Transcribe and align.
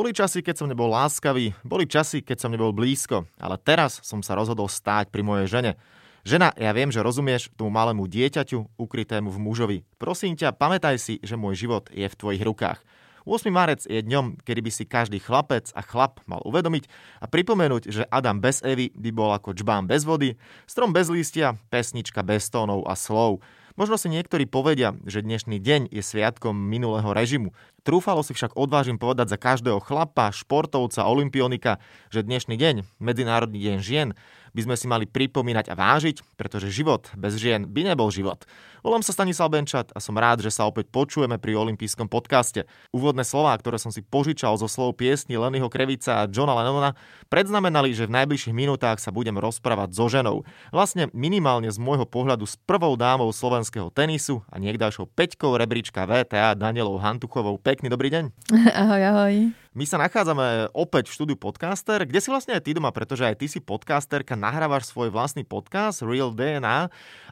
Boli 0.00 0.16
časy, 0.16 0.40
keď 0.40 0.56
som 0.56 0.64
nebol 0.64 0.88
láskavý, 0.88 1.52
boli 1.60 1.84
časy, 1.84 2.24
keď 2.24 2.40
som 2.40 2.48
nebol 2.48 2.72
blízko, 2.72 3.28
ale 3.36 3.60
teraz 3.60 4.00
som 4.00 4.24
sa 4.24 4.32
rozhodol 4.32 4.64
stáť 4.64 5.12
pri 5.12 5.20
mojej 5.20 5.44
žene. 5.44 5.76
Žena, 6.24 6.56
ja 6.56 6.72
viem, 6.72 6.88
že 6.88 7.04
rozumieš 7.04 7.52
tomu 7.52 7.68
malému 7.68 8.08
dieťaťu, 8.08 8.80
ukrytému 8.80 9.28
v 9.28 9.36
mužovi. 9.44 9.78
Prosím 10.00 10.40
ťa, 10.40 10.56
pamätaj 10.56 10.96
si, 10.96 11.20
že 11.20 11.36
môj 11.36 11.52
život 11.52 11.92
je 11.92 12.08
v 12.08 12.16
tvojich 12.16 12.40
rukách. 12.40 12.80
8. 13.28 13.52
marec 13.52 13.84
je 13.84 14.00
dňom, 14.00 14.40
kedy 14.40 14.60
by 14.64 14.70
si 14.72 14.88
každý 14.88 15.20
chlapec 15.20 15.68
a 15.76 15.84
chlap 15.84 16.24
mal 16.24 16.40
uvedomiť 16.48 16.88
a 17.20 17.28
pripomenúť, 17.28 17.92
že 17.92 18.08
Adam 18.08 18.40
bez 18.40 18.64
Evy 18.64 18.88
by 18.96 19.12
bol 19.12 19.36
ako 19.36 19.52
čbán 19.52 19.84
bez 19.84 20.08
vody, 20.08 20.32
strom 20.64 20.96
bez 20.96 21.12
lístia, 21.12 21.60
pesnička 21.68 22.24
bez 22.24 22.48
tónov 22.48 22.88
a 22.88 22.96
slov. 22.96 23.44
Možno 23.78 23.94
si 23.94 24.10
niektorí 24.10 24.50
povedia, 24.50 24.98
že 25.06 25.22
dnešný 25.22 25.62
deň 25.62 25.94
je 25.94 26.02
sviatkom 26.02 26.54
minulého 26.56 27.14
režimu. 27.14 27.54
Trúfalo 27.86 28.26
si 28.26 28.34
však 28.34 28.58
odvážim 28.58 28.98
povedať 28.98 29.30
za 29.30 29.38
každého 29.38 29.78
chlapa, 29.78 30.34
športovca, 30.34 31.06
olimpionika, 31.06 31.78
že 32.10 32.26
dnešný 32.26 32.58
deň, 32.58 32.74
Medzinárodný 32.98 33.62
deň 33.62 33.76
žien, 33.78 34.08
by 34.54 34.60
sme 34.66 34.76
si 34.76 34.86
mali 34.86 35.04
pripomínať 35.06 35.70
a 35.70 35.74
vážiť, 35.74 36.36
pretože 36.38 36.72
život 36.72 37.10
bez 37.14 37.38
žien 37.38 37.66
by 37.66 37.92
nebol 37.92 38.10
život. 38.10 38.46
Volám 38.80 39.04
sa 39.04 39.12
Stanislav 39.12 39.52
Benčat 39.52 39.92
a 39.92 40.00
som 40.00 40.16
rád, 40.16 40.40
že 40.40 40.48
sa 40.48 40.64
opäť 40.64 40.88
počujeme 40.88 41.36
pri 41.36 41.52
olympijskom 41.52 42.08
podcaste. 42.08 42.64
Úvodné 42.96 43.28
slová, 43.28 43.52
ktoré 43.60 43.76
som 43.76 43.92
si 43.92 44.00
požičal 44.00 44.56
zo 44.56 44.72
slov 44.72 44.96
piesni 44.96 45.36
Lennyho 45.36 45.68
Krevica 45.68 46.24
a 46.24 46.28
Johna 46.32 46.56
Lennona, 46.56 46.96
predznamenali, 47.28 47.92
že 47.92 48.08
v 48.08 48.16
najbližších 48.24 48.56
minútach 48.56 48.96
sa 48.96 49.12
budem 49.12 49.36
rozprávať 49.36 49.92
so 49.92 50.08
ženou. 50.08 50.48
Vlastne 50.72 51.12
minimálne 51.12 51.68
z 51.68 51.76
môjho 51.76 52.08
pohľadu 52.08 52.48
s 52.48 52.56
prvou 52.64 52.96
dámou 52.96 53.28
slovenského 53.28 53.92
tenisu 53.92 54.40
a 54.48 54.56
niekdajšou 54.56 55.12
peťkou 55.12 55.60
rebríčka 55.60 56.08
VTA 56.08 56.56
Danielou 56.56 56.96
Hantuchovou. 56.96 57.60
Pekný 57.60 57.92
dobrý 57.92 58.08
deň. 58.08 58.24
Ahoj, 58.80 59.02
ahoj. 59.04 59.59
My 59.70 59.86
sa 59.86 60.02
nachádzame 60.02 60.74
opäť 60.74 61.06
v 61.06 61.14
štúdiu 61.14 61.38
Podcaster, 61.38 62.02
kde 62.02 62.18
si 62.18 62.26
vlastne 62.26 62.58
aj 62.58 62.66
ty 62.66 62.74
doma, 62.74 62.90
pretože 62.90 63.22
aj 63.22 63.38
ty 63.38 63.46
si 63.46 63.62
podcasterka, 63.62 64.34
nahrávaš 64.34 64.90
svoj 64.90 65.14
vlastný 65.14 65.46
podcast 65.46 66.02
Real 66.02 66.34
DNA. 66.34 66.90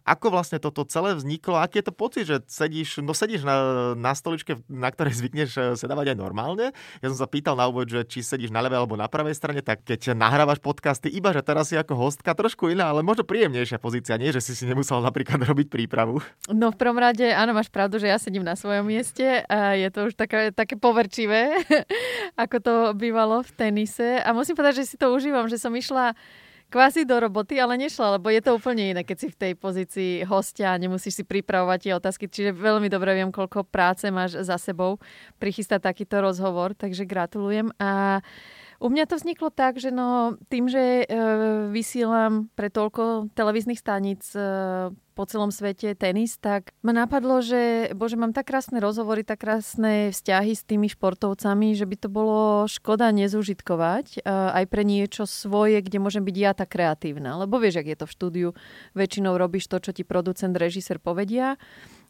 Ako 0.09 0.33
vlastne 0.33 0.57
toto 0.57 0.89
celé 0.89 1.13
vzniklo? 1.13 1.61
Aký 1.61 1.85
je 1.85 1.87
to 1.87 1.95
pocit, 1.95 2.25
že 2.25 2.41
sedíš, 2.49 3.05
no 3.05 3.13
sedíš 3.13 3.45
na, 3.45 3.93
na 3.93 4.17
stoličke, 4.17 4.57
na 4.67 4.89
ktorej 4.89 5.21
zvykneš 5.21 5.51
eh, 5.55 5.65
sedávať 5.77 6.17
aj 6.17 6.19
normálne? 6.19 6.73
Ja 7.05 7.13
som 7.13 7.19
sa 7.21 7.29
pýtal 7.29 7.61
na 7.61 7.69
úvod, 7.69 7.93
že 7.93 8.03
či 8.09 8.25
sedíš 8.25 8.49
na 8.49 8.65
ľavej 8.65 8.79
alebo 8.81 8.97
na 8.97 9.07
pravej 9.07 9.37
strane, 9.37 9.61
tak 9.61 9.85
keď 9.85 10.17
nahrávaš 10.17 10.65
podcasty, 10.65 11.13
iba 11.13 11.31
že 11.37 11.45
teraz 11.45 11.69
si 11.69 11.77
ako 11.77 11.93
hostka, 11.93 12.33
trošku 12.33 12.73
iná, 12.73 12.89
ale 12.89 13.05
možno 13.05 13.29
príjemnejšia 13.29 13.77
pozícia, 13.77 14.17
nie, 14.17 14.33
že 14.33 14.41
si 14.41 14.57
si 14.57 14.65
nemusel 14.65 15.05
napríklad 15.05 15.45
robiť 15.51 15.69
prípravu. 15.69 16.25
No 16.49 16.73
v 16.73 16.81
prvom 16.81 16.97
rade, 16.97 17.29
áno, 17.29 17.53
máš 17.53 17.69
pravdu, 17.69 18.01
že 18.01 18.09
ja 18.09 18.17
sedím 18.17 18.43
na 18.43 18.57
svojom 18.57 18.89
mieste 18.89 19.45
a 19.45 19.77
je 19.77 19.89
to 19.93 20.09
už 20.09 20.17
také, 20.17 20.51
také 20.57 20.81
poverčivé 20.81 21.61
ako 22.45 22.57
to 22.63 22.75
bývalo 22.97 23.43
v 23.45 23.51
tenise. 23.55 24.23
A 24.23 24.33
musím 24.33 24.57
povedať, 24.57 24.85
že 24.85 24.95
si 24.95 24.97
to 24.97 25.13
užívam, 25.13 25.51
že 25.51 25.61
som 25.61 25.73
išla 25.75 26.15
kvázi 26.69 27.09
do 27.09 27.17
roboty, 27.17 27.57
ale 27.57 27.81
nešla, 27.81 28.21
lebo 28.21 28.29
je 28.29 28.41
to 28.45 28.57
úplne 28.57 28.93
iné, 28.93 29.03
keď 29.05 29.17
si 29.17 29.29
v 29.33 29.37
tej 29.41 29.53
pozícii 29.57 30.13
hostia 30.29 30.77
a 30.77 30.81
nemusíš 30.81 31.21
si 31.21 31.25
pripravovať 31.25 31.79
tie 31.81 31.93
otázky. 31.97 32.25
Čiže 32.29 32.57
veľmi 32.57 32.93
dobre 32.93 33.17
viem, 33.17 33.33
koľko 33.33 33.65
práce 33.65 34.05
máš 34.13 34.41
za 34.45 34.61
sebou 34.61 35.01
prichystať 35.41 35.89
takýto 35.89 36.21
rozhovor, 36.21 36.77
takže 36.77 37.09
gratulujem. 37.09 37.73
A 37.81 38.21
u 38.79 38.89
mňa 38.93 39.11
to 39.11 39.19
vzniklo 39.19 39.51
tak, 39.51 39.83
že 39.83 39.91
no, 39.91 40.39
tým, 40.47 40.71
že 40.71 41.03
e, 41.03 41.05
vysielam 41.75 42.47
pre 42.55 42.71
toľko 42.71 43.35
televíznych 43.35 43.81
staníc 43.81 44.31
e, 44.39 44.95
po 45.19 45.27
celom 45.27 45.51
svete 45.51 45.99
tenis, 45.99 46.39
tak 46.39 46.71
ma 46.87 46.95
napadlo, 46.95 47.43
že 47.43 47.91
bože, 47.99 48.15
mám 48.15 48.31
tak 48.31 48.55
krásne 48.55 48.79
rozhovory, 48.79 49.27
tak 49.27 49.43
krásne 49.43 50.15
vzťahy 50.15 50.55
s 50.55 50.63
tými 50.63 50.87
športovcami, 50.87 51.75
že 51.75 51.91
by 51.91 51.97
to 51.99 52.07
bolo 52.07 52.71
škoda 52.71 53.11
nezužitkovať 53.11 54.23
aj 54.23 54.65
pre 54.71 54.87
niečo 54.87 55.27
svoje, 55.27 55.83
kde 55.83 55.99
môžem 55.99 56.23
byť 56.23 56.37
ja 56.39 56.55
tak 56.55 56.71
kreatívna. 56.79 57.35
Lebo 57.35 57.59
vieš, 57.59 57.83
ak 57.83 57.91
je 57.91 57.99
to 57.99 58.07
v 58.07 58.15
štúdiu, 58.15 58.49
väčšinou 58.95 59.35
robíš 59.35 59.67
to, 59.67 59.83
čo 59.83 59.91
ti 59.91 60.07
producent, 60.07 60.55
režisér 60.55 61.03
povedia 61.03 61.59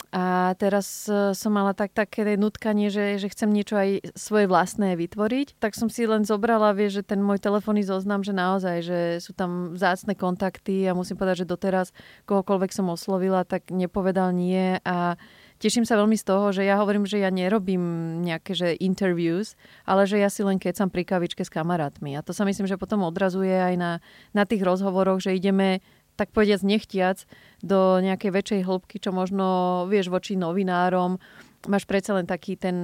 a 0.09 0.57
teraz 0.57 1.05
e, 1.05 1.37
som 1.37 1.53
mala 1.53 1.77
tak, 1.77 1.93
také 1.93 2.25
nutkanie, 2.41 2.89
že, 2.89 3.21
že 3.21 3.29
chcem 3.29 3.53
niečo 3.53 3.77
aj 3.77 4.17
svoje 4.17 4.49
vlastné 4.49 4.97
vytvoriť. 4.97 5.61
Tak 5.61 5.77
som 5.77 5.93
si 5.93 6.09
len 6.09 6.25
zobrala, 6.25 6.73
vie, 6.73 6.89
že 6.89 7.05
ten 7.05 7.21
môj 7.21 7.37
telefónny 7.37 7.85
zoznam, 7.85 8.25
že 8.25 8.33
naozaj, 8.33 8.77
že 8.81 9.01
sú 9.21 9.37
tam 9.37 9.77
vzácne 9.77 10.17
kontakty 10.17 10.89
a 10.89 10.97
musím 10.97 11.21
povedať, 11.21 11.45
že 11.45 11.53
doteraz 11.53 11.93
kohokoľvek 12.25 12.73
som 12.73 12.89
oslovila, 12.89 13.45
tak 13.45 13.69
nepovedal 13.69 14.33
nie 14.33 14.81
a 14.81 15.21
teším 15.61 15.85
sa 15.85 15.99
veľmi 15.99 16.17
z 16.17 16.25
toho, 16.25 16.55
že 16.55 16.65
ja 16.65 16.79
hovorím, 16.79 17.05
že 17.05 17.21
ja 17.21 17.29
nerobím 17.29 17.83
nejaké 18.25 18.55
že 18.55 18.69
interviews, 18.79 19.59
ale 19.85 20.07
že 20.07 20.17
ja 20.17 20.31
si 20.31 20.47
len 20.47 20.57
kecam 20.57 20.89
pri 20.89 21.05
kavičke 21.05 21.43
s 21.43 21.53
kamarátmi. 21.53 22.15
A 22.17 22.25
to 22.25 22.33
sa 22.33 22.47
myslím, 22.47 22.71
že 22.71 22.81
potom 22.81 23.05
odrazuje 23.05 23.53
aj 23.53 23.75
na, 23.77 23.93
na 24.33 24.49
tých 24.49 24.63
rozhovoroch, 24.63 25.21
že 25.21 25.37
ideme 25.37 25.85
tak 26.19 26.35
povediac 26.35 26.67
nechtiac 26.67 27.23
do 27.63 28.03
nejakej 28.03 28.35
väčšej 28.35 28.61
hĺbky, 28.67 28.99
čo 28.99 29.15
možno 29.15 29.87
vieš 29.87 30.11
voči 30.11 30.35
novinárom, 30.35 31.23
máš 31.67 31.83
predsa 31.91 32.15
len 32.15 32.29
taký 32.29 32.55
ten, 32.55 32.77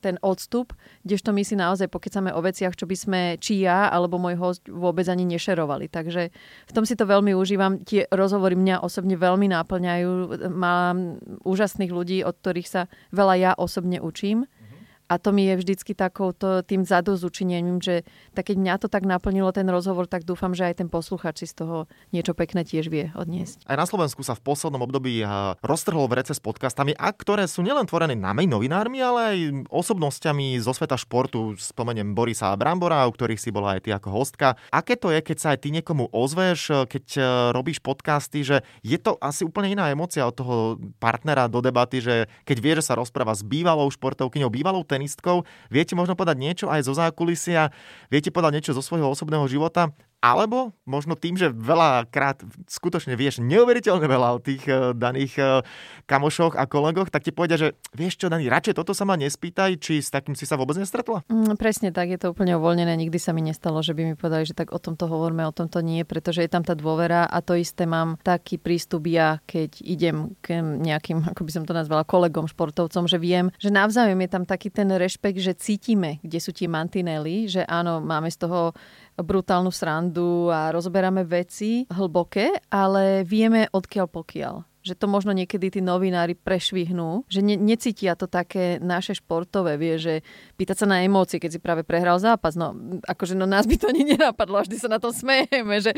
ten 0.00 0.16
odstup, 0.24 0.72
kdežto 1.04 1.36
my 1.36 1.44
si 1.44 1.60
naozaj 1.60 1.92
pokecame 1.92 2.32
o 2.32 2.40
veciach, 2.40 2.72
čo 2.72 2.88
by 2.88 2.96
sme, 2.96 3.20
či 3.36 3.68
ja 3.68 3.92
alebo 3.92 4.16
môj 4.16 4.40
host 4.40 4.62
vôbec 4.64 5.04
ani 5.12 5.28
nešerovali. 5.28 5.92
Takže 5.92 6.32
v 6.68 6.72
tom 6.72 6.88
si 6.88 6.96
to 6.96 7.04
veľmi 7.04 7.36
užívam. 7.36 7.84
Tie 7.84 8.08
rozhovory 8.08 8.56
mňa 8.56 8.80
osobne 8.80 9.20
veľmi 9.20 9.52
náplňajú. 9.52 10.10
Mám 10.48 11.20
úžasných 11.44 11.92
ľudí, 11.92 12.18
od 12.24 12.32
ktorých 12.40 12.68
sa 12.68 12.82
veľa 13.12 13.34
ja 13.36 13.52
osobne 13.52 14.00
učím. 14.00 14.48
A 15.14 15.22
to 15.22 15.30
mi 15.30 15.46
je 15.46 15.54
vždycky 15.54 15.94
takouto 15.94 16.66
tým 16.66 16.82
zadozučinením, 16.82 17.78
že 17.78 18.02
tak 18.34 18.50
keď 18.50 18.56
mňa 18.58 18.74
to 18.82 18.90
tak 18.90 19.06
naplnilo 19.06 19.54
ten 19.54 19.70
rozhovor, 19.70 20.10
tak 20.10 20.26
dúfam, 20.26 20.50
že 20.58 20.66
aj 20.66 20.82
ten 20.82 20.88
posluchač 20.90 21.46
si 21.46 21.46
z 21.46 21.62
toho 21.62 21.86
niečo 22.10 22.34
pekné 22.34 22.66
tiež 22.66 22.90
vie 22.90 23.14
odniesť. 23.14 23.62
Aj 23.70 23.78
na 23.78 23.86
Slovensku 23.86 24.26
sa 24.26 24.34
v 24.34 24.42
poslednom 24.42 24.82
období 24.82 25.22
roztrhol 25.62 26.10
vrece 26.10 26.34
s 26.34 26.42
podcastami, 26.42 26.98
a 26.98 27.14
ktoré 27.14 27.46
sú 27.46 27.62
nielen 27.62 27.86
tvorené 27.86 28.18
nami 28.18 28.50
novinármi, 28.50 28.98
ale 28.98 29.20
aj 29.22 29.38
osobnosťami 29.70 30.58
zo 30.58 30.74
sveta 30.74 30.98
športu. 30.98 31.54
Spomeniem 31.54 32.18
Borisa 32.18 32.50
Brambora, 32.58 33.06
u 33.06 33.14
ktorých 33.14 33.38
si 33.38 33.54
bola 33.54 33.78
aj 33.78 33.86
ty 33.86 33.94
ako 33.94 34.10
hostka. 34.10 34.58
Aké 34.74 34.98
to 34.98 35.14
je, 35.14 35.22
keď 35.22 35.36
sa 35.38 35.48
aj 35.54 35.62
ty 35.62 35.70
niekomu 35.70 36.10
ozveš, 36.10 36.90
keď 36.90 37.06
e, 37.14 37.20
robíš 37.54 37.78
podcasty, 37.78 38.42
že 38.42 38.66
je 38.82 38.98
to 38.98 39.14
asi 39.22 39.46
úplne 39.46 39.78
iná 39.78 39.94
emocia 39.94 40.26
od 40.26 40.34
toho 40.34 40.56
partnera 40.98 41.46
do 41.46 41.62
debaty, 41.62 42.02
že 42.02 42.26
keď 42.42 42.56
vie, 42.58 42.72
že 42.82 42.86
sa 42.90 42.98
rozpráva 42.98 43.30
s 43.36 43.46
bývalou 43.46 43.86
športovkyňou, 43.92 44.50
bývalou 44.50 44.82
tenistkou. 45.04 45.44
Viete 45.68 45.92
možno 45.92 46.16
podať 46.16 46.40
niečo 46.40 46.66
aj 46.72 46.88
zo 46.88 46.96
zákulisia, 46.96 47.68
viete 48.08 48.32
podať 48.32 48.52
niečo 48.56 48.72
zo 48.72 48.80
svojho 48.80 49.12
osobného 49.12 49.44
života 49.44 49.92
alebo 50.24 50.72
možno 50.88 51.20
tým, 51.20 51.36
že 51.36 51.52
veľakrát 51.52 52.40
skutočne 52.64 53.12
vieš 53.12 53.44
neuveriteľne 53.44 54.08
veľa 54.08 54.28
o 54.32 54.40
tých 54.40 54.64
uh, 54.64 54.96
daných 54.96 55.36
uh, 55.36 55.60
kamošoch 56.08 56.56
a 56.56 56.64
kolegoch, 56.64 57.12
tak 57.12 57.28
ti 57.28 57.32
povedia, 57.36 57.60
že 57.60 57.76
vieš 57.92 58.16
čo, 58.16 58.32
Dani, 58.32 58.48
radšej 58.48 58.80
toto 58.80 58.96
sa 58.96 59.04
ma 59.04 59.20
nespýtaj, 59.20 59.76
či 59.76 60.00
s 60.00 60.08
takým 60.08 60.32
si 60.32 60.48
sa 60.48 60.56
vôbec 60.56 60.80
nestretla? 60.80 61.20
Mm, 61.28 61.60
presne 61.60 61.92
tak, 61.92 62.08
je 62.08 62.16
to 62.16 62.32
úplne 62.32 62.56
uvoľnené. 62.56 62.96
Nikdy 62.96 63.20
sa 63.20 63.36
mi 63.36 63.44
nestalo, 63.44 63.84
že 63.84 63.92
by 63.92 64.02
mi 64.08 64.14
povedali, 64.16 64.48
že 64.48 64.56
tak 64.56 64.72
o 64.72 64.80
tomto 64.80 65.04
hovoríme, 65.04 65.44
o 65.44 65.52
tomto 65.52 65.84
nie, 65.84 66.08
pretože 66.08 66.40
je 66.40 66.48
tam 66.48 66.64
tá 66.64 66.72
dôvera 66.72 67.28
a 67.28 67.44
to 67.44 67.52
isté 67.52 67.84
mám 67.84 68.16
taký 68.24 68.56
prístup 68.56 69.04
ja, 69.04 69.44
keď 69.44 69.84
idem 69.84 70.32
k 70.40 70.64
nejakým, 70.64 71.20
ako 71.36 71.44
by 71.44 71.52
som 71.52 71.64
to 71.68 71.76
nazvala, 71.76 72.08
kolegom, 72.08 72.48
športovcom, 72.48 73.04
že 73.04 73.20
viem, 73.20 73.52
že 73.60 73.68
navzájom 73.68 74.16
je 74.24 74.30
tam 74.32 74.48
taký 74.48 74.72
ten 74.72 74.88
rešpekt, 74.88 75.36
že 75.36 75.52
cítime, 75.52 76.16
kde 76.24 76.40
sú 76.40 76.56
tie 76.56 76.64
mantinely, 76.64 77.44
že 77.44 77.60
áno, 77.68 78.00
máme 78.00 78.32
z 78.32 78.40
toho 78.48 78.72
brutálnu 79.20 79.70
srandu 79.70 80.50
a 80.50 80.74
rozoberáme 80.74 81.22
veci 81.22 81.86
hlboké, 81.86 82.66
ale 82.72 83.22
vieme 83.22 83.70
odkiaľ 83.70 84.06
pokiaľ 84.10 84.54
že 84.84 84.92
to 84.92 85.08
možno 85.08 85.32
niekedy 85.32 85.72
tí 85.72 85.80
novinári 85.80 86.36
prešvihnú, 86.36 87.24
že 87.32 87.40
ne, 87.40 87.56
necítia 87.56 88.12
to 88.12 88.28
také 88.28 88.76
naše 88.84 89.16
športové, 89.16 89.80
vie, 89.80 89.96
že 89.96 90.14
pýtať 90.60 90.84
sa 90.84 90.86
na 90.86 91.00
emócie, 91.00 91.40
keď 91.40 91.50
si 91.56 91.58
práve 91.58 91.82
prehral 91.88 92.20
zápas, 92.20 92.52
no 92.52 92.76
akože 93.08 93.32
no 93.32 93.48
nás 93.48 93.64
by 93.64 93.80
to 93.80 93.88
ani 93.88 94.04
nenapadlo, 94.04 94.60
vždy 94.60 94.76
sa 94.76 94.92
na 94.92 95.00
tom 95.00 95.10
smejeme, 95.10 95.80
že 95.80 95.96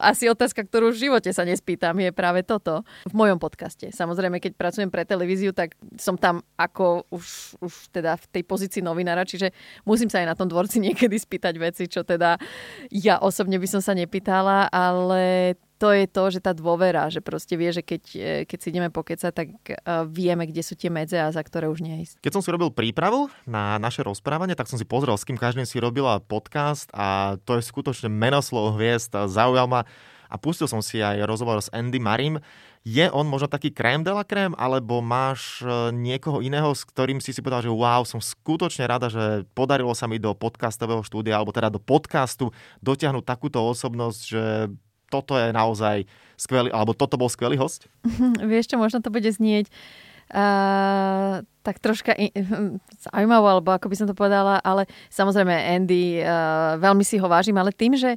asi 0.00 0.32
otázka, 0.32 0.64
ktorú 0.64 0.96
v 0.96 1.12
živote 1.12 1.28
sa 1.28 1.44
nespýtam, 1.44 2.00
je 2.00 2.08
práve 2.08 2.40
toto. 2.40 2.80
V 3.04 3.14
mojom 3.14 3.36
podcaste. 3.36 3.92
Samozrejme, 3.92 4.40
keď 4.40 4.56
pracujem 4.56 4.88
pre 4.88 5.04
televíziu, 5.04 5.52
tak 5.52 5.76
som 6.00 6.16
tam 6.16 6.40
ako 6.56 7.04
už, 7.12 7.60
už 7.60 7.72
teda 7.92 8.16
v 8.16 8.24
tej 8.40 8.42
pozícii 8.48 8.80
novinára, 8.80 9.28
čiže 9.28 9.52
musím 9.84 10.08
sa 10.08 10.24
aj 10.24 10.32
na 10.32 10.38
tom 10.38 10.48
dvorci 10.48 10.80
niekedy 10.88 11.20
spýtať 11.20 11.54
veci, 11.60 11.84
čo 11.84 12.00
teda 12.00 12.40
ja 12.88 13.20
osobne 13.20 13.60
by 13.60 13.68
som 13.68 13.84
sa 13.84 13.92
nepýtala, 13.92 14.72
ale 14.72 15.54
to 15.82 15.90
je 15.90 16.06
to, 16.06 16.24
že 16.30 16.38
tá 16.38 16.54
dôvera, 16.54 17.10
že 17.10 17.18
proste 17.18 17.58
vie, 17.58 17.74
že 17.74 17.82
keď, 17.82 18.02
e, 18.14 18.28
keď 18.46 18.58
si 18.62 18.70
ideme 18.70 18.86
pokecať, 18.94 19.32
tak 19.34 19.48
e, 19.66 19.74
vieme, 20.06 20.46
kde 20.46 20.62
sú 20.62 20.78
tie 20.78 20.86
medze 20.86 21.18
a 21.18 21.26
za 21.34 21.42
ktoré 21.42 21.66
už 21.66 21.82
nie 21.82 22.06
ísť. 22.06 22.22
Keď 22.22 22.38
som 22.38 22.42
si 22.46 22.54
robil 22.54 22.70
prípravu 22.70 23.26
na 23.50 23.82
naše 23.82 24.06
rozprávanie, 24.06 24.54
tak 24.54 24.70
som 24.70 24.78
si 24.78 24.86
pozrel, 24.86 25.18
s 25.18 25.26
kým 25.26 25.34
každým 25.34 25.66
si 25.66 25.82
robila 25.82 26.22
podcast 26.22 26.86
a 26.94 27.34
to 27.42 27.58
je 27.58 27.66
skutočne 27.66 28.06
menoslov 28.06 28.78
hviezd. 28.78 29.10
Zaujal 29.26 29.66
ma 29.66 29.82
a 30.30 30.38
pustil 30.38 30.70
som 30.70 30.78
si 30.78 31.02
aj 31.02 31.26
rozhovor 31.26 31.58
s 31.58 31.66
Andy 31.74 31.98
Marim. 31.98 32.38
Je 32.86 33.10
on 33.10 33.26
možno 33.26 33.50
taký 33.50 33.74
krém 33.74 34.06
de 34.06 34.14
la 34.14 34.22
krém, 34.22 34.54
alebo 34.54 35.02
máš 35.02 35.66
e, 35.66 35.90
niekoho 35.90 36.46
iného, 36.46 36.70
s 36.70 36.86
ktorým 36.86 37.18
si 37.18 37.34
si 37.34 37.42
povedal, 37.42 37.66
že 37.66 37.74
wow, 37.74 38.06
som 38.06 38.22
skutočne 38.22 38.86
rada, 38.86 39.10
že 39.10 39.50
podarilo 39.50 39.90
sa 39.98 40.06
mi 40.06 40.22
do 40.22 40.30
podcastového 40.30 41.02
štúdia, 41.02 41.34
alebo 41.34 41.50
teda 41.50 41.74
do 41.74 41.82
podcastu 41.82 42.54
dotiahnuť 42.86 43.26
takúto 43.26 43.58
osobnosť, 43.66 44.20
že 44.22 44.42
toto 45.12 45.36
je 45.36 45.52
naozaj 45.52 46.08
skvelý, 46.40 46.72
alebo 46.72 46.96
toto 46.96 47.20
bol 47.20 47.28
skvelý 47.28 47.60
host? 47.60 47.92
Vieš 48.40 48.72
čo, 48.72 48.76
možno 48.80 49.04
to 49.04 49.12
bude 49.12 49.28
znieť 49.28 49.68
uh, 50.32 51.44
tak 51.62 51.78
troška 51.78 52.16
zaujímavé, 52.98 53.46
alebo 53.46 53.70
ako 53.70 53.86
by 53.86 53.96
som 53.96 54.06
to 54.08 54.16
povedala, 54.16 54.58
ale 54.64 54.88
samozrejme 55.12 55.52
Andy, 55.52 56.18
uh, 56.18 56.80
veľmi 56.80 57.04
si 57.06 57.20
ho 57.20 57.28
vážim, 57.28 57.54
ale 57.60 57.70
tým, 57.70 57.94
že 57.94 58.16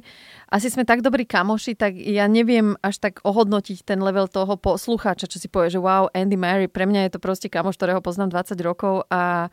asi 0.50 0.72
sme 0.72 0.82
tak 0.82 1.04
dobrí 1.04 1.28
kamoši, 1.28 1.76
tak 1.78 1.94
ja 1.94 2.26
neviem 2.26 2.74
až 2.80 2.98
tak 2.98 3.22
ohodnotiť 3.22 3.84
ten 3.86 4.00
level 4.00 4.26
toho 4.26 4.56
poslucháča, 4.58 5.30
čo 5.30 5.38
si 5.38 5.46
povie, 5.46 5.70
že 5.70 5.78
wow, 5.78 6.10
Andy 6.10 6.34
Mary, 6.34 6.66
pre 6.66 6.88
mňa 6.88 7.06
je 7.06 7.12
to 7.14 7.20
proste 7.22 7.52
kamoš, 7.52 7.78
ktorého 7.78 8.02
poznám 8.02 8.32
20 8.34 8.58
rokov 8.64 9.06
a 9.12 9.52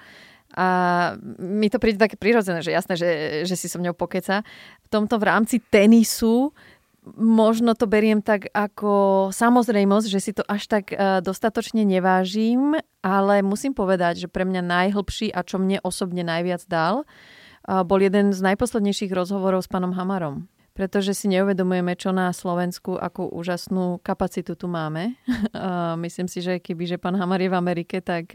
a 0.54 0.68
mi 1.42 1.66
to 1.66 1.82
príde 1.82 1.98
také 1.98 2.14
prirodzené, 2.14 2.62
že 2.62 2.70
jasné, 2.70 2.94
že, 2.94 3.10
že 3.42 3.58
si 3.58 3.66
so 3.66 3.82
mňou 3.82 3.98
pokeca. 3.98 4.46
V 4.86 4.88
tomto 4.94 5.18
v 5.18 5.26
rámci 5.26 5.58
tenisu 5.58 6.54
možno 7.16 7.76
to 7.76 7.86
beriem 7.86 8.24
tak 8.24 8.48
ako 8.56 9.28
samozrejmosť, 9.36 10.08
že 10.08 10.20
si 10.20 10.32
to 10.32 10.44
až 10.48 10.68
tak 10.72 10.96
uh, 10.96 11.20
dostatočne 11.20 11.84
nevážim, 11.84 12.80
ale 13.04 13.44
musím 13.44 13.76
povedať, 13.76 14.26
že 14.26 14.32
pre 14.32 14.48
mňa 14.48 14.64
najhlbší 14.64 15.36
a 15.36 15.44
čo 15.44 15.60
mne 15.60 15.84
osobne 15.84 16.24
najviac 16.24 16.64
dal, 16.66 17.04
uh, 17.04 17.84
bol 17.84 18.00
jeden 18.00 18.32
z 18.32 18.40
najposlednejších 18.40 19.12
rozhovorov 19.12 19.68
s 19.68 19.72
pánom 19.72 19.92
Hamarom. 19.92 20.48
Pretože 20.74 21.14
si 21.14 21.30
neuvedomujeme, 21.30 21.94
čo 21.94 22.10
na 22.10 22.34
Slovensku, 22.34 22.98
akú 22.98 23.30
úžasnú 23.30 24.02
kapacitu 24.02 24.58
tu 24.58 24.66
máme. 24.66 25.14
Uh, 25.54 25.94
myslím 26.06 26.26
si, 26.26 26.42
že 26.42 26.58
keby 26.58 26.90
že 26.90 26.98
pán 26.98 27.14
Hamar 27.20 27.44
je 27.44 27.52
v 27.52 27.60
Amerike, 27.60 28.02
tak 28.02 28.34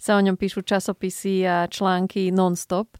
sa 0.00 0.18
o 0.18 0.24
ňom 0.24 0.34
píšu 0.34 0.66
časopisy 0.66 1.46
a 1.46 1.70
články 1.70 2.34
non-stop. 2.34 2.98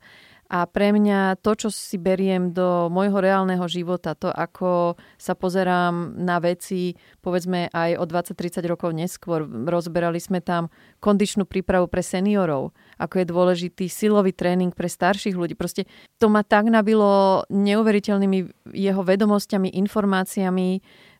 A 0.52 0.68
pre 0.68 0.92
mňa 0.92 1.40
to, 1.40 1.56
čo 1.56 1.68
si 1.72 1.96
beriem 1.96 2.52
do 2.52 2.92
môjho 2.92 3.24
reálneho 3.24 3.64
života, 3.72 4.12
to, 4.12 4.28
ako 4.28 5.00
sa 5.16 5.32
pozerám 5.32 6.12
na 6.12 6.36
veci, 6.44 6.92
povedzme 7.24 7.72
aj 7.72 7.96
o 7.96 8.04
20-30 8.04 8.60
rokov 8.68 8.92
neskôr, 8.92 9.48
rozberali 9.48 10.20
sme 10.20 10.44
tam 10.44 10.68
kondičnú 11.00 11.48
prípravu 11.48 11.88
pre 11.88 12.04
seniorov, 12.04 12.76
ako 13.00 13.24
je 13.24 13.32
dôležitý 13.32 13.84
silový 13.88 14.36
tréning 14.36 14.76
pre 14.76 14.92
starších 14.92 15.32
ľudí. 15.32 15.56
Proste 15.56 15.88
to 16.20 16.28
ma 16.28 16.44
tak 16.44 16.68
nabilo 16.68 17.48
neuveriteľnými 17.48 18.68
jeho 18.76 19.00
vedomosťami, 19.00 19.72
informáciami, 19.72 20.68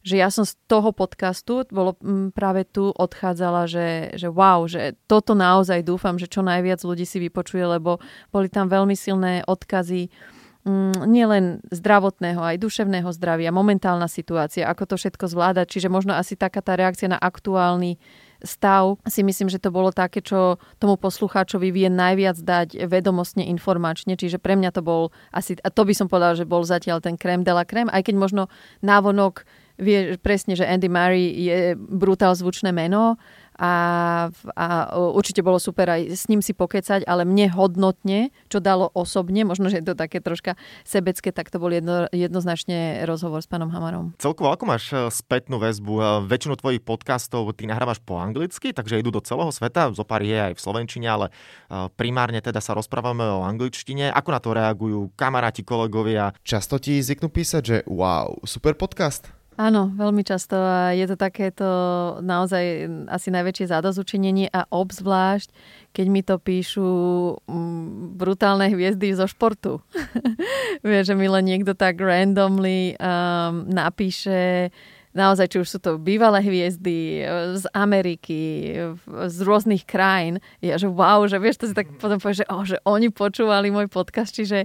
že 0.03 0.19
ja 0.19 0.29
som 0.35 0.43
z 0.43 0.59
toho 0.67 0.91
podcastu, 0.91 1.63
bolo 1.71 1.95
mm, 2.03 2.35
práve 2.35 2.67
tu, 2.67 2.91
odchádzala, 2.91 3.71
že, 3.71 3.89
že 4.19 4.27
wow, 4.27 4.67
že 4.67 4.99
toto 5.07 5.39
naozaj 5.39 5.87
dúfam, 5.87 6.19
že 6.19 6.27
čo 6.27 6.43
najviac 6.43 6.83
ľudí 6.83 7.07
si 7.07 7.23
vypočuje, 7.23 7.63
lebo 7.79 8.03
boli 8.35 8.51
tam 8.51 8.67
veľmi 8.67 8.99
silné 8.99 9.47
odkazy 9.47 10.11
mm, 10.67 11.07
nielen 11.07 11.63
zdravotného, 11.71 12.43
aj 12.43 12.59
duševného 12.59 13.11
zdravia, 13.15 13.55
momentálna 13.55 14.11
situácia, 14.11 14.67
ako 14.67 14.91
to 14.91 14.95
všetko 14.99 15.31
zvládať. 15.31 15.79
Čiže 15.79 15.89
možno 15.89 16.19
asi 16.19 16.35
taká 16.35 16.59
tá 16.59 16.75
reakcia 16.75 17.07
na 17.07 17.19
aktuálny 17.23 18.03
stav 18.43 18.99
si 19.07 19.23
myslím, 19.23 19.49
že 19.49 19.63
to 19.63 19.71
bolo 19.71 19.95
také, 19.95 20.19
čo 20.19 20.59
tomu 20.83 20.99
poslucháčovi 20.99 21.71
vie 21.71 21.87
najviac 21.87 22.37
dať 22.43 22.91
vedomostne, 22.91 23.47
informačne. 23.47 24.19
Čiže 24.19 24.43
pre 24.43 24.59
mňa 24.59 24.71
to 24.75 24.83
bol 24.83 25.15
asi, 25.31 25.57
a 25.63 25.71
to 25.71 25.87
by 25.87 25.95
som 25.95 26.11
povedala, 26.11 26.35
že 26.35 26.43
bol 26.43 26.67
zatiaľ 26.67 26.99
ten 26.99 27.15
krém 27.15 27.47
de 27.47 27.55
la 27.55 27.63
krém, 27.63 27.87
aj 27.87 28.03
keď 28.11 28.15
možno 28.19 28.43
návonok 28.83 29.47
vie 29.83 30.17
presne, 30.23 30.55
že 30.55 30.65
Andy 30.65 30.87
Murray 30.87 31.27
je 31.35 31.59
brutál 31.77 32.33
zvučné 32.39 32.71
meno 32.71 33.19
a, 33.53 33.73
a 34.57 34.67
určite 34.97 35.45
bolo 35.45 35.61
super 35.61 35.85
aj 35.93 36.09
s 36.09 36.25
ním 36.33 36.41
si 36.41 36.57
pokecať, 36.57 37.05
ale 37.05 37.29
mne 37.29 37.53
hodnotne, 37.53 38.33
čo 38.49 38.65
dalo 38.65 38.89
osobne, 38.97 39.45
možno, 39.45 39.69
že 39.69 39.85
je 39.85 39.93
to 39.93 39.97
také 39.97 40.25
troška 40.25 40.57
sebecké, 40.89 41.37
tak 41.37 41.53
to 41.53 41.61
bol 41.61 41.69
jedno, 41.69 42.09
jednoznačne 42.11 43.05
rozhovor 43.05 43.45
s 43.45 43.49
pánom 43.49 43.69
Hamarom. 43.69 44.17
Celkovo, 44.17 44.49
ako 44.57 44.65
máš 44.65 44.89
e, 44.91 45.07
spätnú 45.13 45.61
väzbu? 45.61 45.93
E, 45.95 46.03
väčšinu 46.33 46.57
tvojich 46.57 46.81
podcastov 46.81 47.53
ty 47.53 47.69
nahrávaš 47.69 48.01
po 48.01 48.17
anglicky, 48.17 48.73
takže 48.73 48.99
idú 48.99 49.13
do 49.13 49.21
celého 49.21 49.53
sveta, 49.53 49.93
zo 49.93 50.05
pár 50.09 50.25
je 50.25 50.35
aj 50.35 50.57
v 50.57 50.63
Slovenčine, 50.65 51.07
ale 51.13 51.29
e, 51.29 51.33
primárne 51.93 52.41
teda 52.41 52.65
sa 52.65 52.73
rozprávame 52.73 53.23
o 53.29 53.45
angličtine. 53.45 54.09
Ako 54.17 54.29
na 54.33 54.41
to 54.41 54.57
reagujú 54.57 55.13
kamaráti, 55.13 55.61
kolegovia? 55.61 56.33
Často 56.41 56.81
ti 56.81 57.05
zvyknú 57.05 57.29
písať, 57.29 57.63
že 57.63 57.77
wow, 57.85 58.41
super 58.49 58.73
podcast? 58.75 59.42
Áno, 59.61 59.93
veľmi 59.93 60.25
často 60.25 60.57
a 60.57 60.97
je 60.97 61.05
to 61.05 61.17
takéto 61.21 61.69
naozaj 62.25 62.89
asi 63.13 63.29
najväčšie 63.29 63.69
zadozučinenie 63.69 64.49
a 64.49 64.65
obzvlášť, 64.73 65.53
keď 65.93 66.07
mi 66.09 66.25
to 66.25 66.41
píšu 66.41 66.89
mm, 67.45 68.17
brutálne 68.17 68.73
hviezdy 68.73 69.13
zo 69.13 69.29
športu. 69.29 69.85
Vieš, 70.87 71.13
že 71.13 71.15
mi 71.21 71.29
len 71.29 71.45
niekto 71.45 71.77
tak 71.77 72.01
randomly 72.01 72.97
um, 72.97 73.69
napíše 73.69 74.73
naozaj, 75.13 75.47
či 75.53 75.61
už 75.61 75.69
sú 75.69 75.79
to 75.79 76.01
bývalé 76.01 76.41
hviezdy 76.41 77.21
e, 77.21 77.23
z 77.61 77.65
Ameriky, 77.77 78.41
z 79.07 79.39
rôznych 79.45 79.85
krajín. 79.85 80.41
Ja, 80.65 80.81
že 80.81 80.89
wow, 80.89 81.25
že 81.29 81.37
vieš, 81.37 81.63
to 81.63 81.67
si 81.69 81.77
tak 81.77 81.89
potom 82.01 82.21
povieš, 82.21 82.45
že, 82.45 82.47
oh, 82.49 82.65
že 82.65 82.77
oni 82.85 83.13
počúvali 83.13 83.69
môj 83.69 83.93
podcast, 83.93 84.33
čiže, 84.33 84.65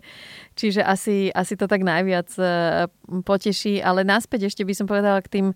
čiže 0.55 0.81
asi, 0.83 1.29
asi 1.31 1.53
to 1.59 1.67
tak 1.67 1.83
najviac 1.83 2.31
e, 2.39 2.45
poteší. 3.23 3.83
Ale 3.83 4.07
naspäť 4.07 4.47
ešte 4.47 4.63
by 4.63 4.73
som 4.73 4.88
povedala 4.88 5.19
k 5.23 5.31
tým 5.31 5.47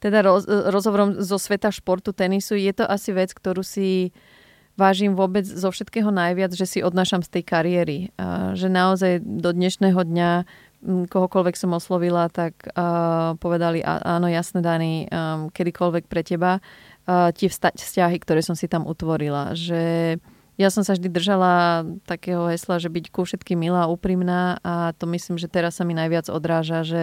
teda 0.00 0.24
roz, 0.24 0.48
rozhovorom 0.48 1.20
zo 1.20 1.36
sveta 1.36 1.68
športu, 1.68 2.16
tenisu. 2.16 2.56
Je 2.56 2.72
to 2.72 2.88
asi 2.88 3.12
vec, 3.12 3.36
ktorú 3.36 3.60
si 3.60 4.16
vážim 4.80 5.12
vôbec 5.12 5.44
zo 5.44 5.68
všetkého 5.68 6.08
najviac, 6.08 6.56
že 6.56 6.64
si 6.64 6.78
odnášam 6.80 7.20
z 7.20 7.28
tej 7.36 7.44
kariéry. 7.44 7.98
A 8.16 8.56
že 8.56 8.72
naozaj 8.72 9.20
do 9.20 9.52
dnešného 9.52 10.00
dňa 10.00 10.30
kohokoľvek 10.84 11.56
som 11.60 11.76
oslovila, 11.76 12.32
tak 12.32 12.56
uh, 12.72 13.36
povedali, 13.36 13.84
áno, 13.84 14.26
jasné, 14.32 14.64
Dani, 14.64 15.04
um, 15.06 15.52
kedykoľvek 15.52 16.08
pre 16.08 16.24
teba 16.24 16.60
uh, 16.60 17.28
tie 17.36 17.52
vzťahy, 17.52 18.16
ktoré 18.20 18.40
som 18.40 18.56
si 18.56 18.64
tam 18.64 18.88
utvorila. 18.88 19.52
Že 19.52 20.16
ja 20.60 20.68
som 20.68 20.84
sa 20.84 20.92
vždy 20.92 21.08
držala 21.08 21.84
takého 22.04 22.48
hesla, 22.52 22.76
že 22.76 22.92
byť 22.92 23.12
ku 23.12 23.24
všetkým 23.24 23.56
milá, 23.56 23.88
úprimná 23.88 24.60
a 24.60 24.92
to 24.92 25.08
myslím, 25.08 25.40
že 25.40 25.48
teraz 25.48 25.80
sa 25.80 25.88
mi 25.88 25.96
najviac 25.96 26.28
odráža, 26.28 26.84
že 26.84 27.02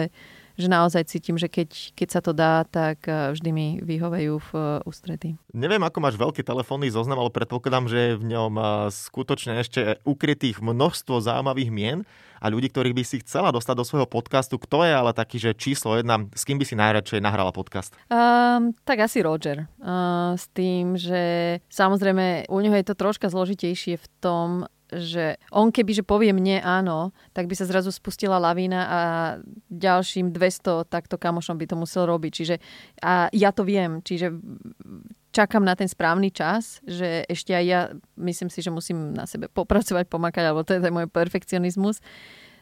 že 0.58 0.66
naozaj 0.66 1.06
cítim, 1.06 1.38
že 1.38 1.46
keď, 1.46 1.94
keď 1.94 2.08
sa 2.10 2.20
to 2.20 2.34
dá, 2.34 2.66
tak 2.66 3.06
eh, 3.06 3.30
vždy 3.32 3.50
mi 3.54 3.66
vyhovejú 3.78 4.34
v 4.42 4.50
eh, 4.58 4.88
ústrety. 4.90 5.38
Neviem, 5.54 5.80
ako 5.86 6.02
máš 6.02 6.18
veľký 6.18 6.42
telefónny 6.42 6.90
zoznam, 6.90 7.22
ale 7.22 7.30
predpokladám, 7.30 7.86
že 7.86 7.98
je 7.98 8.12
v 8.18 8.24
ňom 8.34 8.52
eh, 8.58 8.66
skutočne 8.90 9.62
ešte 9.62 10.02
ukrytých 10.02 10.58
množstvo 10.58 11.22
zaujímavých 11.22 11.70
mien 11.70 11.98
a 12.38 12.46
ľudí, 12.50 12.70
ktorých 12.70 12.94
by 12.94 13.04
si 13.06 13.22
chcela 13.22 13.50
dostať 13.54 13.74
do 13.74 13.84
svojho 13.86 14.08
podcastu. 14.10 14.58
Kto 14.58 14.86
je 14.86 14.94
ale 14.94 15.10
taký, 15.14 15.42
že 15.42 15.58
číslo 15.58 15.98
jedna, 15.98 16.26
s 16.34 16.46
kým 16.46 16.58
by 16.58 16.64
si 16.66 16.78
najradšej 16.78 17.22
nahrala 17.22 17.50
podcast? 17.50 17.94
Um, 18.10 18.74
tak 18.86 19.02
asi 19.02 19.22
Roger. 19.22 19.66
Uh, 19.82 20.38
s 20.38 20.46
tým, 20.54 20.94
že 20.94 21.58
samozrejme 21.66 22.46
u 22.46 22.58
neho 22.62 22.78
je 22.78 22.86
to 22.86 22.94
troška 22.94 23.26
zložitejšie 23.26 23.98
v 23.98 24.06
tom, 24.22 24.70
že 24.88 25.36
on 25.52 25.68
keby, 25.68 26.00
že 26.00 26.04
povie 26.04 26.32
mne 26.32 26.64
áno, 26.64 27.12
tak 27.36 27.46
by 27.46 27.54
sa 27.54 27.68
zrazu 27.68 27.92
spustila 27.92 28.40
lavína 28.40 28.80
a 28.88 29.00
ďalším 29.68 30.32
200 30.32 30.88
takto 30.88 31.20
kamošom 31.20 31.60
by 31.60 31.66
to 31.68 31.76
musel 31.76 32.08
robiť. 32.08 32.32
Čiže 32.32 32.54
a 33.04 33.28
ja 33.32 33.52
to 33.52 33.68
viem, 33.68 34.00
čiže 34.00 34.32
čakám 35.32 35.62
na 35.62 35.76
ten 35.76 35.86
správny 35.86 36.32
čas, 36.32 36.80
že 36.88 37.28
ešte 37.28 37.52
aj 37.52 37.64
ja 37.64 37.80
myslím 38.16 38.48
si, 38.48 38.64
že 38.64 38.72
musím 38.72 39.12
na 39.12 39.28
sebe 39.28 39.52
popracovať, 39.52 40.08
pomakať, 40.08 40.44
alebo 40.48 40.64
to 40.64 40.76
je 40.76 40.82
ten 40.82 40.94
môj 40.94 41.06
perfekcionizmus 41.08 42.00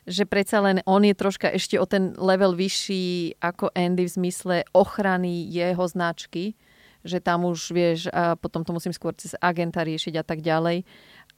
že 0.06 0.22
predsa 0.22 0.62
len 0.62 0.78
on 0.86 1.02
je 1.02 1.18
troška 1.18 1.50
ešte 1.50 1.74
o 1.82 1.84
ten 1.84 2.14
level 2.14 2.54
vyšší 2.54 3.36
ako 3.42 3.74
Andy 3.74 4.06
v 4.06 4.14
zmysle 4.14 4.56
ochrany 4.70 5.50
jeho 5.50 5.82
značky, 5.82 6.54
že 7.02 7.18
tam 7.18 7.42
už 7.46 7.74
vieš, 7.74 8.00
a 8.14 8.38
potom 8.38 8.62
to 8.62 8.70
musím 8.70 8.94
skôr 8.94 9.14
cez 9.18 9.34
agenta 9.42 9.82
riešiť 9.82 10.14
a 10.18 10.24
tak 10.26 10.46
ďalej 10.46 10.86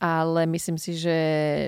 ale 0.00 0.47
myslím 0.47 0.78
si, 0.78 0.95
že, 0.95 1.19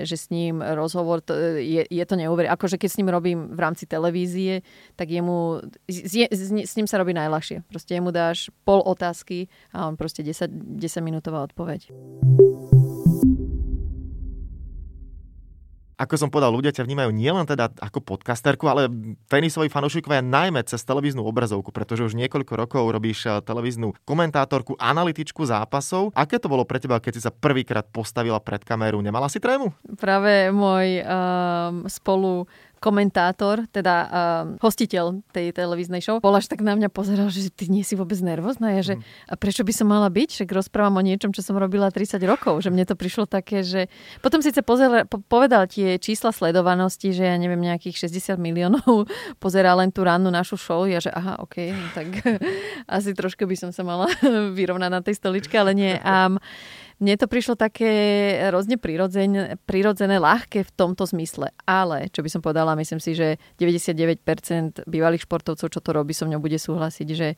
že 0.07 0.15
s 0.17 0.31
ním 0.31 0.63
rozhovor, 0.63 1.21
to, 1.21 1.35
je, 1.59 1.83
je 1.83 2.05
to 2.07 2.15
neuveriteľné. 2.15 2.55
Akože 2.55 2.79
keď 2.79 2.89
s 2.91 2.97
ním 2.97 3.09
robím 3.11 3.39
v 3.51 3.59
rámci 3.59 3.83
televízie, 3.85 4.63
tak 4.95 5.11
jemu, 5.11 5.59
s, 5.87 6.15
s, 6.31 6.51
s 6.51 6.73
ním 6.75 6.87
sa 6.87 6.97
robí 6.97 7.11
najľahšie. 7.11 7.67
Proste 7.67 7.99
jemu 7.99 8.11
dáš 8.15 8.47
pol 8.63 8.79
otázky 8.79 9.51
a 9.75 9.87
on 9.91 9.99
proste 9.99 10.23
10, 10.23 10.79
10 10.79 11.03
minútová 11.03 11.43
odpoveď. 11.43 11.91
Ako 16.01 16.17
som 16.17 16.29
povedal, 16.33 16.49
ľudia 16.49 16.73
ťa 16.73 16.81
vnímajú 16.89 17.13
nielen 17.13 17.45
teda 17.45 17.69
ako 17.77 18.01
podcasterku, 18.01 18.65
ale 18.65 18.89
tenisoví 19.29 19.69
fanúšikovia 19.69 20.25
najmä 20.25 20.65
cez 20.65 20.81
televíznu 20.81 21.21
obrazovku, 21.21 21.69
pretože 21.69 22.09
už 22.09 22.17
niekoľko 22.17 22.53
rokov 22.57 22.83
robíš 22.89 23.29
eh, 23.29 23.37
televíznu 23.45 23.93
komentátorku, 24.01 24.73
analytičku 24.81 25.45
zápasov. 25.45 26.09
Aké 26.17 26.41
to 26.41 26.49
bolo 26.49 26.65
pre 26.65 26.81
teba, 26.81 26.97
keď 26.97 27.13
si 27.13 27.21
sa 27.21 27.29
prvýkrát 27.29 27.85
postavila 27.85 28.41
pred 28.41 28.65
kameru? 28.65 28.97
Nemala 29.05 29.29
si 29.29 29.37
trému? 29.37 29.69
Práve 30.01 30.49
môj 30.49 31.05
um, 31.05 31.85
spolu 31.85 32.49
komentátor, 32.81 33.69
teda 33.69 33.95
uh, 34.09 34.11
hostiteľ 34.57 35.21
tej 35.29 35.53
televíznej 35.53 36.01
show, 36.01 36.17
bol 36.17 36.33
až 36.33 36.49
tak 36.49 36.65
na 36.65 36.73
mňa 36.73 36.89
pozeral, 36.89 37.29
že 37.29 37.53
ty 37.53 37.69
nie 37.69 37.85
si 37.85 37.93
vôbec 37.93 38.17
nervózna. 38.17 38.73
Ja, 38.73 38.81
že, 38.81 38.97
mm. 38.97 39.29
a 39.29 39.33
prečo 39.37 39.61
by 39.61 39.69
som 39.69 39.85
mala 39.85 40.09
byť? 40.09 40.41
Však 40.41 40.49
rozprávam 40.49 40.97
o 40.97 41.05
niečom, 41.05 41.29
čo 41.29 41.45
som 41.45 41.61
robila 41.61 41.93
30 41.93 42.17
rokov. 42.25 42.65
Že 42.65 42.73
mne 42.73 42.89
to 42.89 42.97
prišlo 42.97 43.29
také, 43.29 43.61
že... 43.61 43.85
Potom 44.25 44.41
síce 44.41 44.65
pozeral, 44.65 45.05
po, 45.05 45.21
povedal 45.21 45.69
tie 45.69 46.01
čísla 46.01 46.33
sledovanosti, 46.33 47.13
že 47.13 47.29
ja 47.29 47.37
neviem, 47.37 47.61
nejakých 47.61 48.09
60 48.09 48.41
miliónov 48.41 49.05
pozerá 49.43 49.77
len 49.77 49.93
tú 49.93 50.01
rannú 50.01 50.33
našu 50.33 50.57
show. 50.57 50.89
Ja, 50.89 50.97
že 50.97 51.13
aha, 51.13 51.37
OK, 51.45 51.69
tak 51.93 52.09
asi 52.97 53.13
trošku 53.13 53.45
by 53.45 53.53
som 53.53 53.69
sa 53.69 53.85
mala 53.85 54.09
vyrovnať 54.57 54.89
na 54.89 55.05
tej 55.05 55.21
stoličke, 55.21 55.53
ale 55.53 55.77
nie. 55.77 55.93
Um, 56.01 56.41
mne 57.01 57.17
to 57.17 57.25
prišlo 57.25 57.57
také 57.57 57.89
hrozne 58.53 58.77
prirodzené, 58.77 59.57
prirodzené, 59.65 60.21
ľahké 60.21 60.61
v 60.61 60.71
tomto 60.77 61.09
zmysle. 61.09 61.49
Ale, 61.65 62.13
čo 62.13 62.21
by 62.21 62.29
som 62.29 62.45
povedala, 62.45 62.77
myslím 62.77 63.01
si, 63.01 63.17
že 63.17 63.41
99% 63.57 64.85
bývalých 64.85 65.25
športovcov, 65.25 65.67
čo 65.73 65.81
to 65.81 65.89
robí, 65.91 66.13
so 66.13 66.29
mňou 66.29 66.37
bude 66.37 66.61
súhlasiť, 66.61 67.07
že 67.09 67.33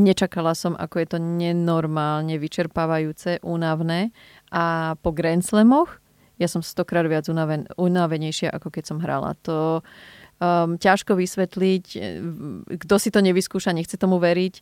nečakala 0.00 0.56
som, 0.56 0.72
ako 0.72 0.96
je 0.96 1.06
to 1.12 1.18
nenormálne 1.20 2.40
vyčerpávajúce, 2.40 3.44
únavné. 3.44 4.16
A 4.48 4.96
po 5.04 5.12
Grand 5.12 5.44
Slamoch 5.44 6.00
ja 6.40 6.48
som 6.50 6.64
stokrát 6.64 7.06
viac 7.06 7.28
unaven, 7.30 7.70
unavenejšia, 7.78 8.50
ako 8.50 8.74
keď 8.74 8.84
som 8.88 8.98
hrala. 8.98 9.38
To, 9.46 9.84
um, 10.42 10.74
ťažko 10.74 11.14
vysvetliť. 11.14 11.84
Kto 12.82 12.94
si 12.98 13.08
to 13.14 13.22
nevyskúša, 13.22 13.70
nechce 13.70 13.94
tomu 13.94 14.18
veriť. 14.18 14.54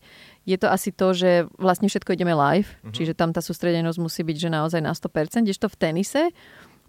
Je 0.49 0.57
to 0.57 0.73
asi 0.73 0.91
to, 0.91 1.13
že 1.13 1.47
vlastne 1.61 1.87
všetko 1.87 2.17
ideme 2.17 2.33
live, 2.33 2.69
uh-huh. 2.81 2.95
čiže 2.97 3.13
tam 3.13 3.31
tá 3.31 3.45
sústredenosť 3.45 3.99
musí 4.01 4.25
byť 4.25 4.37
že 4.37 4.51
naozaj 4.51 4.81
na 4.81 4.97
100%, 4.97 5.47
to 5.47 5.69
v 5.69 5.77
tenise. 5.77 6.23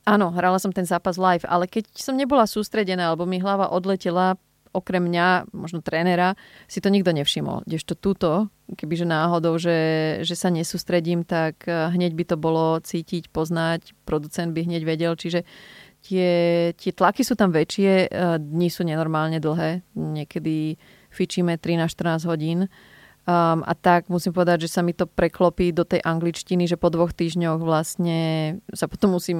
Áno, 0.08 0.34
hrala 0.34 0.58
som 0.58 0.74
ten 0.74 0.88
zápas 0.88 1.20
live, 1.20 1.46
ale 1.46 1.70
keď 1.70 1.91
som 1.93 2.17
nebola 2.17 2.50
sústredená, 2.50 3.13
alebo 3.13 3.29
mi 3.29 3.38
hlava 3.38 3.70
odletela, 3.70 4.39
okrem 4.72 5.03
mňa, 5.03 5.51
možno 5.51 5.84
trénera, 5.84 6.39
si 6.65 6.79
to 6.79 6.88
nikto 6.88 7.12
nevšimol. 7.12 7.67
Kdežto 7.67 7.93
túto, 8.00 8.48
kebyže 8.72 9.03
náhodou, 9.03 9.60
že, 9.60 10.20
že 10.24 10.36
sa 10.36 10.48
nesústredím, 10.48 11.27
tak 11.27 11.67
eh, 11.67 11.91
hneď 11.91 12.15
by 12.15 12.24
to 12.24 12.36
bolo 12.39 12.79
cítiť, 12.79 13.29
poznať, 13.29 13.91
producent 14.08 14.55
by 14.55 14.63
hneď 14.63 14.81
vedel. 14.88 15.13
Čiže 15.20 15.43
tie, 16.08 16.31
tie 16.74 16.91
tlaky 16.96 17.22
sú 17.27 17.36
tam 17.36 17.51
väčšie, 17.51 17.91
eh, 18.08 18.39
dni 18.39 18.70
sú 18.72 18.88
nenormálne 18.88 19.43
dlhé, 19.43 19.84
niekedy 19.93 20.79
fičíme 21.12 21.60
13-14 21.60 22.24
hodín. 22.25 22.72
Um, 23.21 23.61
a 23.61 23.77
tak 23.77 24.09
musím 24.09 24.33
povedať, 24.33 24.65
že 24.65 24.73
sa 24.73 24.81
mi 24.81 24.97
to 24.97 25.05
preklopí 25.05 25.69
do 25.69 25.85
tej 25.85 26.01
angličtiny, 26.01 26.65
že 26.65 26.73
po 26.73 26.89
dvoch 26.89 27.13
týždňoch 27.13 27.61
vlastne 27.61 28.19
sa 28.73 28.89
potom 28.89 29.13
musím 29.13 29.39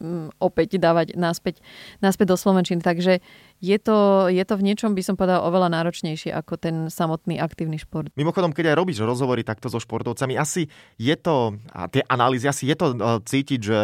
um, 0.00 0.32
opäť 0.40 0.80
dávať 0.80 1.12
naspäť, 1.20 1.60
naspäť 2.00 2.32
do 2.32 2.40
Slovenčiny. 2.40 2.80
Takže 2.80 3.20
je 3.60 3.76
to, 3.76 4.32
je 4.32 4.40
to 4.48 4.54
v 4.56 4.64
niečom, 4.64 4.96
by 4.96 5.04
som 5.04 5.20
povedal, 5.20 5.44
oveľa 5.44 5.68
náročnejšie 5.76 6.32
ako 6.32 6.56
ten 6.56 6.76
samotný 6.88 7.36
aktívny 7.36 7.76
šport. 7.76 8.08
Mimochodom, 8.16 8.56
keď 8.56 8.72
aj 8.72 8.80
robíš 8.80 9.04
rozhovory 9.04 9.44
takto 9.44 9.68
so 9.68 9.76
športovcami, 9.76 10.32
asi 10.40 10.72
je 10.96 11.12
to, 11.12 11.60
a 11.68 11.92
tie 11.92 12.00
analýzy, 12.08 12.48
asi 12.48 12.72
je 12.72 12.76
to 12.80 12.96
uh, 12.96 13.20
cítiť, 13.20 13.60
že 13.60 13.78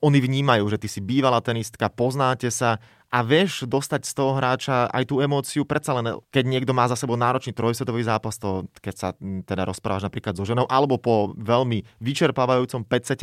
oni 0.00 0.18
vnímajú, 0.24 0.64
že 0.72 0.80
ty 0.80 0.88
si 0.88 1.04
bývalá 1.04 1.44
tenistka, 1.44 1.92
poznáte 1.92 2.48
sa 2.48 2.80
a 3.14 3.22
vieš 3.22 3.70
dostať 3.70 4.02
z 4.02 4.12
toho 4.18 4.34
hráča 4.34 4.90
aj 4.90 5.06
tú 5.06 5.22
emóciu, 5.22 5.62
predsa 5.62 5.94
len 5.94 6.18
keď 6.34 6.44
niekto 6.50 6.74
má 6.74 6.90
za 6.90 6.98
sebou 6.98 7.14
náročný 7.14 7.54
trojsetový 7.54 8.02
zápas, 8.02 8.34
to 8.42 8.66
keď 8.82 8.94
sa 8.98 9.08
teda 9.46 9.62
rozprávaš 9.62 10.10
napríklad 10.10 10.34
so 10.34 10.42
ženou, 10.42 10.66
alebo 10.66 10.98
po 10.98 11.30
veľmi 11.38 11.86
vyčerpávajúcom 12.02 12.82
5 12.82 13.14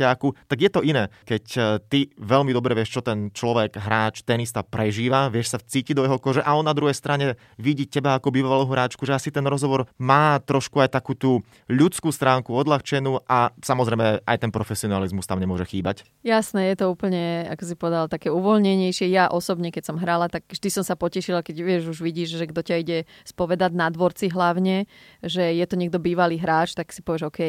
tak 0.48 0.58
je 0.58 0.70
to 0.72 0.80
iné, 0.80 1.12
keď 1.28 1.44
e, 1.44 1.60
ty 1.92 1.98
veľmi 2.16 2.56
dobre 2.56 2.72
vieš, 2.72 2.96
čo 2.96 3.02
ten 3.04 3.28
človek, 3.28 3.76
hráč, 3.76 4.24
tenista 4.24 4.64
prežíva, 4.64 5.28
vieš 5.28 5.52
sa 5.52 5.58
vcítiť 5.60 5.92
do 5.92 6.08
jeho 6.08 6.16
kože 6.16 6.40
a 6.40 6.56
on 6.56 6.64
na 6.64 6.72
druhej 6.72 6.96
strane 6.96 7.36
vidí 7.60 7.84
teba 7.84 8.16
ako 8.16 8.32
bývalú 8.32 8.64
hráčku, 8.64 9.04
že 9.04 9.12
asi 9.12 9.28
ten 9.28 9.44
rozhovor 9.44 9.84
má 10.00 10.40
trošku 10.40 10.80
aj 10.80 10.96
takú 10.96 11.12
tú 11.12 11.44
ľudskú 11.68 12.08
stránku 12.08 12.56
odľahčenú 12.56 13.28
a 13.28 13.52
samozrejme 13.60 14.24
aj 14.24 14.36
ten 14.40 14.48
profesionalizmus 14.48 15.28
tam 15.28 15.36
nemôže 15.36 15.68
chýbať. 15.68 16.08
Jasné, 16.24 16.72
je 16.72 16.76
to 16.80 16.86
úplne, 16.88 17.44
ako 17.52 17.62
si 17.68 17.74
povedal, 17.76 18.08
také 18.08 18.32
uvoľnenejšie. 18.32 19.12
Ja 19.12 19.28
osobne, 19.28 19.68
keď 19.68 19.81
keď 19.82 19.90
som 19.90 19.98
hrala, 19.98 20.30
tak 20.30 20.46
vždy 20.46 20.68
som 20.70 20.86
sa 20.86 20.94
potešila, 20.94 21.42
keď 21.42 21.56
vieš, 21.58 21.82
už 21.90 22.06
vidíš, 22.06 22.38
že 22.38 22.46
kto 22.46 22.62
ťa 22.62 22.76
ide 22.78 22.98
spovedať 23.26 23.74
na 23.74 23.90
dvorci 23.90 24.30
hlavne, 24.30 24.86
že 25.18 25.42
je 25.42 25.66
to 25.66 25.74
niekto 25.74 25.98
bývalý 25.98 26.38
hráč, 26.38 26.78
tak 26.78 26.94
si 26.94 27.02
povieš, 27.02 27.26
OK, 27.26 27.40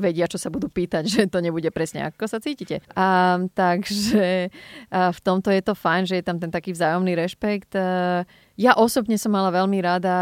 vedia, 0.00 0.24
čo 0.24 0.40
sa 0.40 0.48
budú 0.48 0.72
pýtať, 0.72 1.04
že 1.12 1.28
to 1.28 1.44
nebude 1.44 1.68
presne, 1.76 2.08
ako 2.08 2.24
sa 2.24 2.40
cítite. 2.40 2.80
A, 2.96 3.36
takže 3.52 4.48
a 4.88 5.12
v 5.12 5.20
tomto 5.20 5.52
je 5.52 5.60
to 5.60 5.76
fajn, 5.76 6.08
že 6.08 6.16
je 6.16 6.24
tam 6.24 6.40
ten 6.40 6.48
taký 6.48 6.72
vzájomný 6.72 7.12
rešpekt. 7.12 7.76
A, 7.76 8.24
ja 8.56 8.72
osobne 8.78 9.18
som 9.18 9.34
mala 9.34 9.50
veľmi 9.50 9.82
rada, 9.82 10.16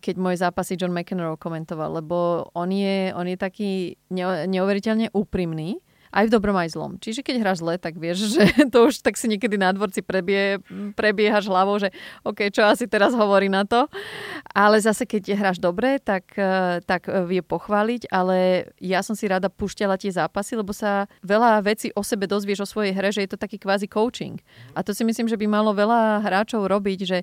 keď 0.00 0.14
moje 0.16 0.40
zápasy 0.40 0.74
John 0.74 0.96
McEnroe 0.96 1.36
komentoval, 1.36 2.00
lebo 2.00 2.48
on 2.56 2.72
je, 2.72 3.12
on 3.12 3.28
je 3.28 3.36
taký 3.36 4.00
neuveriteľne 4.48 5.12
úprimný 5.12 5.83
aj 6.14 6.30
v 6.30 6.32
dobrom, 6.32 6.54
aj 6.54 6.78
zlom. 6.78 6.94
Čiže 7.02 7.26
keď 7.26 7.42
hráš 7.42 7.58
zle, 7.66 7.74
tak 7.74 7.98
vieš, 7.98 8.26
že 8.38 8.70
to 8.70 8.86
už 8.86 9.02
tak 9.02 9.18
si 9.18 9.26
niekedy 9.26 9.58
na 9.58 9.74
dvorci 9.74 10.06
prebie, 10.06 10.62
prebiehaš 10.94 11.50
hlavou, 11.50 11.82
že 11.82 11.90
OK, 12.22 12.54
čo 12.54 12.62
asi 12.62 12.86
teraz 12.86 13.10
hovorí 13.12 13.50
na 13.50 13.66
to. 13.66 13.90
Ale 14.54 14.78
zase, 14.78 15.02
keď 15.02 15.34
hráš 15.34 15.58
dobre, 15.58 15.98
tak, 15.98 16.30
eh, 16.38 16.78
tak 16.86 17.10
vie 17.26 17.42
pochváliť, 17.42 18.08
ale 18.14 18.70
ja 18.78 19.02
som 19.02 19.18
si 19.18 19.26
rada 19.26 19.50
púšťala 19.50 19.98
tie 19.98 20.14
zápasy, 20.14 20.54
lebo 20.54 20.70
sa 20.70 21.10
veľa 21.26 21.58
vecí 21.66 21.90
o 21.98 22.06
sebe 22.06 22.30
dozvieš 22.30 22.62
o 22.62 22.70
svojej 22.70 22.94
hre, 22.94 23.10
že 23.10 23.26
je 23.26 23.30
to 23.34 23.38
taký 23.40 23.58
kvázi 23.58 23.90
coaching. 23.90 24.38
A 24.78 24.86
to 24.86 24.94
si 24.94 25.02
myslím, 25.02 25.26
že 25.26 25.36
by 25.36 25.50
malo 25.50 25.74
veľa 25.74 26.22
hráčov 26.22 26.70
robiť, 26.70 27.00
že 27.02 27.18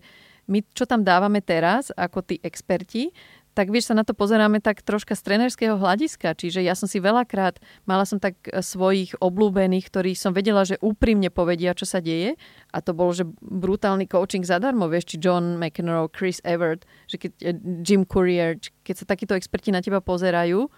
my, 0.50 0.60
čo 0.74 0.84
tam 0.90 1.06
dávame 1.06 1.40
teraz, 1.40 1.94
ako 1.94 2.26
tí 2.26 2.36
experti, 2.42 3.14
tak 3.52 3.68
vieš, 3.68 3.92
sa 3.92 3.96
na 3.98 4.08
to 4.08 4.16
pozeráme 4.16 4.64
tak 4.64 4.80
troška 4.80 5.12
z 5.12 5.22
trenerského 5.28 5.76
hľadiska. 5.76 6.40
Čiže 6.40 6.64
ja 6.64 6.72
som 6.72 6.88
si 6.88 7.04
veľakrát, 7.04 7.60
mala 7.84 8.08
som 8.08 8.16
tak 8.16 8.40
e, 8.48 8.64
svojich 8.64 9.20
obľúbených, 9.20 9.92
ktorí 9.92 10.12
som 10.16 10.32
vedela, 10.32 10.64
že 10.64 10.80
úprimne 10.80 11.28
povedia, 11.28 11.76
čo 11.76 11.84
sa 11.84 12.00
deje. 12.00 12.40
A 12.72 12.80
to 12.80 12.96
bol, 12.96 13.12
že 13.12 13.28
brutálny 13.44 14.08
coaching 14.08 14.48
zadarmo, 14.48 14.88
vieš, 14.88 15.16
či 15.16 15.16
John 15.20 15.60
McEnroe, 15.60 16.08
Chris 16.16 16.40
Evert, 16.48 16.88
že 17.12 17.20
keď, 17.20 17.32
e, 17.44 17.52
Jim 17.84 18.08
Courier, 18.08 18.56
keď 18.88 18.96
sa 19.04 19.06
takíto 19.06 19.36
experti 19.36 19.76
na 19.76 19.84
teba 19.84 20.00
pozerajú, 20.00 20.72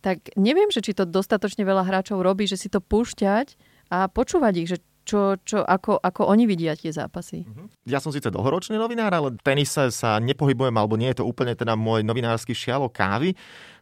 tak 0.00 0.32
neviem, 0.38 0.72
že 0.72 0.80
či 0.80 0.96
to 0.96 1.04
dostatočne 1.04 1.66
veľa 1.66 1.84
hráčov 1.84 2.24
robí, 2.24 2.48
že 2.48 2.56
si 2.56 2.72
to 2.72 2.80
púšťať 2.80 3.58
a 3.92 4.08
počúvať 4.08 4.54
ich, 4.64 4.68
že 4.70 4.78
čo, 5.10 5.34
čo, 5.42 5.58
ako, 5.66 5.98
ako 5.98 6.30
oni 6.30 6.46
vidia 6.46 6.78
tie 6.78 6.94
zápasy. 6.94 7.42
Mhm. 7.42 7.90
Ja 7.90 7.98
som 7.98 8.14
síce 8.14 8.30
dlhoročný 8.30 8.78
novinár, 8.78 9.10
ale 9.10 9.34
tenise 9.42 9.90
sa 9.90 10.22
nepohybujem, 10.22 10.74
alebo 10.78 10.94
nie 10.94 11.10
je 11.10 11.18
to 11.18 11.26
úplne 11.26 11.58
teda 11.58 11.74
môj 11.74 12.06
novinársky 12.06 12.54
šialo 12.54 12.86
kávy 12.86 13.34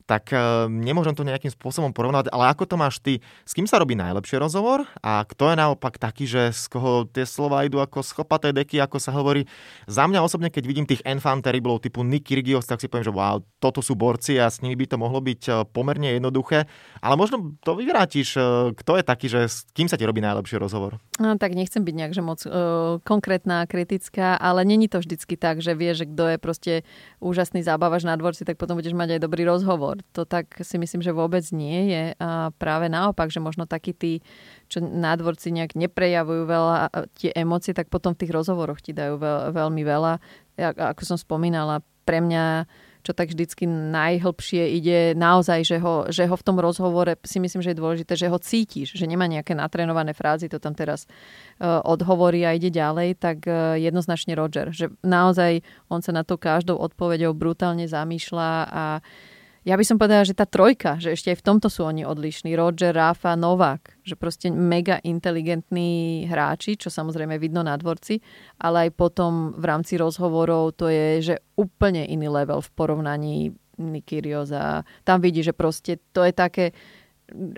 tak 0.08 0.32
uh, 0.32 0.64
nemôžem 0.72 1.12
to 1.12 1.20
nejakým 1.20 1.52
spôsobom 1.52 1.92
porovnať, 1.92 2.32
ale 2.32 2.48
ako 2.48 2.64
to 2.64 2.80
máš 2.80 2.96
ty? 2.96 3.20
S 3.44 3.52
kým 3.52 3.68
sa 3.68 3.76
robí 3.76 3.92
najlepšie 3.92 4.40
rozhovor 4.40 4.88
a 5.04 5.20
kto 5.28 5.52
je 5.52 5.56
naopak 5.60 6.00
taký, 6.00 6.24
že 6.24 6.48
z 6.56 6.64
koho 6.72 7.04
tie 7.04 7.28
slova 7.28 7.68
idú 7.68 7.84
ako 7.84 8.00
schopaté 8.00 8.56
deky, 8.56 8.80
ako 8.80 8.96
sa 8.96 9.12
hovorí. 9.12 9.44
Za 9.84 10.08
mňa 10.08 10.24
osobne, 10.24 10.48
keď 10.48 10.64
vidím 10.64 10.88
tých 10.88 11.04
enfant 11.04 11.44
terriblov 11.44 11.84
typu 11.84 12.00
Nick 12.00 12.24
Kyrgios, 12.24 12.64
tak 12.64 12.80
si 12.80 12.88
poviem, 12.88 13.04
že 13.04 13.12
wow, 13.12 13.44
toto 13.60 13.84
sú 13.84 13.92
borci 13.92 14.40
a 14.40 14.48
s 14.48 14.64
nimi 14.64 14.80
by 14.80 14.88
to 14.88 14.96
mohlo 14.96 15.20
byť 15.20 15.42
e, 15.44 15.52
pomerne 15.68 16.16
jednoduché. 16.16 16.64
Ale 17.04 17.20
možno 17.20 17.60
to 17.60 17.76
vyvrátiš, 17.76 18.40
uh, 18.40 18.72
kto 18.72 18.98
je 18.98 19.04
taký, 19.04 19.26
že 19.28 19.40
s 19.44 19.68
kým 19.76 19.86
sa 19.86 20.00
ti 20.00 20.08
robí 20.08 20.24
najlepší 20.24 20.56
rozhovor? 20.56 20.96
No, 21.20 21.36
tak 21.36 21.52
nechcem 21.52 21.84
byť 21.84 21.94
nejak 21.94 22.12
že 22.16 22.22
moc 22.24 22.40
uh, 22.48 22.98
konkrétna, 23.04 23.68
kritická, 23.68 24.40
ale 24.40 24.64
není 24.64 24.88
to 24.88 24.98
vždycky 24.98 25.36
tak, 25.36 25.60
že 25.60 25.76
vieš, 25.76 26.08
kto 26.08 26.24
je 26.34 26.36
proste 26.40 26.72
úžasný 27.20 27.60
zábavač 27.62 28.02
na 28.08 28.16
dvorci, 28.16 28.42
tak 28.42 28.56
potom 28.56 28.78
budeš 28.78 28.96
mať 28.96 29.18
aj 29.18 29.20
dobrý 29.22 29.44
rozhovor 29.46 29.97
to 30.12 30.24
tak 30.24 30.50
si 30.60 30.76
myslím, 30.78 31.00
že 31.00 31.16
vôbec 31.16 31.44
nie 31.54 31.92
je. 31.92 32.04
A 32.18 32.50
práve 32.56 32.90
naopak, 32.90 33.28
že 33.30 33.42
možno 33.42 33.64
takí 33.68 33.92
tí, 33.92 34.24
čo 34.66 34.82
na 34.82 35.14
dvorci 35.14 35.52
nejak 35.52 35.76
neprejavujú 35.76 36.42
veľa 36.44 36.76
tie 37.18 37.30
emócie, 37.34 37.72
tak 37.72 37.88
potom 37.88 38.14
v 38.14 38.26
tých 38.26 38.34
rozhovoroch 38.34 38.82
ti 38.82 38.96
dajú 38.96 39.20
veľ, 39.20 39.38
veľmi 39.52 39.82
veľa. 39.82 40.12
Ja, 40.58 40.74
ako 40.74 41.02
som 41.04 41.18
spomínala, 41.20 41.84
pre 42.08 42.24
mňa 42.24 42.68
čo 43.08 43.16
tak 43.16 43.32
vždycky 43.32 43.64
najhlbšie 43.64 44.68
ide 44.74 44.98
naozaj, 45.16 45.64
že 45.64 45.76
ho, 45.80 46.04
že 46.10 46.28
ho 46.28 46.36
v 46.36 46.44
tom 46.44 46.60
rozhovore 46.60 47.16
si 47.24 47.40
myslím, 47.40 47.64
že 47.64 47.72
je 47.72 47.80
dôležité, 47.80 48.12
že 48.18 48.28
ho 48.28 48.36
cítiš, 48.36 48.92
že 48.92 49.08
nemá 49.08 49.24
nejaké 49.24 49.56
natrénované 49.56 50.12
frázy, 50.12 50.50
to 50.50 50.60
tam 50.60 50.76
teraz 50.76 51.08
uh, 51.56 51.80
odhovorí 51.88 52.44
a 52.44 52.52
ide 52.52 52.68
ďalej, 52.68 53.16
tak 53.16 53.48
uh, 53.48 53.78
jednoznačne 53.78 54.36
Roger, 54.36 54.74
že 54.74 54.92
naozaj 55.00 55.64
on 55.88 56.04
sa 56.04 56.12
na 56.12 56.20
to 56.20 56.36
každou 56.36 56.76
odpovedou 56.76 57.32
brutálne 57.32 57.86
zamýšľa 57.88 58.50
a 58.68 58.84
uh, 59.00 59.27
ja 59.68 59.76
by 59.76 59.84
som 59.84 60.00
povedala, 60.00 60.24
že 60.24 60.32
tá 60.32 60.48
trojka, 60.48 60.96
že 60.96 61.12
ešte 61.12 61.28
aj 61.28 61.44
v 61.44 61.46
tomto 61.52 61.68
sú 61.68 61.84
oni 61.84 62.08
odlišní. 62.08 62.56
Roger, 62.56 62.96
Rafa, 62.96 63.36
Novak, 63.36 64.00
že 64.00 64.16
proste 64.16 64.48
mega 64.48 64.96
inteligentní 65.04 66.24
hráči, 66.24 66.80
čo 66.80 66.88
samozrejme 66.88 67.36
vidno 67.36 67.60
na 67.60 67.76
dvorci, 67.76 68.24
ale 68.64 68.88
aj 68.88 68.96
potom 68.96 69.52
v 69.52 69.64
rámci 69.68 70.00
rozhovorov 70.00 70.72
to 70.72 70.88
je, 70.88 71.20
že 71.20 71.34
úplne 71.60 72.08
iný 72.08 72.32
level 72.32 72.64
v 72.64 72.70
porovnaní 72.72 73.36
Nikirios 73.76 74.50
a 74.56 74.88
tam 75.04 75.20
vidí, 75.20 75.44
že 75.44 75.52
proste 75.52 76.00
to 76.16 76.24
je 76.24 76.32
také, 76.32 76.72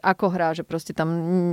ako 0.03 0.35
hrá, 0.35 0.51
že 0.51 0.67
proste 0.67 0.91
tam, 0.91 1.09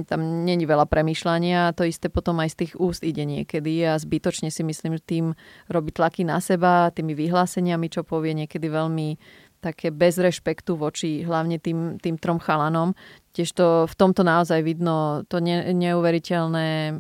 tam 0.10 0.44
není 0.44 0.66
veľa 0.66 0.90
premýšľania. 0.90 1.72
To 1.78 1.86
isté 1.86 2.10
potom 2.10 2.42
aj 2.42 2.50
z 2.52 2.58
tých 2.66 2.74
úst 2.82 3.06
ide 3.06 3.24
niekedy 3.24 3.86
a 3.86 3.96
zbytočne 3.96 4.50
si 4.50 4.66
myslím, 4.66 4.98
že 4.98 5.06
tým 5.06 5.26
robí 5.70 5.94
tlaky 5.94 6.26
na 6.26 6.42
seba, 6.42 6.90
tými 6.90 7.14
vyhláseniami, 7.14 7.88
čo 7.94 8.02
povie 8.02 8.34
niekedy 8.34 8.68
veľmi 8.68 9.08
také 9.60 9.92
bez 9.92 10.18
rešpektu 10.18 10.78
voči 10.78 11.22
hlavne 11.26 11.58
tým, 11.58 11.98
tým 11.98 12.16
trom 12.18 12.38
chalanom. 12.38 12.94
Tiež 13.38 13.54
to 13.54 13.86
v 13.86 13.94
tomto 13.94 14.26
naozaj 14.26 14.66
vidno 14.66 15.22
to 15.30 15.38
ne, 15.38 15.70
neuveriteľné, 15.70 16.98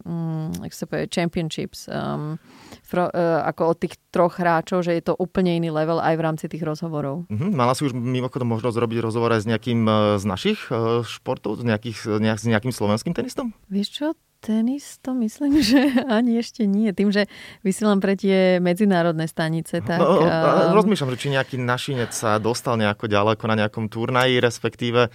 jak 0.61 0.73
sa 0.77 0.85
povie, 0.85 1.09
championships. 1.09 1.89
Um, 1.89 2.37
fro, 2.85 3.09
uh, 3.09 3.41
ako 3.41 3.73
od 3.73 3.77
tých 3.81 3.97
troch 4.13 4.37
hráčov, 4.37 4.85
že 4.85 4.93
je 4.93 5.01
to 5.01 5.17
úplne 5.17 5.57
iný 5.57 5.73
level 5.73 5.97
aj 5.97 6.13
v 6.13 6.21
rámci 6.21 6.45
tých 6.45 6.61
rozhovorov. 6.61 7.25
Uh-huh. 7.25 7.49
Mala 7.49 7.73
si 7.73 7.89
už 7.89 7.97
mimochodom 7.97 8.53
možnosť 8.53 8.77
robiť 8.77 8.99
rozhovor 9.01 9.33
aj 9.33 9.43
s 9.43 9.49
nejakým 9.49 9.81
uh, 9.89 10.21
z 10.21 10.29
našich 10.29 10.69
uh, 10.69 11.01
športov, 11.01 11.57
s, 11.57 11.65
nejakých, 11.65 12.21
nejak, 12.21 12.37
s 12.37 12.45
nejakým 12.45 12.69
slovenským 12.69 13.17
tenistom? 13.17 13.57
Vieš 13.73 13.89
čo, 13.97 14.05
tenis 14.37 15.01
to 15.01 15.17
myslím, 15.17 15.57
že 15.73 16.05
ani 16.05 16.37
ešte 16.37 16.69
nie. 16.69 16.93
Tým, 16.93 17.09
že 17.09 17.25
vysielam 17.65 17.97
pre 17.97 18.13
tie 18.13 18.61
medzinárodné 18.61 19.25
stanice, 19.25 19.81
tak... 19.81 19.97
No, 19.97 20.21
um... 20.21 20.77
Rozmýšľam, 20.77 21.17
že 21.17 21.21
či 21.25 21.33
nejaký 21.33 21.57
našinec 21.57 22.13
sa 22.13 22.37
dostal 22.37 22.77
nejako 22.77 23.09
ďaleko 23.09 23.43
na 23.49 23.65
nejakom 23.65 23.89
turnaji, 23.89 24.37
respektíve 24.37 25.09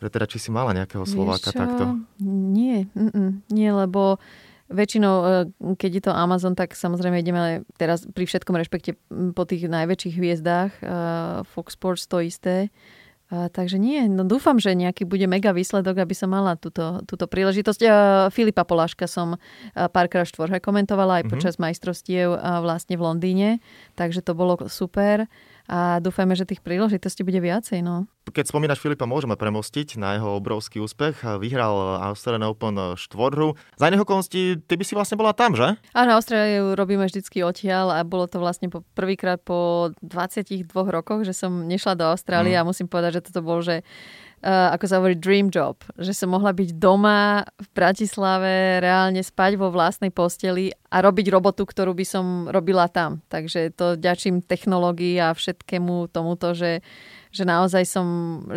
že 0.00 0.08
teda 0.08 0.26
či 0.26 0.40
si 0.40 0.48
mala 0.48 0.72
nejakého 0.72 1.04
Slováka 1.04 1.52
takto? 1.52 2.00
Nie, 2.24 2.88
mm, 2.96 3.52
nie, 3.52 3.68
lebo 3.68 4.16
väčšinou, 4.70 5.14
e, 5.20 5.28
keď 5.76 5.90
je 5.90 6.02
to 6.08 6.12
Amazon, 6.14 6.54
tak 6.54 6.78
samozrejme 6.78 7.20
ideme 7.20 7.66
teraz 7.74 8.06
pri 8.06 8.24
všetkom 8.24 8.54
rešpekte 8.56 8.96
po 9.34 9.42
tých 9.44 9.66
najväčších 9.66 10.14
hviezdách. 10.14 10.72
E, 10.78 10.82
Fox 11.50 11.74
Sports 11.74 12.06
to 12.06 12.22
isté. 12.22 12.70
A, 13.30 13.46
takže 13.50 13.78
nie, 13.78 14.10
no 14.10 14.26
dúfam, 14.26 14.58
že 14.58 14.74
nejaký 14.74 15.06
bude 15.06 15.26
mega 15.30 15.54
výsledok, 15.54 16.02
aby 16.02 16.14
som 16.14 16.34
mala 16.34 16.58
túto, 16.58 17.02
túto 17.06 17.26
príležitosť. 17.26 17.80
A, 17.86 17.94
Filipa 18.30 18.62
Poláška 18.62 19.10
som 19.10 19.38
párkrát 19.74 20.26
štvorhe 20.26 20.62
komentovala 20.62 21.20
aj 21.20 21.22
mm-hmm. 21.26 21.34
počas 21.34 21.54
majstrovstiev 21.58 22.34
vlastne 22.62 22.94
v 22.94 23.04
Londýne, 23.04 23.48
takže 23.98 24.22
to 24.22 24.38
bolo 24.38 24.58
super 24.70 25.26
a 25.66 25.98
dúfajme, 26.00 26.32
že 26.38 26.48
tých 26.48 26.64
príležitostí 26.64 27.26
bude 27.26 27.42
viacej. 27.42 27.84
No. 27.84 28.08
Keď 28.30 28.52
spomínaš 28.52 28.78
Filipa, 28.78 29.10
môžeme 29.10 29.34
premostiť 29.34 29.98
na 29.98 30.14
jeho 30.14 30.38
obrovský 30.38 30.78
úspech. 30.78 31.24
Vyhral 31.42 31.98
Australian 32.14 32.46
Open 32.46 32.94
štvorhru. 32.94 33.58
Za 33.74 33.90
iného 33.90 34.06
okolností, 34.06 34.62
ty 34.64 34.74
by 34.78 34.84
si 34.86 34.94
vlastne 34.94 35.18
bola 35.18 35.34
tam, 35.34 35.58
že? 35.58 35.74
Áno, 35.96 36.14
Austráliu 36.14 36.78
robíme 36.78 37.04
vždycky 37.08 37.42
odtiaľ 37.42 37.90
a 37.96 38.06
bolo 38.06 38.30
to 38.30 38.38
vlastne 38.38 38.70
po, 38.70 38.86
prvýkrát 38.94 39.42
po 39.42 39.90
22 40.04 40.70
rokoch, 40.70 41.26
že 41.26 41.34
som 41.34 41.66
nešla 41.66 41.98
do 41.98 42.04
Austrálie 42.06 42.54
mm. 42.54 42.60
a 42.62 42.68
musím 42.68 42.86
povedať, 42.86 43.18
že 43.18 43.32
toto 43.32 43.42
bol, 43.42 43.58
že 43.60 43.82
Uh, 44.40 44.72
ako 44.72 44.84
sa 44.88 44.96
hovorí, 44.96 45.20
dream 45.20 45.52
job. 45.52 45.76
Že 46.00 46.16
som 46.16 46.32
mohla 46.32 46.56
byť 46.56 46.80
doma 46.80 47.44
v 47.60 47.68
Bratislave, 47.76 48.80
reálne 48.80 49.20
spať 49.20 49.60
vo 49.60 49.68
vlastnej 49.68 50.08
posteli 50.08 50.72
a 50.88 51.04
robiť 51.04 51.28
robotu, 51.28 51.68
ktorú 51.68 51.92
by 51.92 52.06
som 52.08 52.48
robila 52.48 52.88
tam. 52.88 53.20
Takže 53.28 53.76
to 53.76 54.00
ďačím 54.00 54.40
technológii 54.40 55.20
a 55.20 55.36
všetkému 55.36 56.08
tomuto, 56.08 56.56
že 56.56 56.80
že 57.30 57.46
naozaj 57.46 57.86
som, 57.86 58.06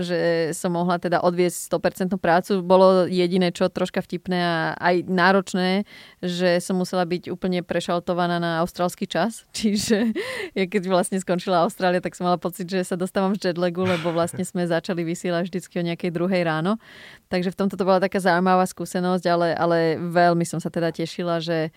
že 0.01 0.49
som 0.57 0.73
mohla 0.73 0.97
teda 0.97 1.21
odviesť 1.21 1.69
100% 1.69 2.17
prácu. 2.17 2.65
Bolo 2.65 3.05
jediné, 3.05 3.53
čo 3.53 3.69
troška 3.69 4.01
vtipné 4.01 4.39
a 4.41 4.55
aj 4.81 5.05
náročné, 5.05 5.85
že 6.25 6.57
som 6.57 6.81
musela 6.81 7.05
byť 7.05 7.29
úplne 7.29 7.61
prešaltovaná 7.61 8.41
na 8.41 8.65
austrálsky 8.65 9.05
čas. 9.05 9.45
Čiže 9.57 10.17
ja 10.57 10.65
keď 10.65 10.89
vlastne 10.89 11.21
skončila 11.21 11.61
Austrália, 11.61 12.01
tak 12.01 12.17
som 12.17 12.25
mala 12.25 12.41
pocit, 12.41 12.65
že 12.65 12.81
sa 12.81 12.97
dostávam 12.97 13.37
z 13.37 13.53
jetlagu, 13.53 13.85
lebo 13.85 14.09
vlastne 14.09 14.41
sme 14.41 14.65
začali 14.65 15.05
vysielať 15.05 15.53
vždycky 15.53 15.77
o 15.77 15.87
nejakej 15.87 16.09
druhej 16.09 16.41
ráno. 16.41 16.81
Takže 17.29 17.53
v 17.53 17.57
tomto 17.61 17.77
to 17.77 17.85
bola 17.85 18.01
taká 18.01 18.17
zaujímavá 18.17 18.65
skúsenosť, 18.65 19.25
ale, 19.29 19.47
ale 19.53 19.77
veľmi 20.01 20.49
som 20.49 20.57
sa 20.57 20.73
teda 20.73 20.89
tešila, 20.89 21.37
že 21.37 21.69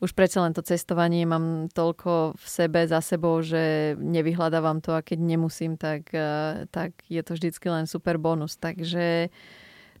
už 0.00 0.12
predsa 0.12 0.44
len 0.44 0.52
to 0.52 0.60
cestovanie 0.60 1.24
mám 1.24 1.72
toľko 1.72 2.36
v 2.36 2.46
sebe, 2.46 2.84
za 2.84 3.00
sebou, 3.00 3.40
že 3.40 3.96
nevyhľadávam 3.96 4.84
to 4.84 4.92
a 4.92 5.00
keď 5.00 5.18
nemusím, 5.24 5.80
tak, 5.80 6.12
eh, 6.12 6.68
tak 6.68 6.92
je 7.08 7.22
to 7.24 7.32
vždycky 7.32 7.66
len 7.72 7.88
super 7.88 8.20
bonus. 8.20 8.60
Takže 8.60 9.32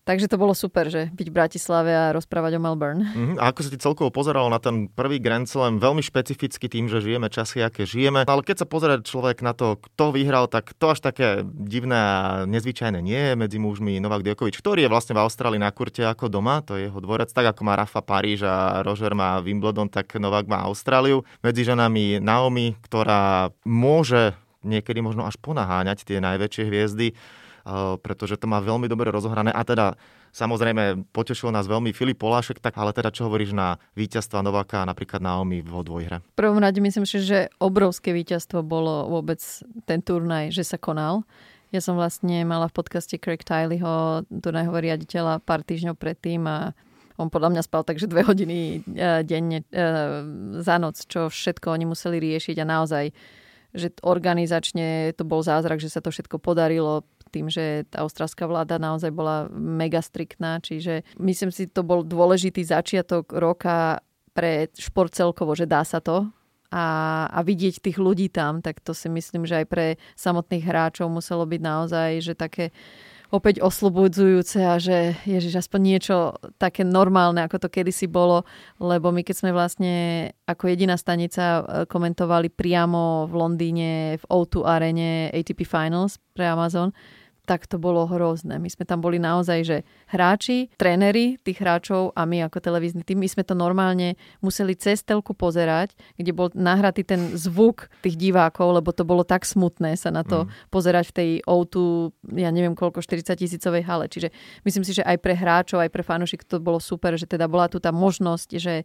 Takže 0.06 0.30
to 0.30 0.38
bolo 0.38 0.54
super, 0.54 0.86
že 0.86 1.10
byť 1.10 1.26
v 1.26 1.34
Bratislave 1.34 1.90
a 1.90 2.14
rozprávať 2.14 2.56
o 2.56 2.60
Melbourne. 2.62 3.10
Mm-hmm. 3.10 3.42
A 3.42 3.50
ako 3.50 3.60
sa 3.66 3.70
ti 3.74 3.82
celkovo 3.82 4.14
pozeral 4.14 4.46
na 4.46 4.62
ten 4.62 4.86
prvý 4.86 5.18
Grand 5.18 5.50
Slam, 5.50 5.82
veľmi 5.82 5.98
špecificky 5.98 6.70
tým, 6.70 6.86
že 6.86 7.02
žijeme 7.02 7.26
časy, 7.26 7.58
aké 7.66 7.82
žijeme. 7.90 8.22
Ale 8.22 8.46
keď 8.46 8.62
sa 8.62 8.70
pozrie 8.70 9.02
človek 9.02 9.42
na 9.42 9.50
to, 9.50 9.74
kto 9.82 10.14
vyhral, 10.14 10.46
tak 10.46 10.78
to 10.78 10.94
až 10.94 11.02
také 11.02 11.42
divné 11.42 11.98
a 11.98 12.18
nezvyčajné 12.46 13.02
nie 13.02 13.18
je 13.18 13.32
medzi 13.34 13.58
mužmi 13.58 13.98
Novak 13.98 14.22
Djokovic, 14.22 14.54
ktorý 14.62 14.86
je 14.86 14.92
vlastne 14.94 15.18
v 15.18 15.26
Austrálii 15.26 15.58
na 15.58 15.74
kurte 15.74 16.06
ako 16.06 16.30
doma, 16.30 16.62
to 16.62 16.78
je 16.78 16.86
jeho 16.86 17.02
dvorec, 17.02 17.34
tak 17.34 17.50
ako 17.50 17.66
má 17.66 17.74
Rafa 17.74 17.98
Paríž 17.98 18.46
a 18.46 18.86
Roger 18.86 19.10
má 19.18 19.42
Wimbledon, 19.42 19.90
tak 19.90 20.14
Novak 20.22 20.46
má 20.46 20.62
Austráliu. 20.70 21.26
Medzi 21.42 21.66
ženami 21.66 22.22
Naomi, 22.22 22.78
ktorá 22.86 23.50
môže 23.66 24.38
niekedy 24.62 25.02
možno 25.02 25.26
až 25.26 25.34
ponaháňať 25.42 26.06
tie 26.06 26.22
najväčšie 26.22 26.62
hviezdy 26.62 27.18
pretože 28.00 28.38
to 28.38 28.46
má 28.46 28.62
veľmi 28.62 28.86
dobre 28.86 29.10
rozohrané. 29.10 29.50
A 29.50 29.66
teda 29.66 29.98
samozrejme 30.30 31.10
potešil 31.10 31.50
nás 31.50 31.66
veľmi 31.66 31.90
Filip 31.90 32.22
Polášek, 32.22 32.62
tak 32.62 32.78
ale 32.78 32.94
teda 32.94 33.10
čo 33.10 33.26
hovoríš 33.26 33.50
na 33.50 33.82
víťazstva 33.98 34.44
Nováka 34.46 34.86
napríklad 34.86 35.18
Naomi 35.18 35.66
vo 35.66 35.82
dvojhre? 35.82 36.22
V 36.22 36.38
prvom 36.38 36.62
rade 36.62 36.78
myslím 36.78 37.02
si, 37.02 37.18
že 37.22 37.50
obrovské 37.58 38.14
víťazstvo 38.14 38.62
bolo 38.62 39.10
vôbec 39.10 39.42
ten 39.84 39.98
turnaj, 39.98 40.54
že 40.54 40.62
sa 40.62 40.78
konal. 40.78 41.26
Ja 41.74 41.82
som 41.82 41.98
vlastne 41.98 42.46
mala 42.46 42.70
v 42.70 42.78
podcaste 42.78 43.18
Craig 43.18 43.42
Tileyho, 43.42 44.22
turnajhového 44.30 44.94
riaditeľa, 44.94 45.42
pár 45.42 45.66
týždňov 45.66 45.98
predtým 45.98 46.46
a 46.46 46.70
on 47.18 47.32
podľa 47.32 47.58
mňa 47.58 47.62
spal 47.64 47.82
takže 47.82 48.06
dve 48.06 48.22
hodiny 48.22 48.84
e, 48.84 49.24
denne 49.24 49.64
e, 49.64 49.84
za 50.60 50.76
noc, 50.76 51.00
čo 51.08 51.32
všetko 51.32 51.72
oni 51.72 51.88
museli 51.88 52.22
riešiť 52.22 52.56
a 52.62 52.70
naozaj 52.70 53.04
že 53.76 53.92
organizačne 54.00 55.12
to 55.12 55.28
bol 55.28 55.44
zázrak, 55.44 55.76
že 55.78 55.92
sa 55.92 56.00
to 56.00 56.08
všetko 56.08 56.40
podarilo 56.40 57.04
tým, 57.30 57.50
že 57.50 57.84
tá 57.90 58.06
austrálska 58.06 58.46
vláda 58.46 58.78
naozaj 58.78 59.10
bola 59.10 59.50
mega 59.52 60.00
striktná, 60.00 60.62
čiže 60.62 61.06
myslím 61.18 61.50
si, 61.50 61.66
to 61.66 61.82
bol 61.82 62.06
dôležitý 62.06 62.62
začiatok 62.62 63.30
roka 63.34 64.00
pre 64.36 64.68
šport 64.76 65.10
celkovo, 65.10 65.56
že 65.56 65.64
dá 65.64 65.82
sa 65.82 65.98
to. 66.04 66.28
A, 66.74 66.84
a 67.30 67.40
vidieť 67.46 67.78
tých 67.78 67.96
ľudí 67.96 68.26
tam, 68.26 68.58
tak 68.58 68.82
to 68.82 68.90
si 68.90 69.06
myslím, 69.06 69.46
že 69.46 69.62
aj 69.62 69.66
pre 69.70 69.86
samotných 70.18 70.66
hráčov 70.66 71.06
muselo 71.06 71.46
byť 71.46 71.60
naozaj, 71.62 72.10
že 72.20 72.34
také 72.34 72.74
opäť 73.30 73.58
oslobodzujúce 73.62 74.58
a 74.62 74.78
že 74.78 75.18
ježiš, 75.26 75.66
aspoň 75.66 75.80
niečo 75.82 76.16
také 76.56 76.86
normálne, 76.86 77.42
ako 77.42 77.66
to 77.66 77.68
kedysi 77.68 78.06
bolo, 78.06 78.46
lebo 78.78 79.10
my 79.10 79.26
keď 79.26 79.34
sme 79.34 79.50
vlastne 79.50 79.94
ako 80.46 80.70
jediná 80.70 80.94
stanica 80.94 81.42
e, 81.42 81.62
komentovali 81.90 82.52
priamo 82.54 83.26
v 83.26 83.32
Londýne 83.34 83.90
v 84.22 84.24
O2 84.30 84.62
arene 84.62 85.10
ATP 85.34 85.66
Finals 85.66 86.22
pre 86.34 86.46
Amazon, 86.46 86.94
tak 87.46 87.70
to 87.70 87.78
bolo 87.78 88.10
hrozné. 88.10 88.58
My 88.58 88.66
sme 88.66 88.82
tam 88.82 88.98
boli 88.98 89.22
naozaj, 89.22 89.58
že 89.62 89.76
hráči, 90.10 90.68
tréneri 90.74 91.38
tých 91.38 91.62
hráčov 91.62 92.10
a 92.18 92.26
my 92.26 92.50
ako 92.50 92.58
televízny 92.58 93.06
tým, 93.06 93.22
my 93.22 93.28
sme 93.30 93.46
to 93.46 93.54
normálne 93.54 94.18
museli 94.42 94.74
cez 94.74 95.06
telku 95.06 95.30
pozerať, 95.32 95.94
kde 96.18 96.34
bol 96.34 96.50
nahratý 96.52 97.06
ten 97.06 97.38
zvuk 97.38 97.86
tých 98.02 98.18
divákov, 98.18 98.82
lebo 98.82 98.90
to 98.90 99.06
bolo 99.06 99.22
tak 99.22 99.46
smutné 99.46 99.94
sa 99.94 100.10
na 100.10 100.26
to 100.26 100.44
mm. 100.44 100.50
pozerať 100.74 101.14
v 101.14 101.14
tej 101.14 101.30
O2, 101.46 102.10
ja 102.42 102.50
neviem 102.50 102.74
koľko, 102.74 102.98
40 102.98 103.38
tisícovej 103.38 103.86
hale. 103.86 104.10
Čiže 104.10 104.34
myslím 104.66 104.82
si, 104.82 104.98
že 104.98 105.06
aj 105.06 105.22
pre 105.22 105.38
hráčov, 105.38 105.78
aj 105.78 105.94
pre 105.94 106.02
fanúšik 106.02 106.42
to 106.42 106.58
bolo 106.58 106.82
super, 106.82 107.14
že 107.14 107.30
teda 107.30 107.46
bola 107.46 107.70
tu 107.70 107.78
tá 107.78 107.94
možnosť, 107.94 108.48
že 108.58 108.82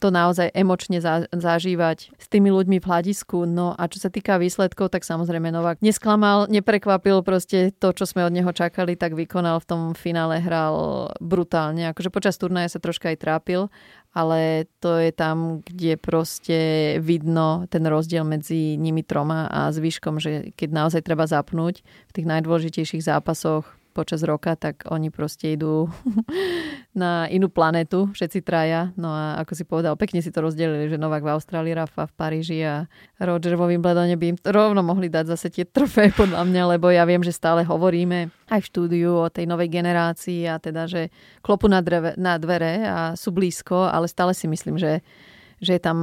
to 0.00 0.08
naozaj 0.08 0.48
emočne 0.56 1.04
za, 1.04 1.28
zažívať 1.28 2.16
s 2.16 2.26
tými 2.32 2.48
ľuďmi 2.48 2.80
v 2.80 2.88
hľadisku. 2.88 3.44
No 3.44 3.76
a 3.76 3.84
čo 3.92 4.00
sa 4.00 4.08
týka 4.08 4.40
výsledkov, 4.40 4.88
tak 4.88 5.04
samozrejme 5.04 5.52
Novak 5.52 5.84
nesklamal, 5.84 6.48
neprekvapil 6.48 7.20
proste 7.20 7.76
to, 7.76 7.92
čo 7.92 8.08
sme 8.08 8.24
od 8.24 8.32
neho 8.32 8.48
čakali, 8.48 8.96
tak 8.96 9.12
vykonal 9.12 9.60
v 9.60 9.68
tom 9.68 9.82
finále, 9.92 10.40
hral 10.40 11.12
brutálne. 11.20 11.92
Akože 11.92 12.08
počas 12.08 12.40
turnaja 12.40 12.72
sa 12.72 12.80
troška 12.80 13.12
aj 13.12 13.20
trápil, 13.20 13.68
ale 14.10 14.66
to 14.82 14.98
je 14.98 15.12
tam, 15.14 15.62
kde 15.62 15.94
proste 16.00 16.58
vidno 16.98 17.68
ten 17.70 17.86
rozdiel 17.86 18.26
medzi 18.26 18.74
nimi 18.74 19.06
troma 19.06 19.46
a 19.46 19.70
zvyškom, 19.70 20.18
že 20.18 20.50
keď 20.58 20.68
naozaj 20.74 21.06
treba 21.06 21.30
zapnúť 21.30 21.84
v 21.84 22.14
tých 22.16 22.26
najdôležitejších 22.26 23.06
zápasoch 23.06 23.79
počas 23.90 24.24
roka, 24.24 24.56
tak 24.56 24.88
oni 24.88 25.12
proste 25.12 25.54
idú 25.54 25.86
na 27.02 27.28
inú 27.28 27.52
planetu, 27.52 28.08
všetci 28.10 28.40
traja. 28.40 28.90
No 28.96 29.12
a 29.12 29.38
ako 29.42 29.52
si 29.52 29.64
povedal, 29.68 29.94
pekne 30.00 30.24
si 30.24 30.32
to 30.32 30.42
rozdelili, 30.42 30.88
že 30.88 30.96
Novak 30.98 31.22
v 31.22 31.34
Austrálii, 31.36 31.76
Rafa 31.76 32.08
v 32.08 32.16
Paríži 32.16 32.58
a 32.64 32.88
Roger 33.20 33.54
vo 33.54 33.68
Wimbledone 33.68 34.16
by 34.16 34.26
im 34.32 34.38
rovno 34.40 34.80
mohli 34.80 35.12
dať 35.12 35.36
zase 35.36 35.52
tie 35.52 35.68
trofé 35.68 36.08
podľa 36.20 36.42
mňa, 36.48 36.62
lebo 36.78 36.88
ja 36.88 37.04
viem, 37.04 37.20
že 37.20 37.36
stále 37.36 37.62
hovoríme 37.62 38.32
aj 38.48 38.60
v 38.64 38.68
štúdiu 38.72 39.12
o 39.20 39.28
tej 39.28 39.44
novej 39.44 39.68
generácii 39.68 40.48
a 40.48 40.56
teda, 40.56 40.88
že 40.88 41.12
klopu 41.44 41.68
na, 41.68 41.84
dreve, 41.84 42.16
na 42.16 42.40
dvere 42.40 42.82
a 42.88 42.98
sú 43.14 43.30
blízko, 43.30 43.86
ale 43.92 44.08
stále 44.08 44.32
si 44.32 44.48
myslím, 44.48 44.80
že, 44.80 45.04
že 45.60 45.76
je 45.76 45.82
tam 45.84 45.98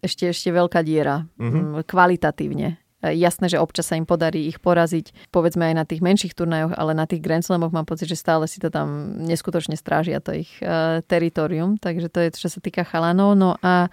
ešte, 0.00 0.32
ešte 0.32 0.48
veľká 0.48 0.80
diera 0.80 1.28
mm-hmm. 1.36 1.84
kvalitatívne 1.84 2.79
Jasné, 3.00 3.48
že 3.48 3.56
občas 3.56 3.88
sa 3.88 3.96
im 3.96 4.04
podarí 4.04 4.44
ich 4.44 4.60
poraziť, 4.60 5.32
povedzme 5.32 5.72
aj 5.72 5.74
na 5.74 5.84
tých 5.88 6.04
menších 6.04 6.36
turnajoch, 6.36 6.76
ale 6.76 6.92
na 6.92 7.08
tých 7.08 7.24
Grand 7.24 7.40
Slamoch 7.40 7.72
mám 7.72 7.88
pocit, 7.88 8.12
že 8.12 8.20
stále 8.20 8.44
si 8.44 8.60
to 8.60 8.68
tam 8.68 9.16
neskutočne 9.24 9.72
strážia 9.72 10.20
to 10.20 10.36
ich 10.36 10.52
uh, 10.60 11.00
teritorium, 11.08 11.80
takže 11.80 12.12
to 12.12 12.20
je 12.20 12.28
čo 12.36 12.52
sa 12.52 12.60
týka 12.60 12.84
chalanov. 12.84 13.32
No 13.40 13.56
a 13.64 13.88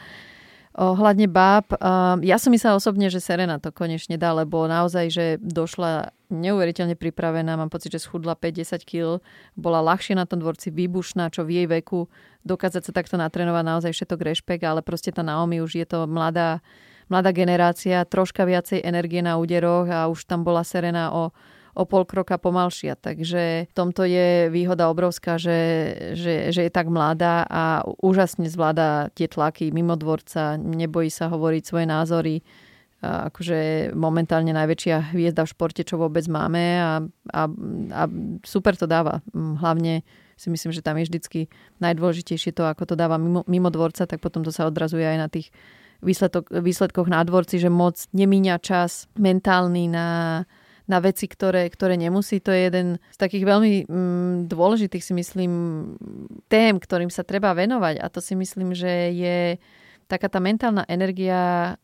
Ohľadne 0.78 1.26
báb, 1.26 1.74
ja 2.22 2.38
som 2.38 2.54
myslela 2.54 2.78
osobne, 2.78 3.10
že 3.10 3.18
Serena 3.18 3.58
to 3.58 3.74
konečne 3.74 4.14
dá, 4.14 4.30
lebo 4.38 4.70
naozaj, 4.70 5.10
že 5.10 5.26
došla 5.42 6.14
neuveriteľne 6.30 6.94
pripravená, 6.94 7.58
mám 7.58 7.74
pocit, 7.74 7.98
že 7.98 8.06
schudla 8.06 8.38
50 8.38 8.86
kg, 8.86 9.18
bola 9.58 9.82
ľahšie 9.82 10.14
na 10.14 10.30
tom 10.30 10.38
dvorci, 10.38 10.70
výbušná, 10.70 11.34
čo 11.34 11.50
v 11.50 11.66
jej 11.66 11.68
veku 11.82 12.06
dokázať 12.46 12.86
sa 12.86 12.92
takto 12.94 13.18
natrénovať, 13.18 13.64
naozaj 13.66 13.92
všetko 13.98 14.22
rešpekt, 14.22 14.62
ale 14.70 14.86
proste 14.86 15.10
tá 15.10 15.26
Naomi 15.26 15.66
už 15.66 15.82
je 15.82 15.88
to 15.90 16.06
mladá, 16.06 16.62
mladá 17.08 17.32
generácia, 17.32 18.08
troška 18.08 18.44
viacej 18.46 18.84
energie 18.84 19.24
na 19.24 19.40
úderoch 19.40 19.88
a 19.88 20.08
už 20.08 20.28
tam 20.28 20.44
bola 20.44 20.64
Serena 20.64 21.12
o 21.12 21.32
o 21.78 21.86
pol 21.86 22.10
kroka 22.10 22.42
pomalšia. 22.42 22.98
Takže 22.98 23.70
v 23.70 23.74
tomto 23.78 24.02
je 24.02 24.50
výhoda 24.50 24.90
obrovská, 24.90 25.38
že, 25.38 25.60
že, 26.18 26.50
že 26.50 26.66
je 26.66 26.72
tak 26.74 26.90
mladá 26.90 27.46
a 27.46 27.86
úžasne 28.02 28.50
zvláda 28.50 29.14
tie 29.14 29.30
tlaky 29.30 29.70
mimo 29.70 29.94
dvorca, 29.94 30.58
nebojí 30.58 31.14
sa 31.14 31.30
hovoriť 31.30 31.62
svoje 31.62 31.86
názory. 31.86 32.42
A 33.06 33.30
akože 33.30 33.94
momentálne 33.94 34.58
najväčšia 34.58 35.14
hviezda 35.14 35.46
v 35.46 35.54
športe, 35.54 35.86
čo 35.86 36.02
vôbec 36.02 36.26
máme 36.26 36.82
a, 36.82 37.06
a, 37.30 37.42
a 37.94 38.04
super 38.42 38.74
to 38.74 38.90
dáva. 38.90 39.22
Hlavne 39.38 40.02
si 40.34 40.50
myslím, 40.50 40.74
že 40.74 40.82
tam 40.82 40.98
je 40.98 41.06
vždycky 41.06 41.46
najdôležitejšie 41.78 42.58
to, 42.58 42.66
ako 42.66 42.90
to 42.90 42.96
dáva 42.98 43.22
mimo, 43.22 43.46
mimo 43.46 43.70
dvorca, 43.70 44.10
tak 44.10 44.18
potom 44.18 44.42
to 44.42 44.50
sa 44.50 44.66
odrazuje 44.66 45.06
aj 45.06 45.18
na 45.22 45.30
tých 45.30 45.54
výsledok, 46.02 46.50
výsledkoch 46.52 47.08
na 47.10 47.24
dvorci, 47.24 47.62
že 47.62 47.70
moc 47.72 47.98
nemíňa 48.14 48.56
čas 48.62 49.10
mentálny 49.18 49.90
na, 49.90 50.44
na 50.88 50.98
veci, 51.04 51.28
ktoré, 51.28 51.68
ktoré 51.68 52.00
nemusí. 52.00 52.40
To 52.42 52.52
je 52.56 52.72
jeden 52.72 52.88
z 53.12 53.18
takých 53.20 53.46
veľmi 53.46 53.72
mm, 53.86 54.36
dôležitých, 54.48 55.04
si 55.04 55.14
myslím, 55.14 55.52
tém, 56.48 56.80
ktorým 56.80 57.12
sa 57.12 57.28
treba 57.28 57.52
venovať. 57.52 58.00
A 58.00 58.08
to 58.08 58.24
si 58.24 58.34
myslím, 58.34 58.72
že 58.72 59.12
je 59.14 59.40
taká 60.08 60.32
tá 60.32 60.40
mentálna 60.40 60.88
energia 60.88 61.76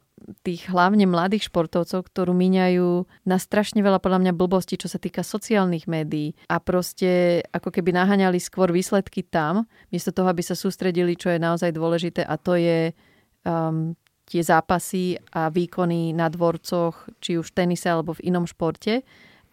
tých 0.44 0.72
hlavne 0.72 1.04
mladých 1.04 1.52
športovcov, 1.52 2.08
ktorú 2.08 2.32
míňajú 2.32 3.04
na 3.28 3.36
strašne 3.36 3.84
veľa 3.84 4.00
podľa 4.00 4.24
mňa 4.24 4.34
blbostí, 4.40 4.80
čo 4.80 4.88
sa 4.88 4.96
týka 4.96 5.20
sociálnych 5.20 5.84
médií 5.90 6.32
a 6.48 6.64
proste 6.64 7.44
ako 7.52 7.74
keby 7.74 7.92
naháňali 7.92 8.40
skôr 8.40 8.72
výsledky 8.72 9.28
tam, 9.28 9.68
miesto 9.92 10.16
toho, 10.16 10.32
aby 10.32 10.40
sa 10.40 10.56
sústredili, 10.56 11.20
čo 11.20 11.28
je 11.28 11.44
naozaj 11.44 11.76
dôležité 11.76 12.24
a 12.24 12.40
to 12.40 12.56
je 12.56 12.96
um, 13.44 13.98
tie 14.24 14.42
zápasy 14.42 15.20
a 15.36 15.52
výkony 15.52 16.16
na 16.16 16.32
dvorcoch, 16.32 17.08
či 17.20 17.36
už 17.36 17.52
v 17.52 17.56
tenise 17.56 17.88
alebo 17.92 18.16
v 18.16 18.24
inom 18.32 18.48
športe. 18.48 19.04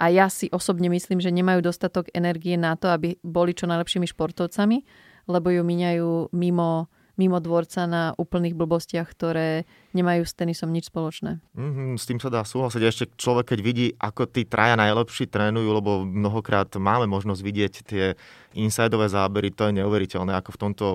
A 0.00 0.08
ja 0.08 0.32
si 0.32 0.48
osobne 0.48 0.88
myslím, 0.88 1.20
že 1.20 1.28
nemajú 1.28 1.60
dostatok 1.60 2.08
energie 2.16 2.56
na 2.56 2.72
to, 2.78 2.88
aby 2.88 3.20
boli 3.20 3.52
čo 3.52 3.68
najlepšími 3.68 4.08
športovcami, 4.08 4.78
lebo 5.28 5.52
ju 5.52 5.60
míňajú 5.60 6.32
mimo, 6.32 6.88
mimo 7.20 7.36
dvorca 7.36 7.84
na 7.84 8.16
úplných 8.16 8.56
blbostiach, 8.56 9.04
ktoré 9.04 9.68
nemajú 9.92 10.24
s 10.24 10.32
tenisom 10.32 10.72
nič 10.72 10.88
spoločné. 10.88 11.44
Mm-hmm, 11.52 12.00
s 12.00 12.08
tým 12.08 12.16
sa 12.16 12.32
dá 12.32 12.40
súhlasiť. 12.40 12.80
Ešte 12.80 13.04
človek, 13.12 13.52
keď 13.52 13.60
vidí, 13.60 13.86
ako 14.00 14.24
tí 14.24 14.48
traja 14.48 14.80
najlepší 14.80 15.28
trénujú, 15.28 15.68
lebo 15.68 16.00
mnohokrát 16.08 16.72
máme 16.80 17.04
možnosť 17.04 17.42
vidieť 17.44 17.72
tie 17.84 18.04
insideové 18.56 19.12
zábery, 19.12 19.52
to 19.52 19.68
je 19.68 19.84
neuveriteľné, 19.84 20.32
ako 20.32 20.56
v 20.56 20.60
tomto 20.64 20.86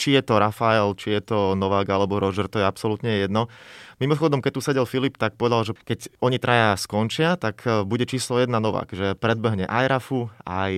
či 0.00 0.16
je 0.16 0.22
to 0.24 0.40
Rafael, 0.40 0.96
či 0.96 1.20
je 1.20 1.20
to 1.20 1.38
Novák 1.52 1.84
alebo 1.92 2.16
Roger, 2.16 2.48
to 2.48 2.56
je 2.56 2.64
absolútne 2.64 3.20
jedno. 3.20 3.52
Mimochodom, 4.00 4.40
keď 4.40 4.52
tu 4.56 4.60
sedel 4.64 4.88
Filip, 4.88 5.20
tak 5.20 5.36
povedal, 5.36 5.68
že 5.68 5.76
keď 5.76 6.08
oni 6.24 6.40
traja 6.40 6.72
skončia, 6.80 7.36
tak 7.36 7.60
e, 7.68 7.84
bude 7.84 8.08
číslo 8.08 8.40
jedna 8.40 8.56
Novák, 8.56 8.88
že 8.96 9.12
predbehne 9.12 9.68
aj 9.68 9.84
Rafu, 9.92 10.32
aj 10.48 10.72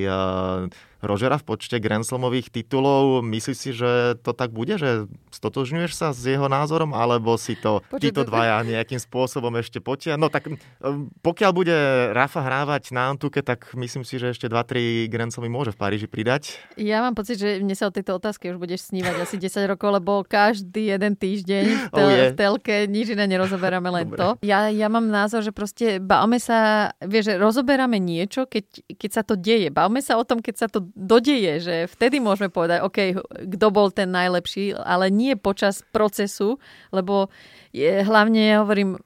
Rogera 1.03 1.35
v 1.35 1.45
počte 1.45 1.83
Grand 1.83 2.07
Slamových 2.07 2.55
titulov. 2.55 3.27
Myslíš 3.27 3.59
si, 3.59 3.71
že 3.75 4.15
to 4.23 4.31
tak 4.31 4.55
bude, 4.55 4.79
že 4.79 5.11
stotožňuješ 5.35 5.93
sa 5.99 6.15
s 6.15 6.23
jeho 6.23 6.47
názorom, 6.47 6.95
alebo 6.95 7.35
si 7.35 7.59
to 7.59 7.83
Počuť, 7.91 7.99
títo 7.99 8.23
dvaja 8.23 8.63
nejakým 8.63 9.03
spôsobom 9.03 9.51
ešte 9.59 9.83
potia? 9.83 10.15
No 10.15 10.31
tak 10.31 10.47
e, 10.47 10.55
pokiaľ 11.27 11.51
bude 11.51 11.77
Rafa 12.15 12.47
hrávať 12.47 12.95
na 12.95 13.11
Antuke, 13.11 13.43
tak 13.43 13.75
myslím 13.75 14.07
si, 14.07 14.23
že 14.23 14.31
ešte 14.31 14.47
2-3 14.47 15.11
Grand 15.11 15.35
Slamy 15.35 15.51
môže 15.51 15.75
v 15.75 15.79
Paríži 15.83 16.07
pridať. 16.07 16.63
Ja 16.79 17.03
mám 17.03 17.19
pocit, 17.19 17.43
že 17.43 17.59
mne 17.59 17.75
sa 17.75 17.91
o 17.91 17.95
tejto 17.95 18.23
otázke 18.23 18.47
už 18.55 18.63
budeš 18.63 18.95
snívať 18.95 19.27
asi 19.27 19.43
10 19.43 19.75
rokov, 19.75 19.99
lebo 19.99 20.23
každý 20.23 20.95
jeden 20.95 21.19
týždeň 21.19 21.65
v, 21.67 21.87
tel- 21.91 22.15
oh, 22.15 22.31
v 22.31 22.35
telke 22.39 22.77
nič 22.87 23.11
iné 23.11 23.27
nerozoberáme, 23.27 23.91
len 23.91 24.07
Dobre. 24.07 24.19
to. 24.23 24.29
Ja, 24.47 24.71
ja 24.71 24.87
mám 24.87 25.11
názor, 25.11 25.43
že 25.43 25.51
proste 25.51 25.99
bavme 25.99 26.39
sa, 26.39 26.93
vieš, 27.03 27.35
že 27.35 27.35
rozoberáme 27.43 27.99
niečo, 27.99 28.47
keď, 28.47 28.87
keď 28.95 29.11
sa 29.11 29.23
to 29.27 29.35
deje. 29.35 29.75
Bavme 29.75 29.99
sa 29.99 30.15
o 30.15 30.23
tom, 30.23 30.39
keď 30.39 30.55
sa 30.55 30.67
to 30.71 30.92
dodeje, 30.93 31.61
že 31.61 31.77
vtedy 31.89 32.21
môžeme 32.21 32.53
povedať, 32.53 32.85
OK, 32.85 32.99
kto 33.57 33.67
bol 33.73 33.89
ten 33.89 34.13
najlepší, 34.13 34.77
ale 34.77 35.09
nie 35.09 35.35
počas 35.37 35.81
procesu, 35.93 36.61
lebo 36.93 37.33
je, 37.73 38.05
hlavne, 38.05 38.41
ja 38.41 38.57
hovorím, 38.63 39.01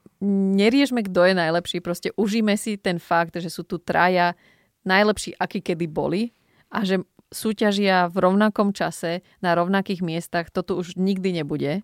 neriešme, 0.57 1.07
kto 1.07 1.31
je 1.31 1.35
najlepší, 1.39 1.79
proste 1.81 2.11
užíme 2.19 2.59
si 2.59 2.77
ten 2.77 2.99
fakt, 2.99 3.39
že 3.39 3.49
sú 3.49 3.63
tu 3.63 3.79
traja 3.79 4.35
najlepší, 4.83 5.39
akí 5.39 5.63
kedy 5.63 5.87
boli 5.87 6.35
a 6.71 6.83
že 6.83 7.03
súťažia 7.31 8.07
v 8.07 8.17
rovnakom 8.23 8.71
čase 8.71 9.27
na 9.43 9.55
rovnakých 9.59 10.03
miestach, 10.03 10.51
toto 10.55 10.79
už 10.79 10.95
nikdy 10.95 11.43
nebude 11.43 11.83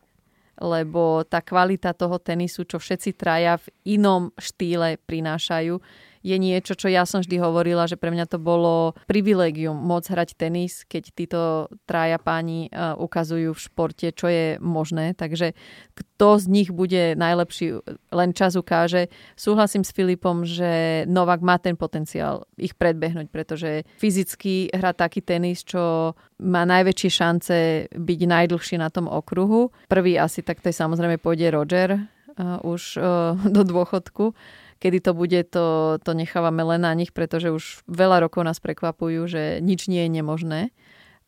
lebo 0.60 1.24
tá 1.24 1.40
kvalita 1.40 1.96
toho 1.96 2.20
tenisu, 2.20 2.68
čo 2.68 2.76
všetci 2.76 3.16
traja 3.16 3.56
v 3.56 3.66
inom 3.96 4.30
štýle 4.36 5.00
prinášajú, 5.08 5.80
je 6.22 6.36
niečo, 6.38 6.78
čo 6.78 6.86
ja 6.86 7.02
som 7.02 7.20
vždy 7.20 7.36
hovorila, 7.42 7.90
že 7.90 7.98
pre 7.98 8.14
mňa 8.14 8.30
to 8.30 8.38
bolo 8.38 8.94
privilegium 9.10 9.74
môcť 9.74 10.08
hrať 10.14 10.30
tenis, 10.38 10.86
keď 10.86 11.02
títo 11.12 11.40
traja 11.84 12.16
páni 12.22 12.70
e, 12.70 12.94
ukazujú 12.96 13.52
v 13.52 13.62
športe, 13.62 14.08
čo 14.14 14.30
je 14.30 14.56
možné. 14.62 15.18
Takže 15.18 15.58
kto 15.98 16.38
z 16.38 16.44
nich 16.46 16.70
bude 16.70 17.18
najlepší, 17.18 17.82
len 18.14 18.30
čas 18.32 18.54
ukáže. 18.54 19.10
Súhlasím 19.34 19.82
s 19.82 19.90
Filipom, 19.90 20.46
že 20.46 21.02
Novak 21.10 21.42
má 21.42 21.58
ten 21.58 21.74
potenciál 21.74 22.46
ich 22.54 22.78
predbehnúť, 22.78 23.26
pretože 23.28 23.82
fyzicky 23.98 24.70
hrá 24.70 24.94
taký 24.94 25.20
tenis, 25.20 25.66
čo 25.66 26.14
má 26.38 26.62
najväčšie 26.62 27.10
šance 27.10 27.56
byť 27.90 28.20
najdlhší 28.26 28.78
na 28.78 28.88
tom 28.94 29.10
okruhu. 29.10 29.74
Prvý 29.90 30.14
asi 30.18 30.46
tak 30.46 30.62
to 30.62 30.70
je 30.70 30.76
samozrejme 30.78 31.18
pôjde 31.18 31.50
Roger, 31.50 31.98
uh, 32.38 32.58
už 32.62 32.98
uh, 32.98 33.34
do 33.56 33.62
dôchodku. 33.66 34.34
Kedy 34.82 34.98
to 34.98 35.14
bude, 35.14 35.40
to, 35.54 35.96
to 36.02 36.10
nechávame 36.10 36.66
len 36.66 36.82
na 36.82 36.90
nich, 36.90 37.14
pretože 37.14 37.54
už 37.54 37.86
veľa 37.86 38.26
rokov 38.26 38.42
nás 38.42 38.58
prekvapujú, 38.58 39.30
že 39.30 39.42
nič 39.62 39.86
nie 39.86 40.02
je 40.02 40.10
nemožné. 40.10 40.60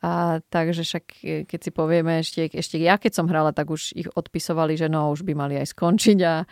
A 0.04 0.42
takže 0.52 0.84
však, 0.84 1.04
e, 1.24 1.48
keď 1.48 1.60
si 1.64 1.70
povieme, 1.72 2.20
ešte, 2.20 2.44
ešte 2.52 2.76
ja 2.76 3.00
keď 3.00 3.16
som 3.16 3.30
hrala, 3.30 3.56
tak 3.56 3.72
už 3.72 3.96
ich 3.96 4.10
odpisovali, 4.12 4.76
že 4.76 4.92
no, 4.92 5.08
už 5.08 5.24
by 5.24 5.32
mali 5.32 5.56
aj 5.56 5.72
skončiť 5.72 6.18
a 6.28 6.44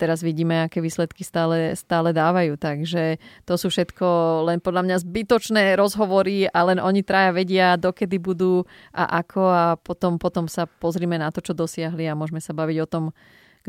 teraz 0.00 0.24
vidíme, 0.24 0.64
aké 0.64 0.80
výsledky 0.80 1.20
stále, 1.20 1.76
stále 1.76 2.16
dávajú. 2.16 2.56
Takže 2.56 3.20
to 3.44 3.60
sú 3.60 3.68
všetko 3.68 4.06
len 4.48 4.64
podľa 4.64 4.88
mňa 4.88 4.96
zbytočné 5.04 5.76
rozhovory 5.76 6.48
a 6.48 6.58
len 6.64 6.80
oni 6.80 7.04
traja 7.04 7.36
vedia, 7.36 7.76
dokedy 7.76 8.16
budú 8.16 8.64
a 8.96 9.20
ako 9.20 9.42
a 9.44 9.64
potom, 9.76 10.16
potom 10.16 10.48
sa 10.48 10.64
pozrime 10.64 11.20
na 11.20 11.28
to, 11.28 11.44
čo 11.44 11.52
dosiahli 11.52 12.08
a 12.08 12.16
môžeme 12.16 12.40
sa 12.40 12.56
baviť 12.56 12.78
o 12.80 12.88
tom, 12.88 13.04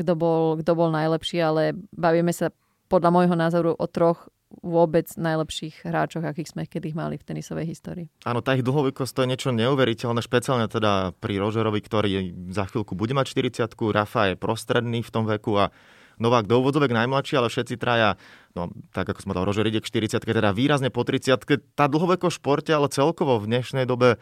kto 0.00 0.12
bol, 0.16 0.42
kto 0.56 0.72
bol 0.72 0.88
najlepší, 0.88 1.38
ale 1.44 1.76
bavíme 1.92 2.32
sa 2.32 2.48
podľa 2.88 3.10
môjho 3.12 3.36
názoru 3.36 3.70
o 3.76 3.86
troch 3.86 4.32
vôbec 4.50 5.06
najlepších 5.14 5.86
hráčoch, 5.86 6.26
akých 6.26 6.50
sme 6.50 6.66
kedy 6.66 6.90
mali 6.90 7.14
v 7.14 7.22
tenisovej 7.22 7.70
histórii. 7.70 8.10
Áno, 8.26 8.42
tá 8.42 8.58
ich 8.58 8.66
dlhovekosť 8.66 9.12
to 9.14 9.22
je 9.22 9.30
niečo 9.30 9.50
neuveriteľné, 9.54 10.18
špeciálne 10.18 10.66
teda 10.66 11.14
pri 11.22 11.38
Rožerovi, 11.38 11.78
ktorý 11.78 12.10
za 12.50 12.66
chvíľku 12.66 12.98
bude 12.98 13.14
mať 13.14 13.30
40 13.30 13.70
Rafa 13.94 14.34
je 14.34 14.34
prostredný 14.34 15.06
v 15.06 15.12
tom 15.14 15.24
veku 15.30 15.54
a 15.54 15.70
Novák 16.20 16.44
do 16.44 16.60
úvodzovek 16.60 16.92
najmladší, 16.92 17.40
ale 17.40 17.48
všetci 17.48 17.80
traja, 17.80 18.20
no 18.52 18.68
tak 18.92 19.08
ako 19.08 19.24
sme 19.24 19.32
dal, 19.32 19.48
Rožer 19.48 19.64
ide 19.64 19.80
k 19.80 19.88
40 19.88 20.20
teda 20.20 20.52
výrazne 20.52 20.92
po 20.92 21.00
30 21.00 21.32
Tá 21.72 21.88
dlhoveko 21.88 22.28
športe, 22.28 22.76
ale 22.76 22.92
celkovo 22.92 23.40
v 23.40 23.48
dnešnej 23.48 23.88
dobe 23.88 24.20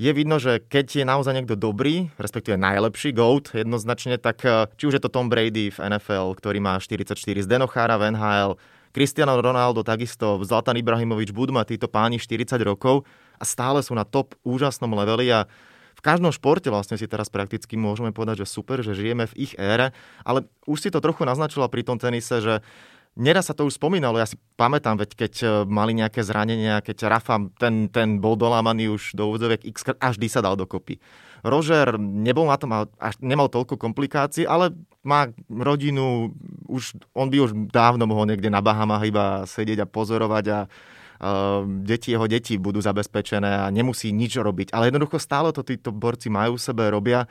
je 0.00 0.10
vidno, 0.16 0.40
že 0.40 0.64
keď 0.64 0.86
je 0.96 1.04
naozaj 1.04 1.36
niekto 1.36 1.60
dobrý, 1.60 2.08
respektíve 2.16 2.56
najlepší 2.56 3.12
GOAT 3.12 3.52
jednoznačne, 3.52 4.16
tak 4.16 4.40
eh, 4.48 4.64
či 4.80 4.88
už 4.88 4.96
je 4.96 5.02
to 5.04 5.12
Tom 5.12 5.28
Brady 5.28 5.68
v 5.68 5.76
NFL, 5.76 6.32
ktorý 6.40 6.56
má 6.56 6.80
44, 6.80 7.12
Zdeno 7.44 7.68
Chára 7.68 8.00
v 8.00 8.16
NHL, 8.16 8.56
Cristiano 8.96 9.36
Ronaldo 9.36 9.84
takisto, 9.84 10.40
Zlatan 10.40 10.80
Ibrahimovič 10.80 11.36
budú 11.36 11.52
mať 11.52 11.76
títo 11.76 11.86
páni 11.86 12.16
40 12.16 12.56
rokov 12.64 13.04
a 13.36 13.44
stále 13.44 13.84
sú 13.84 13.92
na 13.92 14.08
top 14.08 14.34
úžasnom 14.40 14.90
leveli 14.96 15.30
a 15.30 15.44
v 15.94 16.00
každom 16.00 16.32
športe 16.32 16.72
vlastne 16.72 16.96
si 16.96 17.04
teraz 17.04 17.28
prakticky 17.28 17.76
môžeme 17.76 18.08
povedať, 18.08 18.42
že 18.42 18.48
super, 18.48 18.80
že 18.80 18.96
žijeme 18.96 19.28
v 19.28 19.36
ich 19.36 19.52
ére, 19.60 19.92
ale 20.24 20.48
už 20.64 20.80
si 20.80 20.88
to 20.88 21.04
trochu 21.04 21.28
naznačila 21.28 21.68
pri 21.68 21.84
tom 21.84 22.00
tenise, 22.00 22.40
že 22.40 22.64
Nedá 23.18 23.42
sa 23.42 23.58
to 23.58 23.66
už 23.66 23.74
spomínalo, 23.74 24.22
ja 24.22 24.28
si 24.28 24.38
pamätám, 24.54 24.94
veď 24.94 25.10
keď 25.18 25.32
e, 25.42 25.46
mali 25.66 25.98
nejaké 25.98 26.22
zranenia, 26.22 26.78
keď 26.78 27.10
Rafa, 27.10 27.42
ten, 27.58 27.90
ten 27.90 28.22
bol 28.22 28.38
dolámaný 28.38 28.94
už 28.94 29.18
do 29.18 29.34
úvodzoviek 29.34 29.66
x 29.66 29.82
až 29.98 30.14
sa 30.30 30.38
dal 30.38 30.54
dokopy. 30.54 31.02
Roger 31.42 31.98
nebol 31.98 32.46
na 32.46 32.56
tom, 32.60 32.70
až 32.86 33.14
nemal 33.18 33.50
toľko 33.50 33.80
komplikácií, 33.80 34.46
ale 34.46 34.76
má 35.02 35.26
rodinu, 35.48 36.36
už, 36.68 37.02
on 37.16 37.32
by 37.32 37.50
už 37.50 37.50
dávno 37.72 38.04
mohol 38.04 38.28
niekde 38.28 38.52
na 38.52 38.60
Bahamách 38.60 39.08
iba 39.08 39.24
sedieť 39.48 39.82
a 39.82 39.90
pozorovať 39.90 40.44
a 40.52 40.58
uh, 40.68 41.64
deti 41.64 42.12
jeho 42.12 42.28
deti 42.28 42.60
budú 42.60 42.84
zabezpečené 42.84 43.64
a 43.64 43.72
nemusí 43.72 44.12
nič 44.12 44.36
robiť. 44.36 44.76
Ale 44.76 44.92
jednoducho 44.92 45.16
stále 45.16 45.50
to 45.56 45.64
títo 45.64 45.88
borci 45.90 46.28
majú 46.28 46.60
v 46.60 46.64
sebe, 46.68 46.84
robia. 46.92 47.24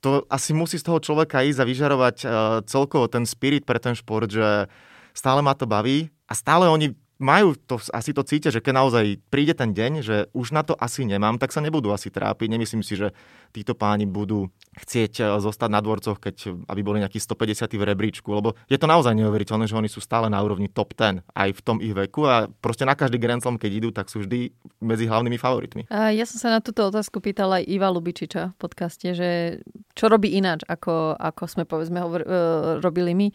To 0.00 0.24
asi 0.32 0.56
musí 0.56 0.80
z 0.80 0.88
toho 0.88 0.98
človeka 0.98 1.44
ísť 1.44 1.60
a 1.60 1.68
vyžarovať 1.68 2.16
uh, 2.24 2.30
celkovo 2.64 3.04
ten 3.06 3.28
spirit 3.28 3.68
pre 3.68 3.76
ten 3.76 3.92
šport, 3.92 4.32
že 4.32 4.72
stále 5.12 5.40
ma 5.44 5.52
to 5.56 5.68
baví 5.68 6.08
a 6.28 6.32
stále 6.34 6.68
oni 6.68 6.96
majú 7.22 7.54
to, 7.54 7.78
asi 7.94 8.10
to 8.10 8.26
cítia, 8.26 8.50
že 8.50 8.58
keď 8.58 8.82
naozaj 8.82 9.04
príde 9.30 9.54
ten 9.54 9.70
deň, 9.70 9.92
že 10.02 10.16
už 10.34 10.50
na 10.50 10.66
to 10.66 10.74
asi 10.74 11.06
nemám, 11.06 11.38
tak 11.38 11.54
sa 11.54 11.62
nebudú 11.62 11.94
asi 11.94 12.10
trápiť. 12.10 12.50
Nemyslím 12.50 12.82
si, 12.82 12.98
že 12.98 13.14
títo 13.54 13.78
páni 13.78 14.10
budú 14.10 14.50
chcieť 14.74 15.12
eh, 15.22 15.26
zostať 15.38 15.70
na 15.70 15.78
dvorcoch, 15.78 16.18
keď, 16.18 16.50
aby 16.66 16.80
boli 16.82 16.98
nejakí 16.98 17.22
150 17.22 17.70
v 17.70 17.84
rebríčku, 17.86 18.26
lebo 18.34 18.58
je 18.66 18.76
to 18.76 18.90
naozaj 18.90 19.14
neuveriteľné, 19.14 19.70
že 19.70 19.78
oni 19.78 19.86
sú 19.86 20.02
stále 20.02 20.26
na 20.26 20.42
úrovni 20.42 20.66
top 20.66 20.98
10 20.98 21.22
aj 21.22 21.48
v 21.54 21.60
tom 21.62 21.78
ich 21.78 21.94
veku 21.94 22.26
a 22.26 22.50
proste 22.50 22.82
na 22.82 22.98
každý 22.98 23.22
Grand 23.22 23.38
Slam, 23.38 23.56
keď 23.56 23.70
idú, 23.70 23.88
tak 23.94 24.10
sú 24.10 24.26
vždy 24.26 24.50
medzi 24.82 25.06
hlavnými 25.06 25.38
favoritmi. 25.38 25.86
A 25.94 26.10
ja 26.10 26.26
som 26.26 26.42
sa 26.42 26.48
na 26.50 26.60
túto 26.64 26.82
otázku 26.82 27.22
pýtala 27.22 27.62
aj 27.62 27.70
Iva 27.70 27.88
Lubičiča 27.94 28.42
v 28.52 28.58
podcaste, 28.58 29.14
že 29.14 29.30
čo 29.94 30.08
robí 30.08 30.34
ináč, 30.34 30.66
ako, 30.66 31.14
ako 31.20 31.42
sme 31.46 31.64
povedzme 31.68 32.00
hovor, 32.00 32.24
uh, 32.24 32.28
robili 32.80 33.12
my. 33.12 33.28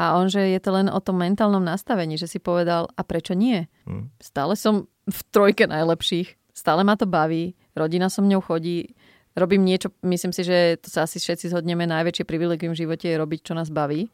A 0.00 0.16
on, 0.16 0.32
že 0.32 0.40
je 0.40 0.60
to 0.64 0.72
len 0.72 0.88
o 0.88 0.96
tom 1.04 1.20
mentálnom 1.20 1.60
nastavení, 1.60 2.16
že 2.16 2.24
si 2.24 2.40
povedal, 2.40 2.88
a 2.96 3.04
prečo 3.04 3.36
nie? 3.36 3.68
Hmm. 3.84 4.08
Stále 4.16 4.56
som 4.56 4.88
v 5.04 5.20
trojke 5.28 5.68
najlepších, 5.68 6.56
stále 6.56 6.80
ma 6.88 6.96
to 6.96 7.04
baví, 7.04 7.52
rodina 7.76 8.08
so 8.08 8.24
mňou 8.24 8.40
chodí, 8.40 8.96
robím 9.36 9.60
niečo, 9.60 9.92
myslím 10.00 10.32
si, 10.32 10.40
že 10.40 10.80
to 10.80 10.88
sa 10.88 11.04
asi 11.04 11.20
všetci 11.20 11.52
zhodneme, 11.52 11.84
najväčšie 11.84 12.24
privilegium 12.24 12.72
v 12.72 12.88
živote 12.88 13.12
je 13.12 13.20
robiť, 13.20 13.40
čo 13.44 13.52
nás 13.52 13.68
baví. 13.68 14.08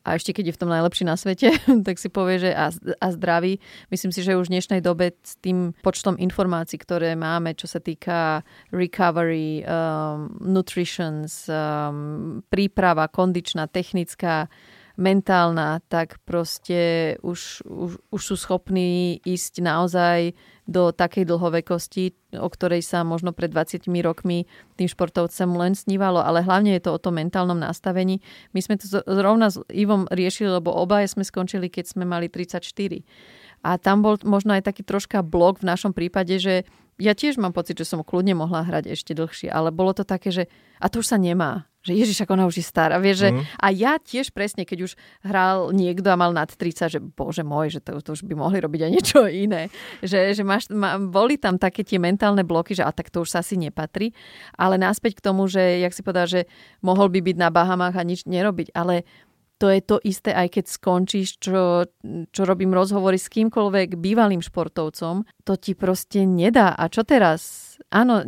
A 0.00 0.16
ešte 0.16 0.32
keď 0.32 0.50
je 0.50 0.56
v 0.56 0.60
tom 0.64 0.72
najlepší 0.72 1.04
na 1.04 1.14
svete, 1.14 1.52
tak 1.86 2.00
si 2.00 2.08
povie, 2.08 2.40
že 2.40 2.50
a, 2.56 2.72
a 2.72 3.06
zdravý. 3.12 3.60
Myslím 3.92 4.10
si, 4.10 4.24
že 4.24 4.34
už 4.34 4.48
v 4.48 4.58
dnešnej 4.58 4.80
dobe 4.80 5.12
s 5.20 5.36
tým 5.38 5.76
počtom 5.84 6.16
informácií, 6.16 6.80
ktoré 6.80 7.12
máme, 7.14 7.52
čo 7.52 7.68
sa 7.68 7.78
týka 7.78 8.40
recovery, 8.72 9.60
um, 9.62 10.32
nutrition, 10.40 11.28
um, 11.28 12.40
príprava, 12.48 13.12
kondičná, 13.12 13.68
technická, 13.68 14.48
mentálna, 15.00 15.80
tak 15.88 16.20
proste 16.28 17.16
už, 17.24 17.64
už, 17.64 17.90
už 18.12 18.20
sú 18.20 18.36
schopní 18.36 19.16
ísť 19.24 19.64
naozaj 19.64 20.36
do 20.68 20.92
takej 20.92 21.26
dlhovekosti, 21.26 22.36
o 22.38 22.46
ktorej 22.46 22.84
sa 22.84 23.02
možno 23.02 23.34
pred 23.34 23.50
20 23.50 23.90
rokmi 24.04 24.46
tým 24.78 24.86
športovcem 24.86 25.50
len 25.56 25.74
snívalo, 25.74 26.22
ale 26.22 26.44
hlavne 26.44 26.76
je 26.76 26.84
to 26.84 26.94
o 26.94 27.02
tom 27.02 27.18
mentálnom 27.18 27.58
nastavení. 27.58 28.22
My 28.54 28.60
sme 28.62 28.78
to 28.78 28.86
zrovna 28.86 29.50
s 29.50 29.58
Ivom 29.72 30.06
riešili, 30.12 30.60
lebo 30.60 30.70
obaja 30.70 31.08
sme 31.10 31.26
skončili, 31.26 31.72
keď 31.72 31.96
sme 31.96 32.04
mali 32.06 32.30
34. 32.30 32.62
A 33.66 33.80
tam 33.80 34.04
bol 34.04 34.20
možno 34.22 34.54
aj 34.54 34.68
taký 34.68 34.86
troška 34.86 35.24
blok 35.24 35.64
v 35.64 35.68
našom 35.74 35.96
prípade, 35.96 36.38
že 36.38 36.68
ja 37.00 37.16
tiež 37.16 37.40
mám 37.40 37.56
pocit, 37.56 37.80
že 37.80 37.88
som 37.88 38.04
kľudne 38.04 38.36
mohla 38.36 38.60
hrať 38.60 38.92
ešte 38.92 39.16
dlhšie, 39.16 39.48
ale 39.48 39.72
bolo 39.72 39.96
to 39.96 40.04
také, 40.04 40.28
že 40.28 40.44
a 40.76 40.92
to 40.92 41.00
už 41.00 41.08
sa 41.08 41.16
nemá. 41.16 41.69
Že 41.80 41.92
Ježiš, 41.96 42.18
ako 42.24 42.36
ona 42.36 42.44
už 42.44 42.60
je 42.60 42.66
stará. 42.66 43.00
Vieš, 43.00 43.16
že, 43.24 43.28
mm. 43.32 43.42
A 43.56 43.66
ja 43.72 43.96
tiež 43.96 44.36
presne, 44.36 44.68
keď 44.68 44.84
už 44.84 44.92
hral 45.24 45.72
niekto 45.72 46.12
a 46.12 46.20
mal 46.20 46.28
nad 46.36 46.52
30, 46.52 46.92
že 46.92 47.00
bože 47.00 47.40
môj, 47.40 47.72
že 47.72 47.80
to, 47.80 48.04
to 48.04 48.12
už 48.12 48.28
by 48.28 48.36
mohli 48.36 48.60
robiť 48.60 48.80
aj 48.84 48.90
niečo 48.92 49.18
iné. 49.48 49.72
Že, 50.04 50.36
že 50.36 50.42
máš, 50.44 50.68
ma, 50.68 51.00
boli 51.00 51.40
tam 51.40 51.56
také 51.56 51.80
tie 51.80 51.96
mentálne 51.96 52.44
bloky, 52.44 52.76
že 52.76 52.84
a 52.84 52.92
tak 52.92 53.08
to 53.08 53.24
už 53.24 53.32
sa 53.32 53.40
asi 53.40 53.56
nepatrí. 53.56 54.12
Ale 54.60 54.76
náspäť 54.76 55.24
k 55.24 55.24
tomu, 55.32 55.48
že, 55.48 55.80
jak 55.80 55.96
si 55.96 56.04
povedal, 56.04 56.28
že 56.28 56.40
mohol 56.84 57.08
by 57.08 57.24
byť 57.24 57.36
na 57.40 57.48
Bahamách 57.48 57.96
a 57.96 58.04
nič 58.04 58.28
nerobiť. 58.28 58.76
Ale 58.76 59.08
to 59.60 59.68
je 59.68 59.80
to 59.84 59.96
isté, 60.04 60.32
aj 60.32 60.56
keď 60.56 60.64
skončíš, 60.72 61.36
čo, 61.36 61.84
čo 62.32 62.42
robím 62.48 62.72
rozhovory 62.72 63.20
s 63.20 63.28
kýmkoľvek 63.28 64.00
bývalým 64.00 64.40
športovcom, 64.40 65.28
to 65.44 65.52
ti 65.60 65.76
proste 65.76 66.24
nedá. 66.24 66.72
A 66.72 66.88
čo 66.88 67.04
teraz? 67.04 67.76
Áno, 67.92 68.24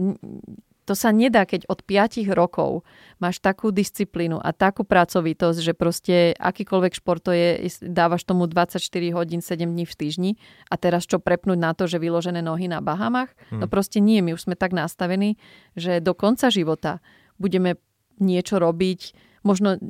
to 0.93 1.01
sa 1.01 1.09
nedá, 1.09 1.49
keď 1.49 1.65
od 1.73 1.81
5 1.81 2.29
rokov 2.37 2.85
máš 3.17 3.41
takú 3.41 3.73
disciplínu 3.73 4.37
a 4.37 4.53
takú 4.53 4.85
pracovitosť, 4.85 5.59
že 5.65 5.73
proste 5.73 6.37
akýkoľvek 6.37 6.93
šport 6.93 7.25
to 7.25 7.33
je, 7.33 7.65
dávaš 7.81 8.29
tomu 8.29 8.45
24 8.45 8.77
hodín, 9.17 9.41
7 9.41 9.65
dní 9.65 9.89
v 9.89 9.95
týždni 9.97 10.31
a 10.69 10.77
teraz 10.77 11.09
čo 11.09 11.17
prepnúť 11.17 11.57
na 11.57 11.73
to, 11.73 11.89
že 11.89 11.97
vyložené 11.97 12.45
nohy 12.45 12.69
na 12.69 12.85
Bahamach? 12.85 13.33
Hmm. 13.49 13.65
No 13.65 13.73
proste 13.73 14.05
nie, 14.05 14.21
my 14.21 14.37
už 14.37 14.53
sme 14.53 14.53
tak 14.53 14.77
nastavení, 14.77 15.41
že 15.73 16.05
do 16.05 16.13
konca 16.13 16.53
života 16.53 17.01
budeme 17.41 17.81
niečo 18.21 18.61
robiť, 18.61 19.17
možno 19.49 19.81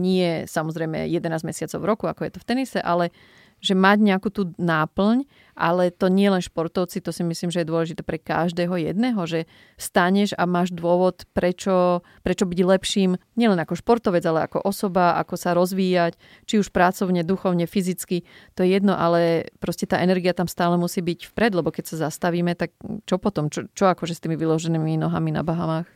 nie 0.00 0.48
samozrejme 0.48 1.04
11 1.04 1.44
mesiacov 1.44 1.78
v 1.84 1.88
roku, 1.92 2.04
ako 2.08 2.24
je 2.24 2.32
to 2.32 2.40
v 2.40 2.48
tenise, 2.48 2.80
ale 2.80 3.12
že 3.60 3.74
mať 3.74 3.98
nejakú 4.04 4.28
tú 4.30 4.52
náplň, 4.60 5.24
ale 5.56 5.88
to 5.88 6.12
nie 6.12 6.28
len 6.28 6.44
športovci, 6.44 7.00
to 7.00 7.10
si 7.10 7.24
myslím, 7.24 7.48
že 7.48 7.64
je 7.64 7.70
dôležité 7.72 8.04
pre 8.04 8.20
každého 8.20 8.76
jedného, 8.76 9.18
že 9.24 9.48
staneš 9.80 10.36
a 10.36 10.44
máš 10.44 10.76
dôvod, 10.76 11.24
prečo, 11.32 12.04
prečo 12.20 12.44
byť 12.44 12.60
lepším, 12.60 13.16
nielen 13.40 13.56
ako 13.56 13.80
športovec, 13.80 14.20
ale 14.28 14.44
ako 14.44 14.60
osoba, 14.60 15.16
ako 15.16 15.34
sa 15.40 15.56
rozvíjať, 15.56 16.20
či 16.44 16.60
už 16.60 16.68
pracovne, 16.68 17.24
duchovne, 17.24 17.64
fyzicky, 17.64 18.28
to 18.52 18.68
je 18.68 18.76
jedno, 18.76 18.92
ale 18.92 19.48
proste 19.56 19.88
tá 19.88 20.04
energia 20.04 20.36
tam 20.36 20.46
stále 20.46 20.76
musí 20.76 21.00
byť 21.00 21.32
vpred, 21.32 21.52
lebo 21.56 21.72
keď 21.72 21.96
sa 21.96 21.96
zastavíme, 22.12 22.52
tak 22.52 22.76
čo 23.08 23.16
potom? 23.16 23.48
Čo, 23.48 23.72
čo 23.72 23.88
akože 23.88 24.12
s 24.12 24.20
tými 24.20 24.36
vyloženými 24.36 25.00
nohami 25.00 25.32
na 25.32 25.40
Bahamách? 25.40 25.88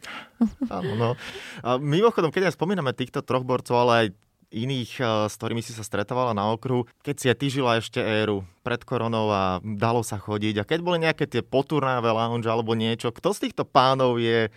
Áno, 0.72 0.92
no. 0.96 1.10
A 1.60 1.76
mimochodom, 1.76 2.32
keď 2.32 2.48
aj 2.48 2.56
spomíname 2.56 2.96
týchto 2.96 3.20
troch 3.20 3.44
borcov, 3.44 3.76
ale 3.76 3.92
aj 3.92 4.06
iných, 4.50 4.92
eh, 5.00 5.06
s 5.30 5.34
ktorými 5.38 5.62
si 5.62 5.72
sa 5.72 5.86
stretávala 5.86 6.34
na 6.34 6.50
okruhu, 6.50 6.86
keď 7.06 7.14
si 7.16 7.26
aj 7.30 7.36
ty 7.38 7.46
žila 7.48 7.78
ešte 7.78 8.02
éru 8.02 8.42
pred 8.66 8.82
koronou 8.82 9.30
a 9.30 9.62
dalo 9.62 10.02
sa 10.02 10.18
chodiť. 10.18 10.62
A 10.62 10.68
keď 10.68 10.78
boli 10.82 10.98
nejaké 11.00 11.24
tie 11.30 11.40
poturnové 11.40 12.10
lounge 12.10 12.50
alebo 12.50 12.74
niečo, 12.74 13.14
kto 13.14 13.32
z 13.32 13.48
týchto 13.48 13.64
pánov 13.64 14.18
je 14.18 14.50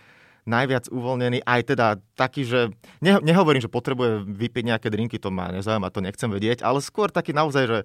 najviac 0.44 0.92
uvoľnený, 0.92 1.40
aj 1.40 1.60
teda 1.72 1.86
taký, 2.20 2.44
že 2.44 2.60
ne, 3.00 3.16
nehovorím, 3.24 3.64
že 3.64 3.72
potrebuje 3.72 4.28
vypiť 4.28 4.64
nejaké 4.76 4.88
drinky, 4.92 5.16
to 5.16 5.32
ma 5.32 5.48
nezaujíma, 5.48 5.88
to 5.88 6.04
nechcem 6.04 6.28
vedieť, 6.28 6.60
ale 6.60 6.84
skôr 6.84 7.08
taký 7.08 7.32
naozaj, 7.32 7.64
že 7.64 7.78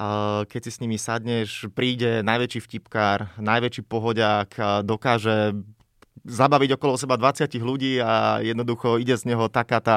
uh, 0.00 0.48
keď 0.48 0.60
si 0.64 0.70
s 0.72 0.80
nimi 0.80 0.96
sadneš, 0.96 1.68
príde 1.76 2.24
najväčší 2.24 2.64
vtipkár, 2.64 3.36
najväčší 3.36 3.84
pohodiak, 3.84 4.48
dokáže 4.80 5.60
zabaviť 6.24 6.80
okolo 6.80 6.96
seba 6.96 7.20
20 7.20 7.52
ľudí 7.60 8.00
a 8.00 8.40
jednoducho 8.40 8.96
ide 8.96 9.16
z 9.16 9.28
neho 9.32 9.52
taká 9.52 9.80
tá 9.80 9.96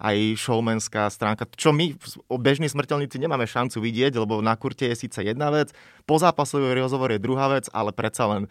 aj 0.00 0.40
showmanská 0.40 1.12
stránka, 1.12 1.44
čo 1.54 1.76
my 1.76 1.92
bežní 2.40 2.72
smrteľníci 2.72 3.20
nemáme 3.20 3.44
šancu 3.44 3.84
vidieť, 3.84 4.16
lebo 4.16 4.40
na 4.40 4.56
kurte 4.56 4.88
je 4.88 4.96
síce 4.96 5.20
jedna 5.20 5.52
vec, 5.52 5.76
po 6.08 6.16
zápasový 6.16 6.72
rozhovor 6.72 7.12
je 7.12 7.20
druhá 7.20 7.52
vec, 7.52 7.68
ale 7.70 7.92
predsa 7.92 8.24
len 8.24 8.42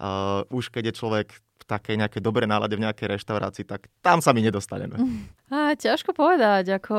uh, 0.00 0.40
už 0.48 0.72
keď 0.72 0.90
je 0.90 0.98
človek 0.98 1.28
v 1.56 1.64
takej 1.64 1.96
nejakej 1.98 2.20
dobrej 2.22 2.46
nálade 2.46 2.76
v 2.76 2.84
nejakej 2.84 3.16
reštaurácii, 3.16 3.64
tak 3.64 3.88
tam 4.04 4.20
sa 4.20 4.36
my 4.36 4.40
nedostaneme. 4.44 4.96
A, 5.46 5.78
ťažko 5.78 6.10
povedať, 6.10 6.74
ako 6.74 6.98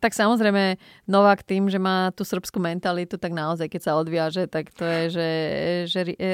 tak 0.00 0.16
samozrejme 0.16 0.80
Novák 1.04 1.44
tým, 1.44 1.68
že 1.68 1.76
má 1.76 2.08
tú 2.16 2.24
srbskú 2.24 2.56
mentalitu, 2.64 3.20
tak 3.20 3.36
naozaj 3.36 3.68
keď 3.68 3.80
sa 3.84 3.92
odviaže, 4.00 4.48
tak 4.48 4.72
to 4.72 4.88
je, 4.88 5.02
že, 5.12 5.30
že 5.84 6.00
e, 6.16 6.24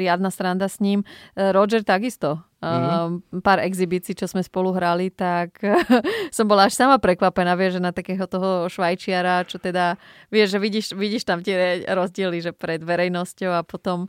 riadna 0.00 0.32
stranda 0.32 0.64
s 0.64 0.80
ním. 0.80 1.04
E, 1.36 1.52
Roger 1.52 1.84
takisto. 1.84 2.40
Mm-hmm. 2.64 3.44
pár 3.44 3.60
exibícií, 3.60 4.16
čo 4.16 4.24
sme 4.24 4.40
spolu 4.40 4.72
hrali, 4.72 5.12
tak 5.12 5.60
som 6.36 6.48
bola 6.48 6.72
až 6.72 6.80
sama 6.80 6.96
prekvapená, 6.96 7.52
vieš, 7.60 7.76
že 7.76 7.84
na 7.84 7.92
takého 7.92 8.24
toho 8.24 8.72
švajčiara, 8.72 9.44
čo 9.44 9.60
teda, 9.60 10.00
vieš, 10.32 10.56
že 10.56 10.58
vidíš, 10.64 10.86
vidíš 10.96 11.28
tam 11.28 11.44
tie 11.44 11.84
rozdiely, 11.84 12.40
že 12.40 12.56
pred 12.56 12.80
verejnosťou 12.80 13.52
a 13.52 13.60
potom 13.60 14.08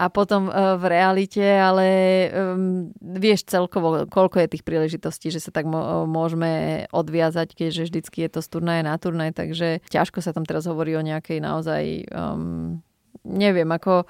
a 0.00 0.08
potom 0.08 0.48
e, 0.48 0.52
v 0.80 0.84
realite, 0.88 1.44
ale 1.44 1.86
um, 2.32 2.88
vieš 3.04 3.44
celkovo, 3.44 4.08
koľko 4.08 4.40
je 4.40 4.52
tých 4.56 4.64
príležitostí, 4.64 5.28
že 5.28 5.44
sa 5.44 5.52
tak 5.52 5.68
môžeme 6.08 6.84
odviazať, 6.88 7.52
keďže 7.52 7.92
vždycky 7.92 8.24
je 8.24 8.30
to 8.32 8.40
z 8.40 8.48
turnaje 8.48 8.80
na 8.80 8.96
turnaj, 8.96 9.36
takže 9.36 9.84
ťažko 9.92 10.24
sa 10.24 10.32
tam 10.32 10.48
teraz 10.48 10.64
hovorí 10.64 10.96
o 10.96 11.04
nejakej 11.04 11.44
naozaj, 11.44 11.84
um, 12.16 12.80
neviem, 13.28 13.68
ako 13.68 14.08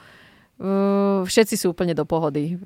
všetci 1.25 1.55
sú 1.57 1.73
úplne 1.73 1.97
do 1.97 2.05
pohody. 2.05 2.61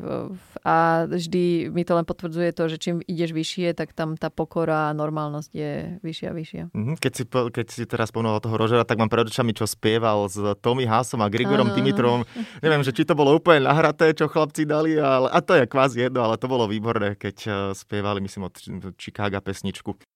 A 0.64 1.04
vždy 1.06 1.68
mi 1.70 1.84
to 1.86 1.94
len 1.94 2.02
potvrdzuje 2.08 2.50
to, 2.56 2.66
že 2.66 2.76
čím 2.80 2.96
ideš 3.04 3.36
vyššie, 3.36 3.76
tak 3.76 3.92
tam 3.92 4.16
tá 4.18 4.32
pokora 4.32 4.90
a 4.90 4.96
normálnosť 4.96 5.50
je 5.52 5.72
vyššia 6.00 6.28
a 6.30 6.34
vyššia. 6.34 6.62
Mhm, 6.72 6.94
keď 6.98 7.12
si, 7.12 7.22
keď 7.28 7.66
si 7.68 7.82
teraz 7.84 8.08
spomenula 8.10 8.40
toho 8.40 8.56
Rožera, 8.56 8.88
tak 8.88 8.98
mám 8.98 9.12
pred 9.12 9.28
očami, 9.28 9.54
čo 9.54 9.68
spieval 9.68 10.26
s 10.26 10.40
Tommy 10.64 10.88
Hasom 10.88 11.22
a 11.22 11.28
Grigorom 11.30 11.70
ano. 11.70 11.76
Dimitrovom. 11.76 12.22
Neviem, 12.64 12.82
že 12.82 12.96
či 12.96 13.06
to 13.06 13.14
bolo 13.14 13.36
úplne 13.36 13.68
nahraté, 13.68 14.16
čo 14.16 14.26
chlapci 14.26 14.66
dali, 14.66 14.96
ale, 14.96 15.30
a 15.30 15.38
to 15.44 15.54
je 15.54 15.68
kvázi 15.68 16.08
jedno, 16.08 16.24
ale 16.24 16.40
to 16.40 16.50
bolo 16.50 16.66
výborné, 16.66 17.14
keď 17.14 17.36
eh, 17.46 17.54
spievali, 17.76 18.24
myslím, 18.24 18.48
od 18.48 18.56
Chicago 18.98 19.38
pesničku. 19.38 20.13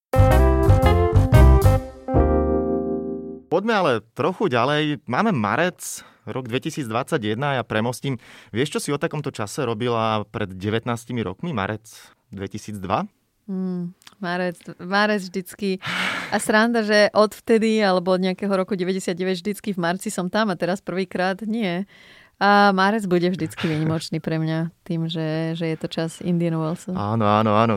Poďme 3.49 3.75
ale 3.75 3.93
trochu 4.13 4.53
ďalej. 4.53 5.01
Máme 5.09 5.33
marec, 5.33 5.81
rok 6.29 6.45
2021 6.53 7.41
ja 7.41 7.65
premostím. 7.65 8.21
Vieš, 8.53 8.77
čo 8.77 8.81
si 8.85 8.91
o 8.93 9.01
takomto 9.01 9.33
čase 9.33 9.65
robila 9.65 10.29
pred 10.29 10.53
19 10.53 10.85
rokmi, 11.25 11.57
marec 11.57 11.89
2002? 12.37 13.09
Mm, 13.49 13.97
marec, 14.21 14.61
marec 14.77 15.25
vždycky. 15.25 15.81
A 16.29 16.37
sranda, 16.37 16.85
že 16.85 17.09
odvtedy, 17.17 17.81
alebo 17.81 18.13
od 18.13 18.21
nejakého 18.21 18.53
roku 18.53 18.77
99 18.77 19.17
vždycky 19.17 19.73
v 19.73 19.81
marci 19.81 20.13
som 20.13 20.29
tam 20.29 20.53
a 20.53 20.61
teraz 20.61 20.85
prvýkrát 20.85 21.41
nie. 21.49 21.89
A 22.39 22.71
Márec 22.71 23.03
bude 23.11 23.27
vždycky 23.35 23.67
výnimočný 23.67 24.23
pre 24.23 24.39
mňa 24.39 24.71
tým, 24.87 25.11
že, 25.11 25.59
že 25.59 25.75
je 25.75 25.77
to 25.77 25.91
čas 25.91 26.23
Indian 26.23 26.55
Wellsu. 26.55 26.95
Áno, 26.95 27.27
áno, 27.27 27.59
áno. 27.59 27.75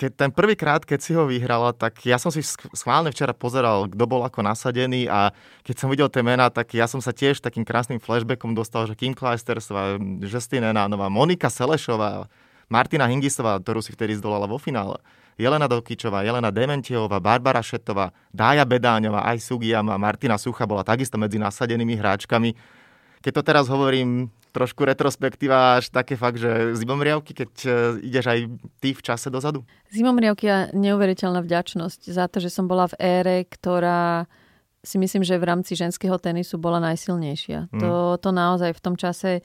Keď 0.00 0.10
ten 0.16 0.30
prvýkrát, 0.32 0.80
keď 0.88 0.98
si 1.04 1.12
ho 1.12 1.28
vyhrala, 1.28 1.76
tak 1.76 2.00
ja 2.08 2.16
som 2.16 2.32
si 2.32 2.40
schválne 2.72 3.12
včera 3.12 3.36
pozeral, 3.36 3.92
kto 3.92 4.04
bol 4.08 4.24
ako 4.24 4.40
nasadený 4.40 5.04
a 5.12 5.36
keď 5.68 5.76
som 5.76 5.92
videl 5.92 6.08
tie 6.08 6.24
mená, 6.24 6.48
tak 6.48 6.72
ja 6.72 6.88
som 6.88 7.04
sa 7.04 7.12
tiež 7.12 7.44
takým 7.44 7.60
krásnym 7.60 8.00
flashbackom 8.00 8.56
dostal, 8.56 8.88
že 8.88 8.96
Kim 8.96 9.12
Kleistersová, 9.12 10.00
Justin 10.24 10.64
Enánová, 10.64 11.12
Monika 11.12 11.52
Selešová, 11.52 12.24
Martina 12.72 13.04
Hingisová, 13.04 13.60
ktorú 13.60 13.84
si 13.84 13.92
vtedy 13.92 14.16
zdolala 14.16 14.48
vo 14.48 14.56
finále. 14.56 14.96
Jelena 15.36 15.68
Dokičová, 15.68 16.24
Jelena 16.24 16.48
Dementiová, 16.48 17.20
Barbara 17.20 17.60
Šetová, 17.60 18.16
Dája 18.32 18.64
Bedáňová, 18.64 19.28
aj 19.28 19.44
Sugiyama, 19.44 20.00
Martina 20.00 20.40
Sucha 20.40 20.64
bola 20.64 20.80
takisto 20.80 21.20
medzi 21.20 21.36
nasadenými 21.36 22.00
hráčkami 22.00 22.80
keď 23.24 23.32
to 23.40 23.42
teraz 23.42 23.64
hovorím 23.72 24.28
trošku 24.52 24.84
retrospektíva, 24.84 25.80
až 25.80 25.88
také 25.88 26.14
fakt, 26.14 26.36
že 26.36 26.76
zimomriavky, 26.76 27.32
keď 27.32 27.50
e, 27.64 27.68
ideš 28.04 28.24
aj 28.28 28.38
ty 28.78 28.92
v 28.92 29.02
čase 29.02 29.32
dozadu? 29.32 29.64
Zimomriavky 29.90 30.46
a 30.46 30.58
neuveriteľná 30.76 31.40
vďačnosť 31.40 32.12
za 32.12 32.28
to, 32.28 32.38
že 32.38 32.52
som 32.52 32.68
bola 32.68 32.86
v 32.86 32.94
ére, 33.00 33.36
ktorá 33.48 34.28
si 34.84 35.00
myslím, 35.00 35.24
že 35.24 35.40
v 35.40 35.48
rámci 35.48 35.72
ženského 35.74 36.20
tenisu 36.20 36.60
bola 36.60 36.78
najsilnejšia. 36.84 37.72
Mm. 37.72 37.80
To, 37.80 38.20
to 38.20 38.30
naozaj 38.30 38.76
v 38.76 38.84
tom 38.84 38.94
čase 39.00 39.40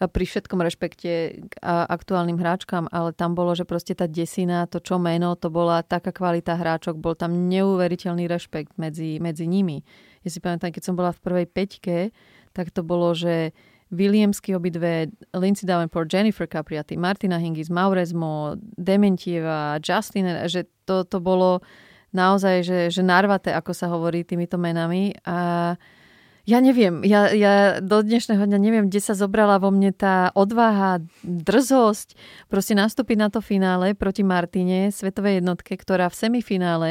pri 0.00 0.24
všetkom 0.24 0.64
rešpekte 0.64 1.12
k 1.44 1.52
aktuálnym 1.68 2.40
hráčkam, 2.40 2.88
ale 2.88 3.12
tam 3.12 3.36
bolo, 3.36 3.52
že 3.52 3.68
proste 3.68 3.92
tá 3.92 4.08
desina, 4.08 4.64
to 4.64 4.80
čo 4.80 4.96
meno, 4.96 5.36
to 5.36 5.52
bola 5.52 5.84
taká 5.84 6.08
kvalita 6.08 6.56
hráčok, 6.56 6.96
bol 6.96 7.12
tam 7.12 7.52
neuveriteľný 7.52 8.24
rešpekt 8.24 8.80
medzi, 8.80 9.20
medzi 9.20 9.44
nimi. 9.44 9.84
Ja 10.24 10.32
si 10.32 10.40
pamätám, 10.40 10.72
keď 10.72 10.82
som 10.88 10.96
bola 10.96 11.12
v 11.12 11.20
prvej 11.20 11.46
peťke, 11.52 12.16
tak 12.52 12.70
to 12.74 12.82
bolo, 12.82 13.14
že 13.14 13.54
Williamsky 13.90 14.54
obidve, 14.54 15.10
Lindsay 15.34 15.66
Davenport, 15.66 16.06
Jennifer 16.06 16.46
Capriati, 16.46 16.94
Martina 16.94 17.38
Hingis, 17.42 17.70
Mauresmo, 17.70 18.54
Dementieva, 18.78 19.82
Justin, 19.82 20.46
že 20.46 20.70
to, 20.86 21.02
to 21.02 21.18
bolo 21.18 21.58
naozaj, 22.14 22.62
že, 22.62 22.78
že 22.90 23.02
narvaté, 23.02 23.50
ako 23.50 23.74
sa 23.74 23.90
hovorí 23.90 24.22
týmito 24.22 24.58
menami. 24.58 25.14
A 25.26 25.74
ja 26.46 26.58
neviem, 26.62 27.02
ja, 27.02 27.30
ja 27.34 27.78
do 27.82 28.02
dnešného 28.02 28.42
dňa 28.46 28.58
neviem, 28.58 28.86
kde 28.86 29.02
sa 29.02 29.14
zobrala 29.14 29.58
vo 29.58 29.74
mne 29.74 29.90
tá 29.90 30.30
odvaha, 30.34 31.02
drzosť, 31.22 32.14
proste 32.46 32.74
nastúpiť 32.78 33.16
na 33.18 33.28
to 33.30 33.42
finále 33.42 33.94
proti 33.98 34.22
Martine, 34.22 34.94
svetovej 34.94 35.42
jednotke, 35.42 35.74
ktorá 35.74 36.06
v 36.10 36.18
semifinále 36.18 36.90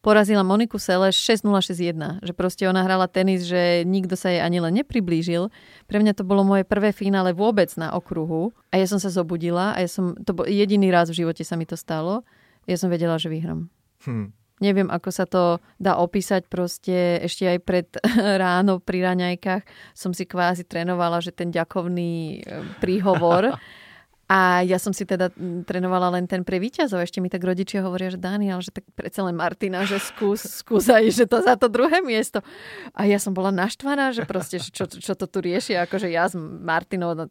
porazila 0.00 0.46
Moniku 0.46 0.78
Seleš 0.78 1.18
6-0-6-1. 1.42 2.24
Že 2.24 2.32
proste 2.34 2.64
ona 2.66 2.86
hrala 2.86 3.10
tenis, 3.10 3.44
že 3.46 3.82
nikto 3.82 4.14
sa 4.14 4.30
jej 4.30 4.42
ani 4.42 4.62
len 4.62 4.78
nepriblížil. 4.82 5.50
Pre 5.86 5.98
mňa 5.98 6.14
to 6.14 6.26
bolo 6.26 6.46
moje 6.46 6.62
prvé 6.64 6.94
finále 6.94 7.34
vôbec 7.34 7.68
na 7.76 7.92
okruhu. 7.94 8.54
A 8.70 8.78
ja 8.78 8.86
som 8.86 9.02
sa 9.02 9.10
zobudila 9.10 9.74
a 9.74 9.82
ja 9.82 9.88
som, 9.90 10.14
to 10.18 10.34
bol 10.34 10.46
jediný 10.46 10.88
raz 10.88 11.10
v 11.10 11.24
živote 11.24 11.42
sa 11.42 11.58
mi 11.58 11.66
to 11.66 11.74
stalo. 11.74 12.22
Ja 12.68 12.76
som 12.76 12.92
vedela, 12.92 13.16
že 13.16 13.32
vyhram. 13.32 13.72
Hm. 14.04 14.34
Neviem, 14.58 14.90
ako 14.90 15.10
sa 15.14 15.22
to 15.22 15.62
dá 15.78 16.02
opísať 16.02 16.50
proste 16.50 17.22
ešte 17.22 17.46
aj 17.46 17.58
pred 17.62 17.86
ráno 18.42 18.82
pri 18.82 19.06
raňajkách 19.06 19.94
som 19.94 20.10
si 20.10 20.26
kvázi 20.26 20.66
trénovala, 20.66 21.22
že 21.22 21.30
ten 21.30 21.54
ďakovný 21.54 22.42
e, 22.42 22.66
príhovor 22.82 23.54
A 24.28 24.60
ja 24.60 24.76
som 24.76 24.92
si 24.92 25.08
teda 25.08 25.32
trénovala 25.64 26.12
len 26.12 26.28
ten 26.28 26.44
pre 26.44 26.60
víťazov. 26.60 27.00
Ešte 27.00 27.24
mi 27.24 27.32
tak 27.32 27.40
rodičia 27.40 27.80
hovoria, 27.80 28.12
že 28.12 28.20
Daniel, 28.20 28.60
že 28.60 28.68
tak 28.68 28.84
predsa 28.92 29.24
len 29.24 29.32
Martina, 29.32 29.88
že 29.88 29.96
skús, 29.96 30.44
skús 30.60 30.84
aj, 30.92 31.08
že 31.08 31.24
to 31.24 31.40
za 31.40 31.56
to 31.56 31.72
druhé 31.72 32.04
miesto. 32.04 32.44
A 32.92 33.08
ja 33.08 33.16
som 33.16 33.32
bola 33.32 33.48
naštvaná, 33.48 34.12
že 34.12 34.28
proste, 34.28 34.60
čo, 34.60 34.84
čo 34.84 35.12
to 35.16 35.24
tu 35.24 35.40
rieši, 35.40 35.80
akože 35.80 36.12
ja 36.12 36.28
s 36.28 36.36
Martinou 36.36 37.16
no, 37.16 37.24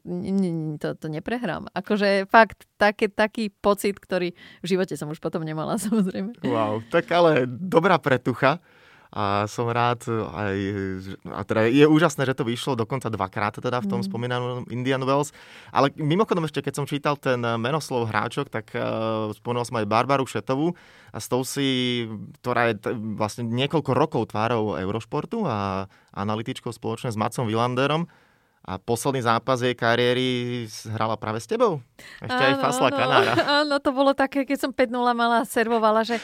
to, 0.82 0.98
to 0.98 1.08
neprehrám. 1.08 1.70
Akože 1.78 2.26
fakt 2.34 2.66
také, 2.82 3.14
taký 3.14 3.54
pocit, 3.54 4.02
ktorý 4.02 4.34
v 4.34 4.66
živote 4.66 4.98
som 4.98 5.14
už 5.14 5.22
potom 5.22 5.46
nemala, 5.46 5.78
samozrejme. 5.86 6.42
Wow, 6.50 6.82
tak 6.90 7.14
ale 7.14 7.46
dobrá 7.46 8.02
pretucha 8.02 8.58
a 9.12 9.48
som 9.48 9.72
rád 9.72 10.04
aj, 10.12 10.58
a 11.32 11.42
teda 11.48 11.62
je 11.72 11.86
úžasné, 11.88 12.28
že 12.28 12.36
to 12.36 12.44
vyšlo 12.44 12.76
dokonca 12.76 13.08
dvakrát 13.08 13.56
teda 13.56 13.80
v 13.80 13.88
tom 13.88 14.00
mm. 14.04 14.08
spomínanom 14.12 14.68
Indian 14.68 15.02
Wells, 15.08 15.32
ale 15.72 15.96
mimochodom 15.96 16.44
ešte, 16.44 16.60
keď 16.60 16.74
som 16.76 16.90
čítal 16.90 17.16
ten 17.16 17.40
menoslov 17.40 18.12
hráčok, 18.12 18.52
tak 18.52 18.76
uh, 18.76 19.32
spomínal 19.32 19.64
som 19.64 19.80
aj 19.80 19.88
Barbaru 19.88 20.28
Šetovú 20.28 20.76
a 21.16 21.18
s 21.24 21.32
tou 21.32 21.48
si, 21.48 22.04
ktorá 22.44 22.72
je 22.72 22.76
t- 22.84 22.96
vlastne 23.16 23.48
niekoľko 23.48 23.92
rokov 23.96 24.22
tvárou 24.36 24.76
Eurošportu 24.76 25.48
a 25.48 25.88
analytičkou 26.12 26.76
spoločne 26.76 27.14
s 27.14 27.18
Macom 27.18 27.48
Villanderom, 27.48 28.12
a 28.68 28.76
posledný 28.76 29.24
zápas 29.24 29.64
jej 29.64 29.72
kariéry 29.72 30.68
hrala 30.92 31.16
práve 31.16 31.40
s 31.40 31.48
tebou. 31.48 31.80
Ešte 32.20 32.36
áno, 32.36 32.48
aj 32.52 32.56
Fasla 32.60 32.90
áno, 32.92 32.98
Kanára. 33.00 33.34
Áno, 33.64 33.76
to 33.80 33.96
bolo 33.96 34.12
také, 34.12 34.44
keď 34.44 34.68
som 34.68 34.72
5-0 34.76 34.92
mala, 35.16 35.48
servovala, 35.48 36.04
že 36.04 36.20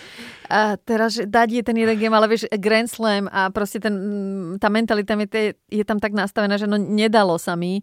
a 0.52 0.76
teraz 0.76 1.16
že 1.16 1.24
dať 1.24 1.48
je 1.56 1.64
ten 1.64 1.78
jeden 1.80 1.96
game, 1.96 2.12
ale 2.12 2.28
vieš, 2.28 2.44
Grand 2.60 2.92
Slam 2.92 3.32
a 3.32 3.48
proste 3.48 3.80
ten, 3.80 3.96
tá 4.60 4.68
mentalita 4.68 5.16
je, 5.16 5.56
je 5.72 5.84
tam 5.88 6.04
tak 6.04 6.12
nastavená, 6.12 6.60
že 6.60 6.68
no 6.68 6.76
nedalo 6.76 7.40
sa 7.40 7.56
mi. 7.56 7.80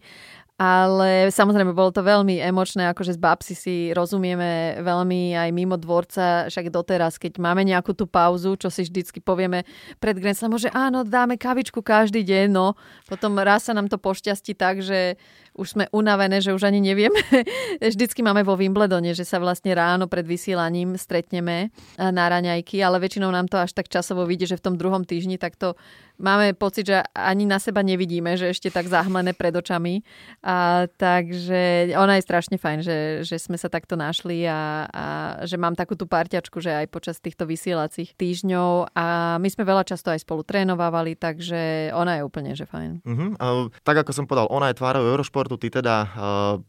Ale 0.61 1.33
samozrejme, 1.33 1.73
bolo 1.73 1.89
to 1.89 2.05
veľmi 2.05 2.37
emočné, 2.37 2.93
akože 2.93 3.17
z 3.17 3.21
babsi 3.21 3.57
si 3.57 3.77
rozumieme 3.97 4.77
veľmi 4.85 5.33
aj 5.33 5.49
mimo 5.57 5.81
dvorca, 5.81 6.53
však 6.53 6.69
doteraz, 6.69 7.17
keď 7.17 7.41
máme 7.41 7.65
nejakú 7.65 7.97
tú 7.97 8.05
pauzu, 8.05 8.61
čo 8.61 8.69
si 8.69 8.85
vždycky 8.85 9.25
povieme 9.25 9.65
pred 9.97 10.21
Grand 10.21 10.37
že 10.37 10.69
áno, 10.77 11.01
dáme 11.01 11.41
kavičku 11.41 11.81
každý 11.81 12.21
deň, 12.29 12.53
no 12.53 12.77
potom 13.09 13.41
raz 13.41 13.65
sa 13.65 13.73
nám 13.73 13.89
to 13.89 13.97
pošťastí 13.97 14.53
tak, 14.53 14.85
že 14.85 15.17
už 15.57 15.77
sme 15.77 15.85
unavené, 15.91 16.39
že 16.45 16.55
už 16.55 16.63
ani 16.63 16.79
nevieme. 16.79 17.19
Vždycky 17.83 18.23
máme 18.23 18.47
vo 18.47 18.55
Wimbledone, 18.55 19.13
že 19.13 19.27
sa 19.27 19.43
vlastne 19.43 19.75
ráno 19.75 20.07
pred 20.07 20.23
vysielaním 20.23 20.95
stretneme 20.95 21.75
na 21.99 22.25
raňajky, 22.31 22.79
ale 22.81 23.03
väčšinou 23.03 23.29
nám 23.29 23.51
to 23.51 23.59
až 23.59 23.75
tak 23.75 23.91
časovo 23.91 24.25
vidie, 24.25 24.47
že 24.47 24.57
v 24.57 24.65
tom 24.71 24.75
druhom 24.79 25.03
týždni 25.03 25.37
tak 25.37 25.59
to 25.59 25.75
máme 26.21 26.53
pocit, 26.55 26.87
že 26.87 27.01
ani 27.17 27.49
na 27.49 27.57
seba 27.57 27.81
nevidíme, 27.81 28.37
že 28.37 28.53
ešte 28.53 28.69
tak 28.69 28.87
zahmlené 28.87 29.33
pred 29.33 29.51
očami. 29.57 30.05
A, 30.45 30.87
takže 30.87 31.91
ona 31.97 32.21
je 32.21 32.27
strašne 32.29 32.61
fajn, 32.61 32.79
že, 32.85 32.99
že 33.25 33.37
sme 33.41 33.57
sa 33.57 33.73
takto 33.73 33.97
našli 33.97 34.45
a, 34.45 34.87
a 34.87 35.05
že 35.49 35.57
mám 35.57 35.73
takú 35.73 35.97
tú 35.97 36.05
parťačku, 36.05 36.61
že 36.61 36.85
aj 36.85 36.93
počas 36.93 37.17
týchto 37.19 37.49
vysielacích 37.49 38.15
týždňov 38.15 38.93
a 38.93 39.37
my 39.41 39.49
sme 39.49 39.65
veľa 39.65 39.89
často 39.89 40.13
aj 40.13 40.23
spolu 40.23 40.45
trénovávali, 40.45 41.17
takže 41.17 41.91
ona 41.97 42.21
je 42.21 42.23
úplne, 42.23 42.53
že 42.53 42.69
fajn. 42.69 43.03
Uh-huh. 43.03 43.31
Uh, 43.41 43.67
tak 43.83 44.05
ako 44.05 44.13
som 44.13 44.29
povedal, 44.29 44.53
ona 44.53 44.71
je 44.71 44.79
tvárou 44.79 45.03
Eurošportu, 45.09 45.57
ty 45.57 45.73
teda 45.73 45.97
uh, 46.05 46.11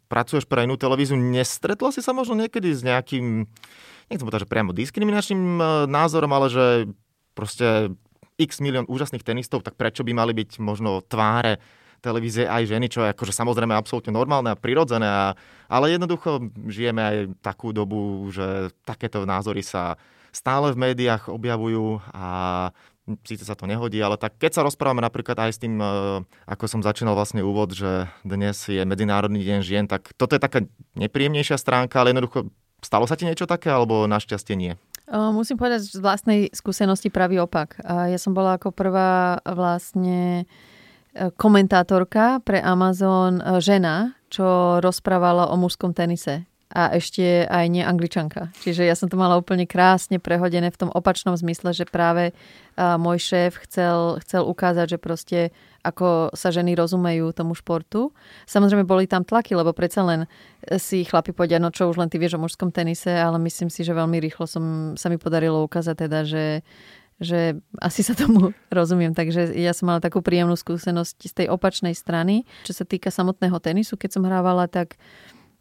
pracuješ 0.08 0.48
pre 0.48 0.64
inú 0.64 0.80
televíziu. 0.80 1.20
Nestretla 1.20 1.92
si 1.92 2.00
sa 2.00 2.16
možno 2.16 2.40
niekedy 2.40 2.72
s 2.72 2.82
nejakým 2.82 3.46
nechcem 4.12 4.28
povedať, 4.28 4.44
že 4.44 4.52
priamo 4.52 4.76
diskriminačným 4.76 5.44
názorom, 5.88 6.32
ale 6.36 6.48
že 6.52 6.66
proste 7.32 7.96
x 8.44 8.60
milión 8.60 8.90
úžasných 8.90 9.26
tenistov, 9.26 9.62
tak 9.62 9.78
prečo 9.78 10.02
by 10.02 10.12
mali 10.12 10.34
byť 10.34 10.58
možno 10.58 11.02
tváre 11.06 11.62
televízie 12.02 12.50
aj 12.50 12.66
ženy, 12.66 12.90
čo 12.90 13.06
je 13.06 13.14
akože 13.14 13.30
samozrejme 13.30 13.78
absolútne 13.78 14.10
normálne 14.10 14.50
a 14.52 14.58
prirodzené, 14.58 15.06
a, 15.06 15.38
ale 15.70 15.94
jednoducho 15.94 16.42
žijeme 16.66 17.02
aj 17.02 17.18
takú 17.46 17.70
dobu, 17.72 18.26
že 18.34 18.74
takéto 18.82 19.24
názory 19.24 19.62
sa 19.62 20.02
stále 20.34 20.74
v 20.74 20.82
médiách 20.90 21.30
objavujú 21.30 22.02
a 22.10 22.28
síce 23.26 23.44
sa 23.44 23.58
to 23.58 23.70
nehodí, 23.70 24.02
ale 24.02 24.18
tak 24.18 24.38
keď 24.38 24.52
sa 24.62 24.66
rozprávame 24.66 25.02
napríklad 25.04 25.38
aj 25.38 25.52
s 25.54 25.62
tým, 25.62 25.78
e, 25.78 25.86
ako 26.48 26.66
som 26.66 26.82
začínal 26.86 27.14
vlastne 27.14 27.44
úvod, 27.46 27.74
že 27.76 28.08
dnes 28.26 28.58
je 28.66 28.82
Medzinárodný 28.82 29.42
deň 29.42 29.60
žien, 29.62 29.86
tak 29.86 30.14
toto 30.16 30.38
je 30.38 30.42
taká 30.42 30.66
nepríjemnejšia 30.98 31.58
stránka, 31.60 32.02
ale 32.02 32.16
jednoducho 32.16 32.50
stalo 32.82 33.06
sa 33.06 33.18
ti 33.18 33.28
niečo 33.28 33.50
také, 33.50 33.70
alebo 33.70 34.10
našťastie 34.10 34.56
nie? 34.58 34.74
Musím 35.12 35.60
povedať 35.60 35.92
z 35.92 36.00
vlastnej 36.00 36.40
skúsenosti 36.56 37.12
pravý 37.12 37.44
opak. 37.44 37.76
Ja 37.84 38.16
som 38.16 38.32
bola 38.32 38.56
ako 38.56 38.72
prvá 38.72 39.44
vlastne 39.44 40.48
e, 41.12 41.28
komentátorka 41.36 42.40
pre 42.48 42.64
Amazon 42.64 43.44
e, 43.44 43.60
žena, 43.60 44.16
čo 44.32 44.80
rozprávala 44.80 45.52
o 45.52 45.60
mužskom 45.60 45.92
tenise 45.92 46.48
a 46.72 46.96
ešte 46.96 47.44
aj 47.44 47.68
nie 47.68 47.84
angličanka. 47.84 48.56
Čiže 48.64 48.88
ja 48.88 48.96
som 48.96 49.12
to 49.12 49.20
mala 49.20 49.36
úplne 49.36 49.68
krásne 49.68 50.24
prehodené 50.24 50.72
v 50.72 50.80
tom 50.80 50.90
opačnom 50.96 51.36
zmysle, 51.36 51.76
že 51.76 51.84
práve 51.84 52.32
môj 52.80 53.20
šéf 53.20 53.60
chcel, 53.68 54.24
chcel 54.24 54.48
ukázať, 54.48 54.96
že 54.96 54.98
proste 54.98 55.40
ako 55.82 56.34
sa 56.38 56.54
ženy 56.54 56.78
rozumejú 56.78 57.34
tomu 57.34 57.58
športu. 57.58 58.14
Samozrejme 58.46 58.86
boli 58.86 59.10
tam 59.10 59.26
tlaky, 59.26 59.58
lebo 59.58 59.74
predsa 59.74 60.06
len 60.06 60.30
si 60.78 61.02
chlapi 61.04 61.34
povedia, 61.34 61.58
no 61.58 61.74
čo 61.74 61.90
už 61.90 61.98
len 61.98 62.10
ty 62.10 62.22
vieš 62.22 62.38
o 62.38 62.44
mužskom 62.44 62.70
tenise, 62.70 63.10
ale 63.10 63.42
myslím 63.42 63.74
si, 63.74 63.82
že 63.82 63.98
veľmi 63.98 64.22
rýchlo 64.22 64.46
som, 64.46 64.64
sa 64.94 65.10
mi 65.10 65.18
podarilo 65.18 65.66
ukázať 65.66 65.96
teda, 66.08 66.20
že 66.26 66.44
že 67.22 67.62
asi 67.78 68.02
sa 68.02 68.18
tomu 68.18 68.50
rozumiem. 68.74 69.14
Takže 69.14 69.54
ja 69.54 69.78
som 69.78 69.94
mala 69.94 70.02
takú 70.02 70.26
príjemnú 70.26 70.58
skúsenosť 70.58 71.18
z 71.22 71.34
tej 71.38 71.48
opačnej 71.54 71.94
strany. 71.94 72.50
Čo 72.66 72.82
sa 72.82 72.84
týka 72.84 73.14
samotného 73.14 73.62
tenisu, 73.62 73.94
keď 73.94 74.18
som 74.18 74.26
hrávala, 74.26 74.66
tak 74.66 74.98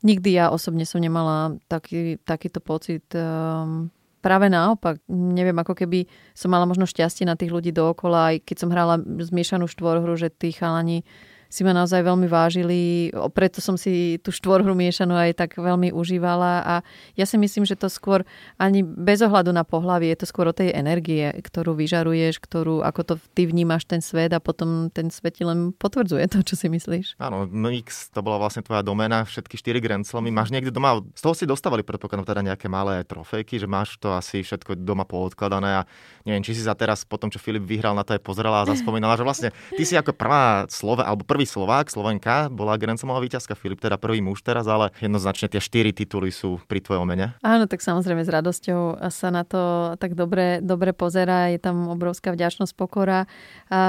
nikdy 0.00 0.40
ja 0.40 0.48
osobne 0.48 0.88
som 0.88 1.04
nemala 1.04 1.60
taký, 1.68 2.16
takýto 2.24 2.64
pocit. 2.64 3.04
Um, 3.12 3.92
práve 4.20 4.52
naopak, 4.52 5.00
neviem, 5.08 5.56
ako 5.56 5.72
keby 5.72 6.06
som 6.36 6.52
mala 6.52 6.68
možno 6.68 6.84
šťastie 6.84 7.24
na 7.24 7.34
tých 7.34 7.50
ľudí 7.50 7.72
dookola, 7.72 8.36
aj 8.36 8.36
keď 8.44 8.56
som 8.56 8.72
hrala 8.72 9.00
zmiešanú 9.00 9.66
štvorhru, 9.66 10.14
že 10.20 10.28
tí 10.28 10.52
chalani 10.52 11.02
si 11.50 11.66
ma 11.66 11.74
naozaj 11.74 12.06
veľmi 12.06 12.30
vážili, 12.30 13.10
preto 13.34 13.58
som 13.58 13.74
si 13.74 14.22
tú 14.22 14.30
štvorhru 14.30 14.70
miešanú 14.72 15.18
aj 15.18 15.34
tak 15.34 15.50
veľmi 15.58 15.90
užívala 15.90 16.62
a 16.62 16.74
ja 17.18 17.26
si 17.26 17.34
myslím, 17.34 17.66
že 17.66 17.74
to 17.74 17.90
skôr 17.90 18.22
ani 18.54 18.86
bez 18.86 19.18
ohľadu 19.18 19.50
na 19.50 19.66
pohlavie, 19.66 20.14
je 20.14 20.22
to 20.22 20.30
skôr 20.30 20.46
o 20.46 20.54
tej 20.54 20.70
energie, 20.70 21.26
ktorú 21.42 21.74
vyžaruješ, 21.74 22.38
ktorú, 22.38 22.86
ako 22.86 23.00
to 23.02 23.14
ty 23.34 23.50
vnímaš 23.50 23.90
ten 23.90 23.98
svet 23.98 24.30
a 24.30 24.38
potom 24.38 24.94
ten 24.94 25.10
svet 25.10 25.36
ti 25.36 25.44
len 25.44 25.74
potvrdzuje 25.74 26.30
to, 26.30 26.46
čo 26.46 26.54
si 26.54 26.70
myslíš. 26.70 27.18
Áno, 27.18 27.50
X 27.82 28.14
to 28.14 28.22
bola 28.22 28.38
vlastne 28.38 28.62
tvoja 28.62 28.86
domena, 28.86 29.26
všetky 29.26 29.58
štyri 29.58 29.82
Grand. 29.82 30.06
Máš 30.06 30.54
niekde 30.54 30.70
doma, 30.70 31.02
z 31.18 31.22
toho 31.26 31.34
si 31.34 31.50
dostávali 31.50 31.82
predpokladám 31.82 32.30
teda 32.30 32.46
nejaké 32.46 32.70
malé 32.70 33.02
trofejky, 33.02 33.58
že 33.58 33.66
máš 33.66 33.98
to 33.98 34.14
asi 34.14 34.46
všetko 34.46 34.78
doma 34.78 35.02
poodkladané 35.02 35.82
a 35.82 35.86
neviem, 36.22 36.46
či 36.46 36.54
si 36.54 36.62
sa 36.62 36.78
teraz 36.78 37.02
po 37.02 37.18
tom, 37.18 37.26
čo 37.26 37.42
Filip 37.42 37.66
vyhral 37.66 37.98
na 37.98 38.06
to 38.06 38.14
aj 38.14 38.22
pozerala 38.22 38.62
a 38.62 38.70
zaspomínala, 38.70 39.18
že 39.18 39.26
vlastne 39.26 39.48
ty 39.74 39.82
si 39.82 39.98
ako 39.98 40.14
prvá 40.14 40.70
slova, 40.70 41.08
alebo 41.08 41.26
prvý 41.26 41.39
prvý 41.40 41.48
Slovák, 41.48 41.88
Slovenka, 41.88 42.52
bola 42.52 42.76
Grand 42.76 43.00
Slamová 43.00 43.24
víťazka 43.24 43.56
Filip, 43.56 43.80
teda 43.80 43.96
prvý 43.96 44.20
muž 44.20 44.44
teraz, 44.44 44.68
ale 44.68 44.92
jednoznačne 45.00 45.48
tie 45.48 45.56
štyri 45.56 45.88
tituly 45.88 46.28
sú 46.28 46.60
pri 46.68 46.84
tvojom 46.84 47.08
mene. 47.08 47.32
Áno, 47.40 47.64
tak 47.64 47.80
samozrejme 47.80 48.20
s 48.20 48.28
radosťou 48.28 49.00
sa 49.08 49.32
na 49.32 49.48
to 49.48 49.96
tak 49.96 50.12
dobre, 50.12 50.60
dobre 50.60 50.92
pozera, 50.92 51.48
je 51.48 51.56
tam 51.56 51.88
obrovská 51.88 52.36
vďačnosť, 52.36 52.76
pokora. 52.76 53.24
A 53.72 53.80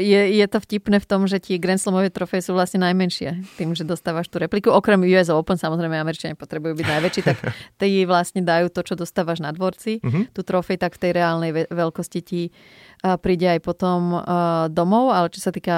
je, 0.00 0.32
je 0.32 0.46
to 0.48 0.64
vtipné 0.64 0.96
v 0.96 1.04
tom, 1.04 1.28
že 1.28 1.44
tie 1.44 1.60
Grand 1.60 1.76
Slamové 1.76 2.08
trofeje 2.08 2.48
sú 2.48 2.56
vlastne 2.56 2.80
najmenšie, 2.80 3.52
tým, 3.60 3.76
že 3.76 3.84
dostávaš 3.84 4.32
tú 4.32 4.40
repliku. 4.40 4.72
Okrem 4.72 5.04
US 5.04 5.28
Open, 5.28 5.60
samozrejme, 5.60 6.00
Američania 6.00 6.40
potrebujú 6.40 6.72
byť 6.72 6.88
najväčší, 6.88 7.20
tak 7.20 7.36
tie 7.84 8.08
vlastne 8.08 8.40
dajú 8.40 8.72
to, 8.72 8.80
čo 8.80 8.96
dostávaš 8.96 9.44
na 9.44 9.52
dvorci, 9.52 10.00
mm-hmm. 10.00 10.32
tú 10.32 10.40
trofej, 10.40 10.80
tak 10.80 10.96
v 10.96 11.04
tej 11.04 11.12
reálnej 11.20 11.68
veľkosti 11.68 12.20
ti 12.24 12.48
príde 13.20 13.44
aj 13.44 13.60
potom 13.60 14.16
domov, 14.72 15.12
ale 15.12 15.28
čo 15.28 15.44
sa 15.44 15.52
týka 15.52 15.76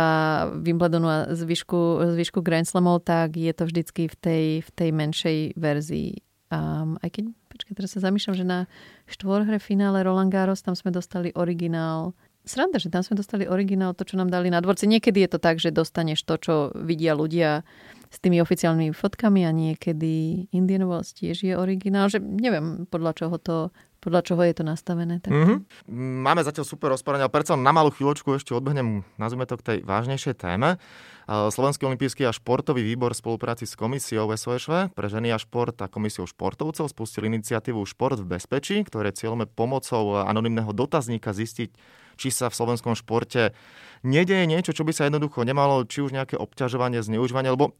Wimbledonu 0.62 1.08
a 1.10 1.18
zvyšku, 1.34 2.14
zvyšku 2.14 2.38
Grand 2.46 2.66
Slamov, 2.66 3.02
tak 3.02 3.34
je 3.34 3.50
to 3.50 3.66
vždycky 3.66 4.06
v 4.06 4.16
tej, 4.16 4.44
v 4.62 4.70
tej 4.70 4.90
menšej 4.94 5.38
verzii. 5.58 6.22
Um, 6.46 6.94
aj 7.02 7.18
keď, 7.18 7.24
počkaj, 7.50 7.74
teraz 7.74 7.90
sa 7.98 8.06
zamýšľam, 8.06 8.34
že 8.38 8.46
na 8.46 8.70
štvorhre 9.10 9.58
finále 9.58 10.06
Roland 10.06 10.30
Garros 10.30 10.62
tam 10.62 10.78
sme 10.78 10.94
dostali 10.94 11.34
originál 11.34 12.14
Sranda, 12.46 12.78
že 12.78 12.94
tam 12.94 13.02
sme 13.02 13.18
dostali 13.18 13.50
originál, 13.50 13.90
to, 13.98 14.06
čo 14.06 14.14
nám 14.14 14.30
dali 14.30 14.46
na 14.54 14.62
dvorci. 14.62 14.86
Niekedy 14.86 15.26
je 15.26 15.30
to 15.34 15.42
tak, 15.42 15.58
že 15.58 15.74
dostaneš 15.74 16.22
to, 16.22 16.38
čo 16.38 16.54
vidia 16.78 17.18
ľudia 17.18 17.66
s 18.06 18.22
tými 18.22 18.38
oficiálnymi 18.38 18.94
fotkami 18.94 19.42
a 19.42 19.50
niekedy 19.50 20.46
Indian 20.54 20.86
Wells 20.86 21.10
tiež 21.10 21.42
je 21.42 21.58
originál. 21.58 22.06
Že 22.06 22.22
neviem, 22.22 22.86
podľa 22.86 23.12
čoho 23.18 23.36
to 23.42 23.56
podľa 24.06 24.22
čoho 24.22 24.46
je 24.46 24.54
to 24.54 24.62
nastavené. 24.62 25.18
Tak... 25.18 25.34
Mm-hmm. 25.34 25.58
Máme 26.22 26.46
zatiaľ 26.46 26.62
super 26.62 26.94
rozporanie, 26.94 27.26
ale 27.26 27.34
predsa 27.34 27.58
na 27.58 27.74
malú 27.74 27.90
chvíľočku 27.90 28.38
ešte 28.38 28.54
odbehnem, 28.54 29.02
nazvime 29.18 29.50
to 29.50 29.58
k 29.58 29.66
tej 29.66 29.78
vážnejšej 29.82 30.34
téme. 30.38 30.78
Slovenský 31.26 31.90
olimpijský 31.90 32.22
a 32.22 32.30
športový 32.30 32.86
výbor 32.86 33.10
v 33.10 33.18
spolupráci 33.18 33.66
s 33.66 33.74
komisiou 33.74 34.30
SOŠV 34.30 34.94
pre 34.94 35.10
ženy 35.10 35.34
a 35.34 35.42
šport 35.42 35.74
a 35.82 35.90
komisiou 35.90 36.22
športovcov 36.22 36.86
spustil 36.86 37.26
iniciatívu 37.26 37.82
Šport 37.82 38.22
v 38.22 38.38
bezpečí, 38.38 38.86
ktoré 38.86 39.10
cieľom 39.10 39.42
je 39.42 39.50
pomocou 39.50 40.22
anonimného 40.22 40.70
dotazníka 40.70 41.34
zistiť, 41.34 41.74
či 42.14 42.28
sa 42.30 42.46
v 42.46 42.54
slovenskom 42.54 42.94
športe 42.94 43.58
nedeje 44.06 44.46
niečo, 44.46 44.70
čo 44.70 44.86
by 44.86 44.94
sa 44.94 45.10
jednoducho 45.10 45.42
nemalo, 45.42 45.82
či 45.82 46.06
už 46.06 46.14
nejaké 46.14 46.38
obťažovanie, 46.38 47.02
zneužívanie, 47.02 47.50
lebo 47.50 47.74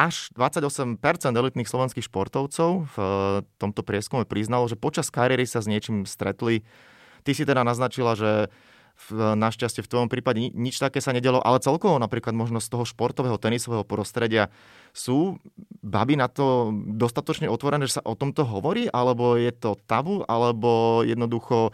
až 0.00 0.32
28% 0.32 0.96
elitných 1.36 1.68
slovenských 1.68 2.08
športovcov 2.08 2.88
v 2.88 2.96
eh, 2.96 3.44
tomto 3.60 3.84
prieskume 3.84 4.24
priznalo, 4.24 4.64
že 4.64 4.80
počas 4.80 5.12
kariéry 5.12 5.44
sa 5.44 5.60
s 5.60 5.68
niečím 5.68 6.08
stretli. 6.08 6.64
Ty 7.20 7.30
si 7.36 7.44
teda 7.44 7.60
naznačila, 7.60 8.16
že 8.16 8.48
v, 9.08 9.32
našťastie 9.36 9.80
v 9.80 9.90
tvojom 9.90 10.08
prípade 10.12 10.52
nič 10.52 10.76
také 10.76 11.00
sa 11.00 11.16
nedelo, 11.16 11.40
ale 11.40 11.62
celkovo 11.64 11.96
napríklad 11.96 12.36
možno 12.36 12.60
z 12.60 12.68
toho 12.68 12.84
športového 12.84 13.40
tenisového 13.40 13.84
prostredia 13.84 14.52
sú 14.92 15.40
baby 15.80 16.20
na 16.20 16.28
to 16.28 16.74
dostatočne 16.96 17.48
otvorené, 17.48 17.88
že 17.88 18.00
sa 18.00 18.04
o 18.04 18.12
tomto 18.12 18.44
hovorí, 18.44 18.92
alebo 18.92 19.40
je 19.40 19.52
to 19.56 19.80
tabu, 19.88 20.20
alebo 20.28 21.00
jednoducho 21.00 21.72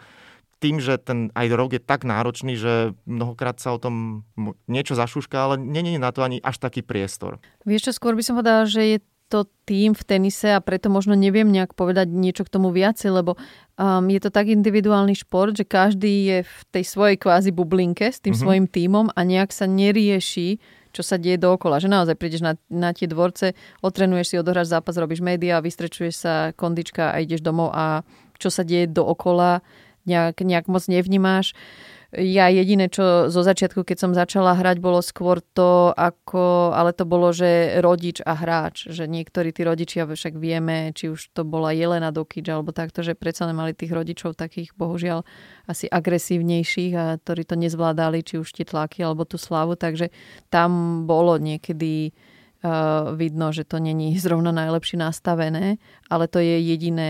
tým, 0.57 0.81
že 0.81 0.97
ten 0.97 1.29
aj 1.37 1.47
rok 1.53 1.69
je 1.77 1.81
tak 1.81 2.01
náročný, 2.01 2.57
že 2.57 2.97
mnohokrát 3.05 3.61
sa 3.61 3.77
o 3.77 3.81
tom 3.81 4.25
niečo 4.65 4.97
zašuška, 4.97 5.37
ale 5.37 5.55
není 5.61 6.01
na 6.01 6.09
to 6.09 6.25
ani 6.25 6.41
až 6.41 6.57
taký 6.57 6.81
priestor. 6.81 7.37
Vieš 7.63 7.89
čo, 7.89 7.91
skôr 7.93 8.17
by 8.17 8.23
som 8.25 8.35
povedala, 8.37 8.65
že 8.65 8.81
je 8.81 8.97
to 9.27 9.43
tým 9.67 9.91
v 9.91 10.03
tenise 10.07 10.47
a 10.55 10.63
preto 10.63 10.87
možno 10.87 11.11
neviem 11.11 11.51
nejak 11.51 11.75
povedať 11.75 12.07
niečo 12.07 12.47
k 12.47 12.53
tomu 12.55 12.71
viacej, 12.71 13.11
lebo 13.11 13.35
um, 13.75 14.07
je 14.07 14.19
to 14.23 14.31
tak 14.31 14.47
individuálny 14.47 15.19
šport, 15.19 15.51
že 15.51 15.67
každý 15.67 16.13
je 16.31 16.37
v 16.47 16.59
tej 16.71 16.83
svojej 16.87 17.17
kvázi 17.19 17.51
bublinke 17.51 18.07
s 18.07 18.23
tým 18.23 18.31
mm-hmm. 18.31 18.39
svojim 18.39 18.65
tímom 18.71 19.05
a 19.11 19.19
nejak 19.27 19.51
sa 19.51 19.67
nerieši, 19.67 20.63
čo 20.95 21.03
sa 21.03 21.19
deje 21.19 21.35
dookola. 21.35 21.83
Že 21.83 21.91
naozaj 21.91 22.15
prídeš 22.15 22.39
na, 22.39 22.55
na 22.71 22.95
tie 22.95 23.05
dvorce, 23.05 23.51
otrenuješ 23.83 24.31
si, 24.31 24.35
odohráš 24.39 24.71
zápas, 24.71 24.95
robíš 24.95 25.19
média, 25.19 25.59
vystrečuješ 25.59 26.15
sa 26.15 26.33
kondička 26.55 27.11
a 27.11 27.19
ideš 27.19 27.43
domov 27.43 27.75
a 27.75 28.07
čo 28.39 28.47
sa 28.47 28.63
deje 28.63 28.87
dookola, 28.87 29.59
nejak, 30.07 30.39
nejak 30.41 30.65
moc 30.71 30.87
nevnímáš. 30.87 31.53
Ja 32.15 32.47
jediné, 32.47 32.87
čo 32.87 33.27
zo 33.27 33.43
začiatku, 33.43 33.83
keď 33.83 33.97
som 33.99 34.11
začala 34.15 34.55
hrať, 34.55 34.79
bolo 34.79 35.03
skôr 35.03 35.43
to, 35.43 35.91
ako, 35.91 36.71
ale 36.71 36.95
to 36.95 37.03
bolo, 37.03 37.35
že 37.35 37.83
rodič 37.83 38.23
a 38.23 38.31
hráč. 38.31 38.87
Že 38.87 39.11
niektorí 39.11 39.51
tí 39.51 39.67
rodičia 39.67 40.07
však 40.07 40.39
vieme, 40.39 40.95
či 40.95 41.11
už 41.11 41.35
to 41.35 41.43
bola 41.43 41.75
Jelena 41.75 42.15
Dokič 42.15 42.47
alebo 42.47 42.71
takto, 42.71 43.03
že 43.03 43.11
predsa 43.11 43.51
mali 43.51 43.75
tých 43.75 43.91
rodičov 43.91 44.39
takých, 44.39 44.71
bohužiaľ, 44.79 45.27
asi 45.67 45.91
agresívnejších 45.91 46.93
a 46.95 47.19
ktorí 47.19 47.43
to 47.43 47.59
nezvládali, 47.59 48.23
či 48.23 48.39
už 48.39 48.55
tie 48.55 48.63
tlaky 48.63 49.03
alebo 49.03 49.27
tú 49.27 49.35
slavu. 49.35 49.75
Takže 49.75 50.07
tam 50.47 51.03
bolo 51.03 51.35
niekedy 51.35 52.15
vidno, 53.13 53.53
že 53.53 53.63
to 53.63 53.77
není 53.77 54.17
zrovna 54.23 54.51
najlepšie 54.51 54.97
nastavené, 54.97 55.77
ale 56.09 56.25
to 56.25 56.39
je 56.41 56.57
jediné, 56.61 57.09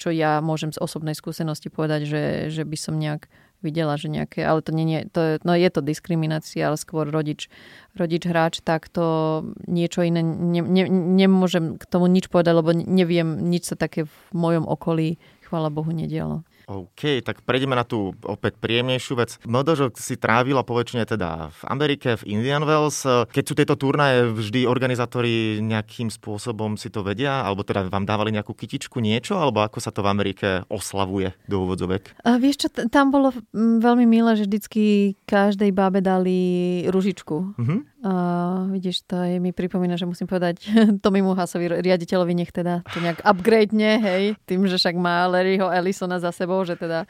čo 0.00 0.08
ja 0.10 0.40
môžem 0.40 0.72
z 0.72 0.80
osobnej 0.80 1.12
skúsenosti 1.12 1.68
povedať, 1.68 2.08
že, 2.08 2.22
že 2.48 2.62
by 2.64 2.76
som 2.76 2.96
nejak 2.96 3.28
videla, 3.64 3.96
že 3.96 4.12
nejaké, 4.12 4.44
ale 4.44 4.60
to 4.60 4.70
nie, 4.70 5.08
to 5.10 5.20
je, 5.20 5.32
no 5.42 5.56
je 5.56 5.70
to 5.72 5.80
diskriminácia, 5.80 6.68
ale 6.68 6.76
skôr 6.76 7.08
rodič, 7.08 7.48
rodič 7.96 8.28
hráč, 8.28 8.60
tak 8.60 8.86
to 8.92 9.42
niečo 9.66 10.04
iné, 10.04 10.20
ne, 10.22 10.60
ne, 10.60 10.84
nemôžem 10.92 11.80
k 11.80 11.84
tomu 11.88 12.06
nič 12.06 12.28
povedať, 12.28 12.52
lebo 12.52 12.70
neviem, 12.76 13.48
nič 13.48 13.72
sa 13.72 13.76
také 13.80 14.04
v 14.04 14.16
mojom 14.36 14.68
okolí, 14.68 15.16
chvála 15.48 15.72
Bohu, 15.72 15.90
nedialo. 15.90 16.44
OK, 16.66 17.22
tak 17.22 17.46
prejdeme 17.46 17.78
na 17.78 17.86
tú 17.86 18.10
opäť 18.26 18.58
príjemnejšiu 18.58 19.14
vec. 19.14 19.38
Modožo 19.46 19.94
si 19.94 20.18
trávila 20.18 20.66
poväčšine 20.66 21.06
teda 21.06 21.54
v 21.54 21.60
Amerike, 21.70 22.18
v 22.18 22.26
Indian 22.26 22.66
Wells. 22.66 23.06
Keď 23.06 23.44
sú 23.46 23.54
tieto 23.54 23.78
turnaje, 23.78 24.26
vždy 24.34 24.66
organizátori 24.66 25.62
nejakým 25.62 26.10
spôsobom 26.10 26.74
si 26.74 26.90
to 26.90 27.06
vedia? 27.06 27.46
Alebo 27.46 27.62
teda 27.62 27.86
vám 27.86 28.02
dávali 28.02 28.34
nejakú 28.34 28.50
kytičku 28.50 28.98
niečo? 28.98 29.38
Alebo 29.38 29.62
ako 29.62 29.78
sa 29.78 29.94
to 29.94 30.02
v 30.02 30.10
Amerike 30.10 30.66
oslavuje 30.66 31.38
do 31.46 31.62
úvodzovek? 31.62 32.18
A 32.26 32.42
vieš 32.42 32.66
čo, 32.66 32.68
tam 32.90 33.14
bolo 33.14 33.30
veľmi 33.54 34.02
milé, 34.02 34.34
že 34.34 34.50
vždycky 34.50 35.14
každej 35.22 35.70
bábe 35.70 36.02
dali 36.02 36.82
ružičku. 36.90 37.62
Mm-hmm. 37.62 37.96
Uh, 38.06 38.70
vidíš, 38.70 39.02
to 39.02 39.18
je, 39.18 39.42
mi 39.42 39.50
pripomína, 39.50 39.98
že 39.98 40.06
musím 40.06 40.30
povedať 40.30 40.62
Tomimu 41.04 41.34
Hasovi, 41.34 41.82
riaditeľovi, 41.82 42.38
nech 42.38 42.54
teda 42.54 42.86
to 42.86 43.02
nejak 43.02 43.18
upgrade, 43.26 43.74
hej, 43.74 44.38
tým, 44.46 44.62
že 44.70 44.78
však 44.78 44.94
má 44.94 45.26
Larryho 45.26 45.66
Ellisona 45.74 46.22
za 46.22 46.30
sebou, 46.30 46.55
že 46.64 46.78
teda 46.78 47.04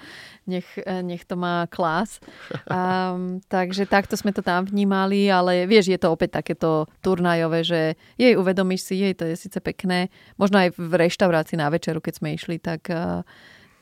nech, 0.49 0.67
nech 1.05 1.23
to 1.29 1.37
má 1.37 1.69
klas. 1.71 2.19
Um, 2.67 3.39
takže 3.47 3.87
takto 3.87 4.17
sme 4.17 4.33
to 4.33 4.43
tam 4.43 4.67
vnímali, 4.67 5.29
ale 5.31 5.69
vieš, 5.69 5.93
je 5.93 6.01
to 6.01 6.11
opäť 6.11 6.43
takéto 6.43 6.91
turnajové, 7.05 7.63
že 7.63 7.81
jej 8.17 8.35
uvedomíš 8.35 8.91
si, 8.91 8.95
jej 8.99 9.15
to 9.15 9.29
je 9.29 9.37
síce 9.37 9.59
pekné, 9.63 10.09
možno 10.41 10.59
aj 10.59 10.75
v 10.75 10.93
reštaurácii 10.97 11.61
na 11.61 11.71
večeru, 11.71 12.01
keď 12.01 12.15
sme 12.19 12.35
išli, 12.35 12.57
tak, 12.59 12.89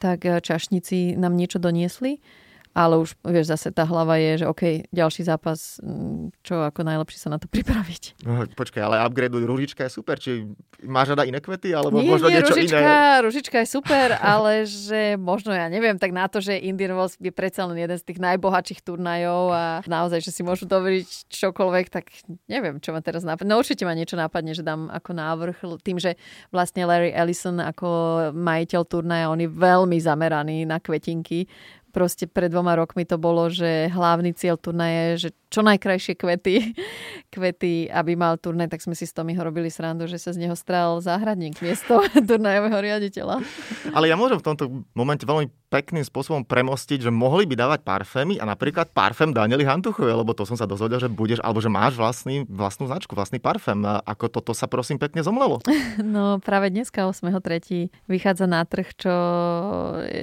tak 0.03 0.19
čašníci 0.25 1.15
nám 1.17 1.39
niečo 1.39 1.63
doniesli 1.63 2.21
ale 2.75 2.99
už 2.99 3.15
vieš, 3.23 3.55
zase 3.55 3.71
tá 3.71 3.87
hlava 3.87 4.19
je, 4.19 4.43
že 4.43 4.47
OK, 4.51 4.91
ďalší 4.91 5.23
zápas, 5.23 5.79
mm, 5.79 6.43
čo 6.43 6.59
ako 6.67 6.83
najlepšie 6.83 7.19
sa 7.23 7.31
na 7.31 7.39
to 7.39 7.47
pripraviť. 7.55 8.27
No, 8.27 8.43
počkaj, 8.51 8.83
ale 8.83 8.97
upgrade 8.99 9.39
ružička 9.39 9.87
je 9.87 9.93
super, 9.95 10.19
či 10.19 10.51
máš 10.83 11.15
rada 11.15 11.23
iné 11.23 11.39
kvety, 11.39 11.71
alebo 11.71 12.03
nie, 12.03 12.11
možno 12.11 12.29
nie, 12.29 12.43
niečo 12.43 12.59
ružička, 12.59 12.83
iné? 12.83 13.23
ružička 13.23 13.57
je 13.63 13.69
super, 13.71 14.19
ale 14.35 14.67
že 14.67 15.15
možno, 15.15 15.55
ja 15.55 15.71
neviem, 15.71 15.97
tak 15.97 16.11
na 16.11 16.27
to, 16.27 16.43
že 16.43 16.59
Indian 16.59 16.99
Wells 16.99 17.15
je 17.15 17.31
predsa 17.31 17.63
len 17.71 17.79
jeden 17.79 17.95
z 17.95 18.05
tých 18.05 18.19
najbohatších 18.19 18.83
turnajov 18.83 19.55
a 19.55 19.65
naozaj, 19.87 20.19
že 20.27 20.35
si 20.35 20.43
môžu 20.43 20.67
doveriť 20.67 21.31
čokoľvek, 21.31 21.87
tak 21.95 22.11
neviem, 22.51 22.83
čo 22.83 22.91
ma 22.91 22.99
teraz 22.99 23.23
napadne. 23.23 23.55
No 23.55 23.63
určite 23.63 23.87
ma 23.87 23.95
niečo 23.95 24.19
napadne, 24.19 24.51
že 24.51 24.67
dám 24.67 24.91
ako 24.91 25.11
návrh 25.15 25.57
tým, 25.87 26.03
že 26.03 26.19
vlastne 26.51 26.83
Larry 26.91 27.15
Ellison 27.15 27.63
ako 27.63 27.89
majiteľ 28.35 28.83
turnaja, 28.83 29.31
on 29.31 29.39
je 29.39 29.47
veľmi 29.47 29.97
zameraný 30.03 30.67
na 30.67 30.83
kvetinky, 30.83 31.47
proste 31.95 32.27
pred 32.27 32.51
dvoma 32.51 32.75
rokmi 32.75 33.07
to 33.07 33.15
bolo, 33.15 33.47
že 33.47 33.87
hlavný 33.95 34.35
cieľ 34.35 34.59
turnaje, 34.59 35.23
že 35.23 35.31
čo 35.55 35.63
najkrajšie 35.63 36.19
kvety, 36.19 36.75
kvety, 37.35 37.87
aby 37.87 38.19
mal 38.19 38.35
turnaj, 38.43 38.75
tak 38.75 38.83
sme 38.83 38.99
si 38.99 39.07
s 39.07 39.15
Tomiho 39.15 39.39
robili 39.39 39.71
srandu, 39.71 40.11
že 40.11 40.19
sa 40.19 40.35
z 40.35 40.43
neho 40.43 40.59
strál 40.59 40.99
záhradník 40.99 41.63
miesto 41.63 42.03
turnajového 42.29 42.75
riaditeľa. 42.75 43.39
Ale 43.95 44.11
ja 44.11 44.19
môžem 44.19 44.43
v 44.43 44.47
tomto 44.51 44.65
momente 44.99 45.23
veľmi 45.23 45.47
pekným 45.71 46.07
spôsobom 46.07 46.47
premostiť, 46.47 47.07
že 47.07 47.11
mohli 47.11 47.47
by 47.51 47.55
dávať 47.55 47.81
parfémy 47.83 48.39
a 48.39 48.47
napríklad 48.47 48.95
parfém 48.95 49.35
Danieli 49.35 49.67
Hantuchovej, 49.67 50.15
lebo 50.15 50.31
to 50.31 50.47
som 50.47 50.55
sa 50.55 50.71
dozvedel, 50.71 51.03
že 51.03 51.11
budeš, 51.11 51.43
alebo 51.43 51.59
že 51.59 51.71
máš 51.71 51.99
vlastný, 51.99 52.47
vlastnú 52.47 52.87
značku, 52.87 53.15
vlastný 53.15 53.43
parfém. 53.43 53.83
Ako 53.83 54.31
toto 54.31 54.55
sa 54.55 54.67
prosím 54.67 54.99
pekne 54.99 55.23
zomlelo? 55.23 55.63
No 56.05 56.39
práve 56.39 56.71
dneska 56.71 57.07
8.3. 57.07 57.91
vychádza 58.07 58.47
na 58.47 58.63
trh, 58.67 58.89
čo 58.95 59.15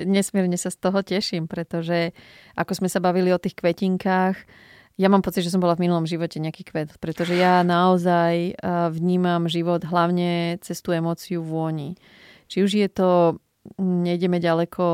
nesmierne 0.08 0.56
sa 0.56 0.72
z 0.72 0.78
toho 0.78 1.00
teším, 1.04 1.48
pretože 1.48 2.16
ako 2.56 2.84
sme 2.84 2.90
sa 2.92 3.00
bavili 3.04 3.32
o 3.32 3.40
tých 3.40 3.56
kvetinkách, 3.56 4.36
ja 5.02 5.10
mám 5.10 5.26
pocit, 5.26 5.42
že 5.42 5.50
som 5.50 5.58
bola 5.58 5.74
v 5.74 5.90
minulom 5.90 6.06
živote 6.06 6.38
nejaký 6.38 6.62
kvet, 6.70 7.02
pretože 7.02 7.34
ja 7.34 7.66
naozaj 7.66 8.54
vnímam 8.94 9.50
život 9.50 9.82
hlavne 9.82 10.62
cez 10.62 10.78
tú 10.86 10.94
emóciu 10.94 11.42
vôni. 11.42 11.98
Či 12.46 12.58
už 12.62 12.72
je 12.78 12.86
to, 12.86 13.42
nejdeme 13.82 14.38
ďaleko, 14.38 14.86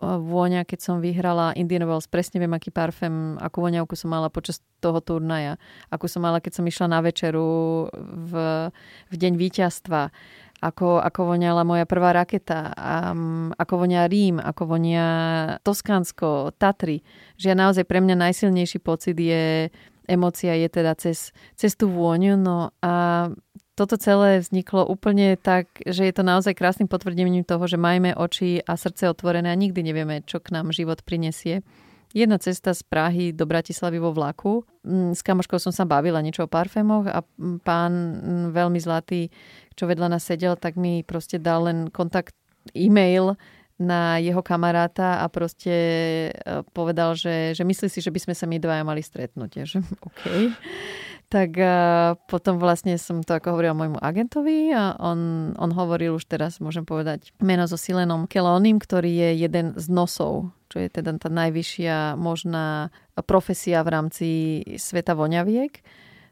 vôňa, 0.00 0.68
keď 0.68 0.78
som 0.80 0.96
vyhrala 1.00 1.56
Indian 1.56 1.88
Wells, 1.88 2.04
presne 2.04 2.36
viem, 2.36 2.52
aký 2.52 2.68
parfém, 2.68 3.40
akú 3.40 3.64
voňavku 3.64 3.96
som 3.96 4.12
mala 4.12 4.28
počas 4.28 4.60
toho 4.84 5.00
turnaja, 5.00 5.56
akú 5.88 6.04
som 6.04 6.20
mala, 6.20 6.44
keď 6.44 6.60
som 6.60 6.68
išla 6.68 6.86
na 6.92 7.00
večeru 7.00 7.88
v, 7.96 8.32
v 9.08 9.14
deň 9.16 9.32
víťazstva, 9.40 10.12
ako, 10.60 11.00
ako 11.00 11.20
voňala 11.36 11.64
moja 11.64 11.84
prvá 11.84 12.16
raketa, 12.16 12.72
um, 12.76 13.52
ako 13.56 13.84
vonia 13.84 14.08
Rím, 14.08 14.40
ako 14.40 14.76
vonia 14.76 15.06
Toskánsko, 15.60 16.56
Tatry. 16.56 17.04
Že 17.36 17.52
ja 17.52 17.56
naozaj 17.56 17.84
pre 17.84 18.00
mňa 18.00 18.16
najsilnejší 18.16 18.80
pocit 18.80 19.16
je, 19.20 19.68
emocia 20.08 20.56
je 20.56 20.68
teda 20.68 20.96
cez, 20.96 21.36
cez 21.56 21.76
tú 21.76 21.92
vôňu. 21.92 22.40
No 22.40 22.72
a 22.80 23.28
toto 23.76 24.00
celé 24.00 24.40
vzniklo 24.40 24.88
úplne 24.88 25.36
tak, 25.36 25.68
že 25.84 26.08
je 26.08 26.14
to 26.16 26.24
naozaj 26.24 26.56
krásnym 26.56 26.88
potvrdením 26.88 27.44
toho, 27.44 27.68
že 27.68 27.76
majme 27.76 28.16
oči 28.16 28.64
a 28.64 28.72
srdce 28.74 29.12
otvorené 29.12 29.52
a 29.52 29.60
nikdy 29.60 29.84
nevieme, 29.84 30.24
čo 30.24 30.40
k 30.40 30.56
nám 30.56 30.72
život 30.72 31.04
prinesie. 31.04 31.60
Jedna 32.16 32.40
cesta 32.40 32.72
z 32.72 32.80
Prahy 32.88 33.36
do 33.36 33.44
Bratislavy 33.44 34.00
vo 34.00 34.16
vlaku. 34.16 34.64
Mm, 34.80 35.12
s 35.12 35.20
kamoškou 35.20 35.60
som 35.60 35.76
sa 35.76 35.84
bavila 35.84 36.24
niečo 36.24 36.48
o 36.48 36.50
parfémoch 36.50 37.04
a 37.04 37.20
pán 37.60 37.92
mm, 37.92 38.56
veľmi 38.56 38.80
zlatý, 38.80 39.28
čo 39.76 39.84
vedľa 39.84 40.16
nás 40.16 40.24
sedel, 40.24 40.56
tak 40.56 40.80
mi 40.80 41.04
proste 41.04 41.36
dal 41.36 41.68
len 41.68 41.92
kontakt 41.92 42.32
e-mail 42.72 43.36
na 43.76 44.16
jeho 44.16 44.40
kamaráta 44.40 45.20
a 45.20 45.28
proste 45.28 45.74
e, 46.32 46.64
povedal, 46.72 47.12
že, 47.12 47.52
že 47.52 47.60
myslí 47.60 47.92
si, 47.92 48.00
že 48.00 48.08
by 48.08 48.24
sme 48.24 48.32
sa 48.32 48.48
my 48.48 48.56
dvaja 48.56 48.88
mali 48.88 49.04
stretnúť. 49.04 49.68
Že 49.68 49.78
OK 50.08 50.22
tak 51.36 51.52
uh, 51.60 52.16
potom 52.32 52.56
vlastne 52.56 52.96
som 52.96 53.20
to 53.20 53.36
ako 53.36 53.52
hovorila 53.52 53.76
môjmu 53.76 54.00
agentovi 54.00 54.72
a 54.72 54.96
on, 54.96 55.52
on 55.60 55.68
hovoril 55.76 56.16
už 56.16 56.24
teraz, 56.24 56.64
môžem 56.64 56.88
povedať, 56.88 57.28
meno 57.44 57.68
so 57.68 57.76
Silenom 57.76 58.24
Kelónim, 58.24 58.80
ktorý 58.80 59.12
je 59.12 59.44
jeden 59.44 59.76
z 59.76 59.86
nosov, 59.92 60.48
čo 60.72 60.80
je 60.80 60.88
teda 60.88 61.20
tá 61.20 61.28
najvyššia 61.28 62.16
možná 62.16 62.88
profesia 63.28 63.84
v 63.84 63.92
rámci 63.92 64.28
sveta 64.80 65.12
voňaviek. 65.12 65.76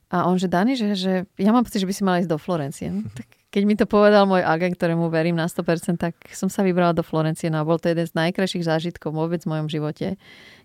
A 0.09 0.25
on 0.25 0.41
že 0.41 0.49
Dani, 0.49 0.73
že, 0.73 0.97
že 0.97 1.13
ja 1.37 1.53
mám 1.53 1.69
pocit, 1.69 1.85
že 1.85 1.89
by 1.91 1.93
si 1.93 2.07
mala 2.07 2.25
ísť 2.25 2.33
do 2.33 2.41
Florencie. 2.41 2.89
No, 2.89 3.05
tak 3.13 3.29
keď 3.55 3.63
mi 3.69 3.79
to 3.79 3.87
povedal 3.87 4.27
môj 4.27 4.41
agent, 4.41 4.75
ktorému 4.75 5.13
verím 5.13 5.39
na 5.39 5.47
100%, 5.47 5.95
tak 5.95 6.19
som 6.35 6.51
sa 6.51 6.67
vybrala 6.67 6.91
do 6.91 7.07
Florencie. 7.07 7.53
No 7.53 7.63
a 7.63 7.69
bol 7.69 7.77
to 7.77 7.87
jeden 7.87 8.09
z 8.09 8.17
najkrajších 8.17 8.67
zážitkov 8.67 9.15
vôbec 9.15 9.45
v 9.45 9.53
mojom 9.53 9.69
živote, 9.71 10.19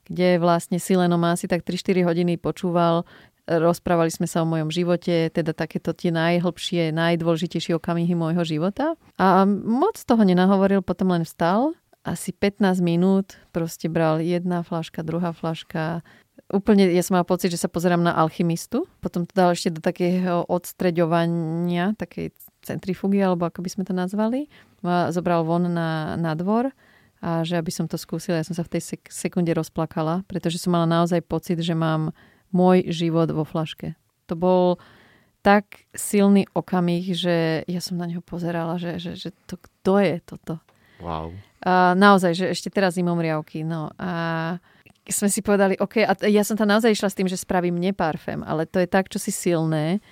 kde 0.10 0.42
vlastne 0.42 0.82
Sileno 0.82 1.22
ma 1.22 1.38
asi 1.38 1.46
tak 1.46 1.62
3-4 1.62 2.02
hodiny 2.02 2.42
počúval 2.42 3.06
Rozprávali 3.50 4.14
sme 4.14 4.30
sa 4.30 4.46
o 4.46 4.50
mojom 4.50 4.70
živote, 4.70 5.34
teda 5.34 5.58
takéto 5.58 5.90
tie 5.90 6.14
najhlbšie, 6.14 6.94
najdôležitejšie 6.94 7.74
okamihy 7.74 8.14
môjho 8.14 8.46
života. 8.46 8.94
A 9.18 9.50
moc 9.50 9.98
toho 9.98 10.22
nenahovoril, 10.22 10.86
potom 10.86 11.10
len 11.10 11.26
vstal. 11.26 11.74
Asi 12.06 12.30
15 12.30 12.78
minút 12.86 13.42
proste 13.50 13.90
bral 13.90 14.22
jedna 14.22 14.62
flaška, 14.62 15.02
druhá 15.02 15.34
flaška. 15.34 16.06
Úplne, 16.54 16.94
ja 16.94 17.02
som 17.02 17.18
mal 17.18 17.26
pocit, 17.26 17.50
že 17.50 17.58
sa 17.58 17.74
pozerám 17.74 18.06
na 18.06 18.14
alchymistu. 18.14 18.86
Potom 19.02 19.26
to 19.26 19.34
dal 19.34 19.58
ešte 19.58 19.74
do 19.74 19.82
takého 19.82 20.46
odstreďovania, 20.46 21.98
takej 21.98 22.30
centrifugy, 22.62 23.18
alebo 23.18 23.50
ako 23.50 23.66
by 23.66 23.70
sme 23.74 23.84
to 23.84 23.98
nazvali. 23.98 24.46
A 24.86 25.10
zobral 25.10 25.42
von 25.42 25.66
na, 25.66 26.14
na 26.22 26.38
dvor 26.38 26.70
a 27.20 27.44
že 27.44 27.60
aby 27.60 27.72
som 27.72 27.84
to 27.84 28.00
skúsila, 28.00 28.40
ja 28.40 28.48
som 28.48 28.56
sa 28.56 28.64
v 28.64 28.80
tej 28.80 28.96
sek- 28.96 29.12
sekunde 29.12 29.52
rozplakala, 29.52 30.24
pretože 30.24 30.56
som 30.56 30.72
mala 30.72 30.88
naozaj 30.88 31.20
pocit, 31.28 31.60
že 31.60 31.76
mám 31.76 32.16
môj 32.52 32.90
život 32.90 33.30
vo 33.32 33.46
flaške. 33.46 33.96
To 34.30 34.36
bol 34.38 34.82
tak 35.40 35.88
silný 35.96 36.46
okamih, 36.52 37.16
že 37.16 37.64
ja 37.64 37.80
som 37.80 37.96
na 37.96 38.06
neho 38.06 38.20
pozerala, 38.20 38.76
že, 38.76 39.00
že, 39.00 39.16
že 39.16 39.30
to, 39.48 39.56
kto 39.56 39.94
je 40.04 40.16
toto. 40.24 40.54
Wow. 41.00 41.32
A 41.64 41.96
naozaj, 41.96 42.36
že 42.36 42.46
ešte 42.52 42.68
teraz 42.72 43.00
zimom 43.00 43.20
riavky. 43.20 43.64
No 43.64 43.92
a 43.96 44.12
sme 45.10 45.32
si 45.32 45.42
povedali, 45.42 45.80
OK, 45.80 46.06
a 46.06 46.14
ja 46.28 46.44
som 46.46 46.60
tam 46.60 46.70
naozaj 46.70 46.94
išla 46.94 47.10
s 47.10 47.18
tým, 47.18 47.28
že 47.32 47.40
spravím 47.40 47.82
neparfém, 47.82 48.46
ale 48.46 48.70
to 48.70 48.78
je 48.84 48.88
tak, 48.88 49.10
čo 49.10 49.18
si 49.18 49.34
silné, 49.34 50.04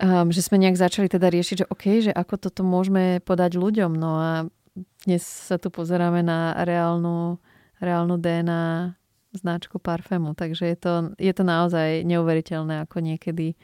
um, 0.00 0.32
že 0.32 0.40
sme 0.40 0.56
nejak 0.56 0.78
začali 0.78 1.10
teda 1.10 1.28
riešiť, 1.28 1.56
že 1.64 1.70
OK, 1.70 1.84
že 2.08 2.12
ako 2.14 2.48
toto 2.48 2.62
môžeme 2.64 3.20
podať 3.22 3.60
ľuďom. 3.60 3.92
No 3.92 4.10
a 4.16 4.30
dnes 5.04 5.22
sa 5.26 5.60
tu 5.60 5.68
pozeráme 5.68 6.24
na 6.24 6.54
reálnu, 6.64 7.36
reálnu 7.82 8.16
DNA 8.16 8.94
značku 9.38 9.78
parfému. 9.78 10.34
Takže 10.34 10.64
je 10.66 10.76
to, 10.76 10.94
je 11.16 11.32
to 11.32 11.44
naozaj 11.46 12.02
neuveriteľné, 12.02 12.82
ako 12.84 12.98
niekedy 12.98 13.54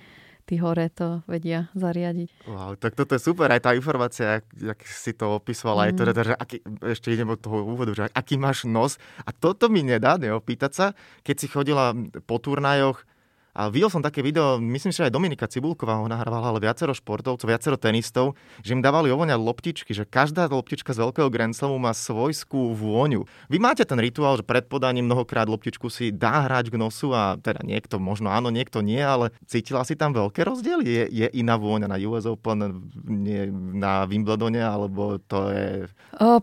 tí 0.44 0.60
hore 0.60 0.92
to 0.92 1.24
vedia 1.24 1.72
zariadiť. 1.72 2.44
Wow, 2.44 2.76
tak 2.76 2.92
toto 2.94 3.16
je 3.16 3.22
super, 3.24 3.48
aj 3.48 3.64
tá 3.64 3.70
informácia, 3.72 4.44
jak 4.60 4.80
si 4.84 5.16
to 5.16 5.40
opisovala, 5.40 5.84
mm. 5.84 5.86
aj 5.88 5.92
to, 5.96 6.02
teda, 6.04 6.22
že 6.22 6.34
aký, 6.36 6.56
ešte 6.84 7.08
idem 7.10 7.32
od 7.32 7.40
toho 7.40 7.64
úvodu, 7.64 7.96
že 7.96 8.12
aký 8.12 8.36
máš 8.36 8.68
nos. 8.68 9.00
A 9.24 9.32
toto 9.32 9.72
mi 9.72 9.80
nedá 9.80 10.20
neopýtať 10.20 10.72
sa, 10.72 10.86
keď 11.24 11.36
si 11.40 11.46
chodila 11.48 11.96
po 12.28 12.36
turnajoch, 12.36 13.08
a 13.54 13.70
videl 13.70 13.86
som 13.86 14.02
také 14.02 14.18
video, 14.18 14.58
myslím 14.58 14.90
si, 14.90 14.98
že 14.98 15.06
aj 15.06 15.14
Dominika 15.14 15.46
Cibulková 15.46 16.02
ho 16.02 16.10
nahrávala, 16.10 16.50
ale 16.50 16.58
viacero 16.58 16.90
športovcov, 16.90 17.46
viacero 17.46 17.78
tenistov, 17.78 18.34
že 18.66 18.74
im 18.74 18.82
dávali 18.82 19.14
ovoňať 19.14 19.38
loptičky, 19.38 19.94
že 19.94 20.02
každá 20.02 20.50
loptička 20.50 20.90
z 20.90 21.06
veľkého 21.06 21.30
Grand 21.30 21.54
Slamu 21.54 21.78
má 21.78 21.94
svojskú 21.94 22.74
vôňu. 22.74 23.30
Vy 23.46 23.62
máte 23.62 23.86
ten 23.86 24.02
rituál, 24.02 24.42
že 24.42 24.44
pred 24.44 24.66
podaním 24.66 25.06
mnohokrát 25.06 25.46
loptičku 25.46 25.86
si 25.86 26.10
dá 26.10 26.50
hrať 26.50 26.74
k 26.74 26.76
nosu 26.82 27.14
a 27.14 27.38
teda 27.38 27.62
niekto 27.62 28.02
možno 28.02 28.34
áno, 28.34 28.50
niekto 28.50 28.82
nie, 28.82 28.98
ale 28.98 29.30
cítila 29.46 29.86
si 29.86 29.94
tam 29.94 30.10
veľké 30.10 30.42
rozdiely? 30.42 30.82
Je, 30.82 31.04
je 31.14 31.26
iná 31.38 31.54
vôňa 31.54 31.86
na 31.86 31.94
US 32.10 32.26
Open, 32.26 32.90
nie, 33.06 33.46
na 33.54 34.02
Wimbledone, 34.10 34.66
alebo 34.66 35.22
to 35.22 35.54
je... 35.54 35.86
O, 36.18 36.42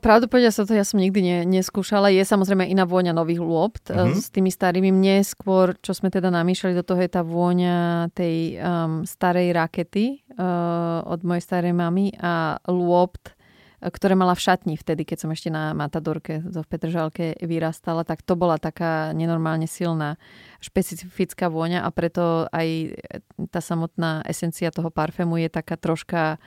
sa 0.52 0.64
to, 0.64 0.72
ja 0.72 0.88
som 0.88 1.00
nikdy 1.00 1.20
ne, 1.20 1.38
neskúšala. 1.44 2.08
Je 2.08 2.24
samozrejme 2.24 2.68
iná 2.72 2.88
vôňa 2.88 3.12
nových 3.12 3.44
lopt 3.44 3.92
mm-hmm. 3.92 4.16
s 4.16 4.32
tými 4.32 4.48
starými. 4.48 4.96
Mne 4.96 5.28
skôr, 5.28 5.76
čo 5.84 5.92
sme 5.92 6.08
teda 6.08 6.32
namýšľali 6.32 6.76
do 6.80 6.84
toho 6.84 7.01
je 7.02 7.12
tá 7.12 7.22
vôňa 7.26 8.10
tej 8.14 8.58
um, 8.58 9.04
starej 9.04 9.52
rakety 9.52 10.22
uh, 10.38 11.02
od 11.06 11.22
mojej 11.26 11.44
starej 11.44 11.74
mamy 11.74 12.14
a 12.22 12.62
lôpt, 12.70 13.34
ktoré 13.82 14.14
mala 14.14 14.38
v 14.38 14.46
šatni 14.46 14.78
vtedy, 14.78 15.02
keď 15.10 15.26
som 15.26 15.34
ešte 15.34 15.50
na 15.50 15.74
Matadorke 15.74 16.38
v 16.38 16.62
Petržalke 16.70 17.34
vyrastala, 17.42 18.06
tak 18.06 18.22
to 18.22 18.38
bola 18.38 18.62
taká 18.62 19.10
nenormálne 19.18 19.66
silná 19.66 20.22
špecifická 20.62 21.50
vôňa 21.50 21.82
a 21.82 21.90
preto 21.90 22.46
aj 22.54 22.94
tá 23.50 23.58
samotná 23.58 24.22
esencia 24.30 24.70
toho 24.70 24.94
parfému 24.94 25.42
je 25.42 25.50
taká 25.50 25.82
troška 25.82 26.38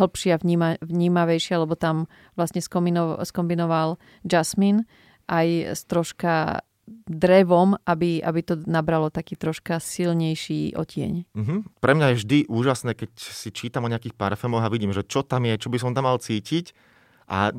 hĺbšia, 0.00 0.40
vníma, 0.40 0.80
vnímavejšia, 0.80 1.60
lebo 1.60 1.76
tam 1.76 2.08
vlastne 2.40 2.64
skombinoval, 2.64 3.20
skombinoval 3.24 4.00
jasmine 4.24 4.88
aj 5.28 5.76
s 5.76 5.84
troška 5.84 6.64
drevom, 7.06 7.76
aby, 7.86 8.20
aby 8.20 8.40
to 8.42 8.54
nabralo 8.66 9.08
taký 9.12 9.36
troška 9.36 9.78
silnejší 9.78 10.74
otieň. 10.74 11.12
Uh-huh. 11.32 11.60
Pre 11.80 11.92
mňa 11.94 12.06
je 12.12 12.18
vždy 12.24 12.38
úžasné, 12.48 12.96
keď 12.96 13.10
si 13.16 13.48
čítam 13.52 13.84
o 13.84 13.92
nejakých 13.92 14.16
parfémoch 14.16 14.64
a 14.64 14.72
vidím, 14.72 14.92
že 14.92 15.06
čo 15.06 15.22
tam 15.22 15.46
je, 15.46 15.54
čo 15.60 15.68
by 15.68 15.78
som 15.78 15.92
tam 15.92 16.08
mal 16.08 16.18
cítiť 16.18 16.72
a 17.28 17.52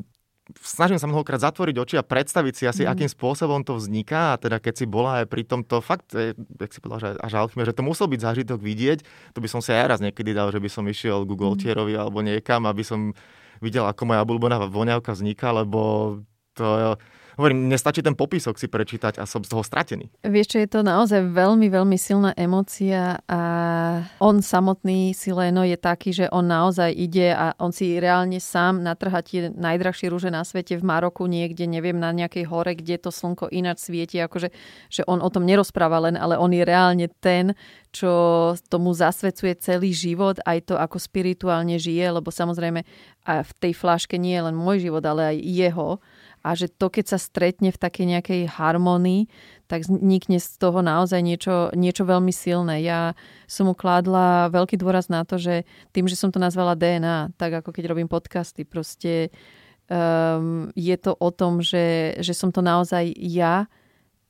snažím 0.58 0.98
sa 0.98 1.06
mnohokrát 1.06 1.38
zatvoriť 1.38 1.76
oči 1.78 1.94
a 1.98 2.06
predstaviť 2.06 2.54
si 2.54 2.64
asi, 2.66 2.82
mm. 2.82 2.90
akým 2.90 3.10
spôsobom 3.10 3.62
to 3.62 3.78
vzniká. 3.78 4.34
A 4.34 4.38
teda 4.40 4.58
keď 4.58 4.82
si 4.82 4.86
bola 4.86 5.22
aj 5.22 5.26
pri 5.30 5.46
tomto, 5.46 5.78
fakt, 5.78 6.10
jak 6.14 6.70
si 6.74 6.82
povedala, 6.82 7.00
že 7.00 7.10
až 7.22 7.32
alchymia, 7.38 7.70
že 7.70 7.76
to 7.76 7.86
musel 7.86 8.10
byť 8.10 8.20
zážitok 8.20 8.58
vidieť, 8.58 8.98
to 9.34 9.38
by 9.38 9.48
som 9.48 9.60
si 9.62 9.70
aj 9.70 9.96
raz 9.96 10.00
niekedy 10.02 10.34
dal, 10.34 10.50
že 10.50 10.58
by 10.58 10.66
som 10.66 10.84
išiel 10.90 11.22
k 11.22 11.32
Gaultierovi 11.38 11.94
mm. 11.94 12.00
alebo 12.02 12.18
niekam, 12.24 12.66
aby 12.66 12.82
som 12.82 13.14
videl, 13.60 13.84
ako 13.86 14.08
moja 14.08 14.24
obľúbená 14.24 14.56
voňavka 14.66 15.12
vzniká, 15.14 15.52
lebo 15.52 16.18
to 16.56 16.96
hovorím, 17.38 17.70
nestačí 17.70 18.00
ten 18.00 18.16
popisok 18.16 18.56
si 18.56 18.66
prečítať 18.66 19.20
a 19.20 19.28
som 19.28 19.44
z 19.44 19.50
toho 19.52 19.62
stratený. 19.62 20.10
Vieš 20.24 20.56
čo, 20.56 20.58
je 20.62 20.68
to 20.70 20.80
naozaj 20.80 21.20
veľmi, 21.30 21.68
veľmi 21.68 21.98
silná 22.00 22.34
emócia 22.34 23.20
a 23.28 23.42
on 24.18 24.40
samotný 24.40 25.12
si 25.12 25.30
Leno 25.30 25.62
je 25.62 25.76
taký, 25.76 26.10
že 26.10 26.26
on 26.32 26.48
naozaj 26.48 26.90
ide 26.90 27.34
a 27.34 27.54
on 27.60 27.70
si 27.70 28.00
reálne 28.00 28.38
sám 28.42 28.82
natrhá 28.82 29.22
tie 29.22 29.52
najdrahšie 29.52 30.10
rúže 30.10 30.30
na 30.32 30.42
svete 30.42 30.80
v 30.80 30.86
Maroku 30.86 31.28
niekde, 31.28 31.68
neviem, 31.68 31.98
na 31.98 32.10
nejakej 32.10 32.48
hore, 32.48 32.72
kde 32.74 32.98
to 32.98 33.10
slnko 33.12 33.52
ináč 33.52 33.86
svieti, 33.86 34.18
akože 34.18 34.48
že 34.88 35.02
on 35.06 35.20
o 35.20 35.28
tom 35.28 35.44
nerozpráva 35.44 36.00
len, 36.10 36.16
ale 36.16 36.40
on 36.40 36.50
je 36.50 36.64
reálne 36.64 37.06
ten, 37.20 37.52
čo 37.90 38.54
tomu 38.70 38.94
zasvedcuje 38.94 39.58
celý 39.58 39.90
život, 39.90 40.38
aj 40.46 40.70
to, 40.70 40.74
ako 40.78 41.02
spirituálne 41.02 41.74
žije, 41.76 42.14
lebo 42.14 42.30
samozrejme 42.30 42.86
a 43.26 43.44
v 43.44 43.52
tej 43.60 43.72
fláške 43.76 44.16
nie 44.16 44.38
je 44.38 44.46
len 44.48 44.56
môj 44.56 44.88
život, 44.88 45.04
ale 45.04 45.34
aj 45.34 45.36
jeho 45.44 45.88
a 46.40 46.56
že 46.56 46.72
to, 46.72 46.88
keď 46.88 47.16
sa 47.16 47.18
stretne 47.20 47.68
v 47.68 47.80
takej 47.80 48.06
nejakej 48.16 48.40
harmonii, 48.48 49.28
tak 49.70 49.86
vznikne 49.86 50.42
z 50.42 50.48
toho 50.58 50.82
naozaj 50.82 51.20
niečo, 51.22 51.70
niečo 51.76 52.02
veľmi 52.02 52.34
silné. 52.34 52.82
Ja 52.82 53.14
som 53.46 53.70
mu 53.70 53.74
kládla 53.76 54.50
veľký 54.50 54.80
dôraz 54.80 55.06
na 55.06 55.22
to, 55.22 55.38
že 55.38 55.68
tým, 55.94 56.08
že 56.10 56.18
som 56.18 56.32
to 56.32 56.42
nazvala 56.42 56.74
DNA, 56.74 57.36
tak 57.38 57.62
ako 57.62 57.70
keď 57.70 57.92
robím 57.92 58.10
podcasty, 58.10 58.66
proste 58.66 59.30
um, 59.86 60.72
je 60.74 60.96
to 60.96 61.14
o 61.14 61.30
tom, 61.30 61.60
že, 61.60 62.18
že 62.18 62.32
som 62.34 62.50
to 62.50 62.64
naozaj 62.64 63.14
ja 63.14 63.70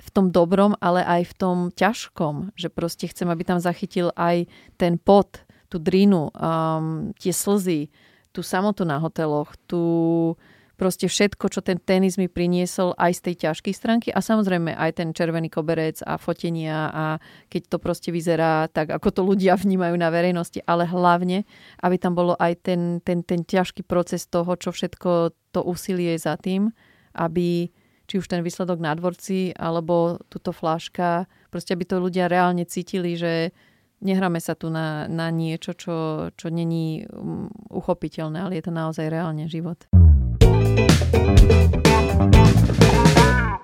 v 0.00 0.08
tom 0.11 0.32
dobrom, 0.32 0.74
ale 0.80 1.04
aj 1.04 1.22
v 1.30 1.34
tom 1.36 1.56
ťažkom, 1.72 2.56
že 2.56 2.72
proste 2.72 3.06
chcem, 3.06 3.28
aby 3.28 3.44
tam 3.44 3.61
zachytil 3.61 4.11
aj 4.16 4.48
ten 4.80 4.96
pot, 4.96 5.44
tú 5.70 5.78
drinu, 5.78 6.32
um, 6.34 7.14
tie 7.20 7.30
slzy, 7.30 7.92
tú 8.32 8.40
samotu 8.42 8.82
na 8.82 8.98
hoteloch, 8.98 9.54
tú, 9.68 10.34
proste 10.81 11.12
všetko, 11.12 11.53
čo 11.53 11.61
ten 11.61 11.76
tenis 11.76 12.16
mi 12.16 12.24
priniesol 12.24 12.97
aj 12.97 13.12
z 13.12 13.20
tej 13.28 13.35
ťažkej 13.45 13.74
stránky 13.76 14.09
a 14.09 14.24
samozrejme 14.24 14.72
aj 14.72 14.97
ten 14.97 15.12
červený 15.12 15.53
koberec 15.53 16.01
a 16.01 16.16
fotenia 16.16 16.89
a 16.89 17.05
keď 17.53 17.62
to 17.68 17.76
proste 17.76 18.09
vyzerá 18.09 18.64
tak, 18.72 18.89
ako 18.89 19.12
to 19.12 19.20
ľudia 19.20 19.61
vnímajú 19.61 19.93
na 20.01 20.09
verejnosti, 20.09 20.64
ale 20.64 20.89
hlavne, 20.89 21.45
aby 21.85 21.97
tam 22.01 22.16
bolo 22.16 22.33
aj 22.41 22.64
ten, 22.64 23.05
ten, 23.05 23.20
ten 23.20 23.45
ťažký 23.45 23.85
proces 23.85 24.24
toho, 24.24 24.57
čo 24.57 24.72
všetko 24.72 25.37
to 25.53 25.61
úsilie 25.61 26.16
za 26.16 26.41
tým, 26.41 26.72
aby 27.12 27.68
či 28.09 28.14
už 28.16 28.26
ten 28.26 28.41
výsledok 28.41 28.81
na 28.81 28.97
dvorci, 28.97 29.53
alebo 29.61 30.16
túto 30.33 30.51
fláška, 30.51 31.28
proste 31.53 31.76
aby 31.76 31.85
to 31.85 32.01
ľudia 32.01 32.26
reálne 32.26 32.64
cítili, 32.64 33.20
že 33.20 33.53
nehráme 34.01 34.41
sa 34.41 34.57
tu 34.57 34.72
na, 34.72 35.05
na 35.07 35.28
niečo, 35.28 35.76
čo, 35.76 35.97
čo 36.35 36.49
není 36.49 37.05
um, 37.12 37.53
uchopiteľné, 37.68 38.49
ale 38.49 38.57
je 38.59 38.64
to 38.64 38.72
naozaj 38.72 39.07
reálne 39.12 39.45
život. 39.47 39.87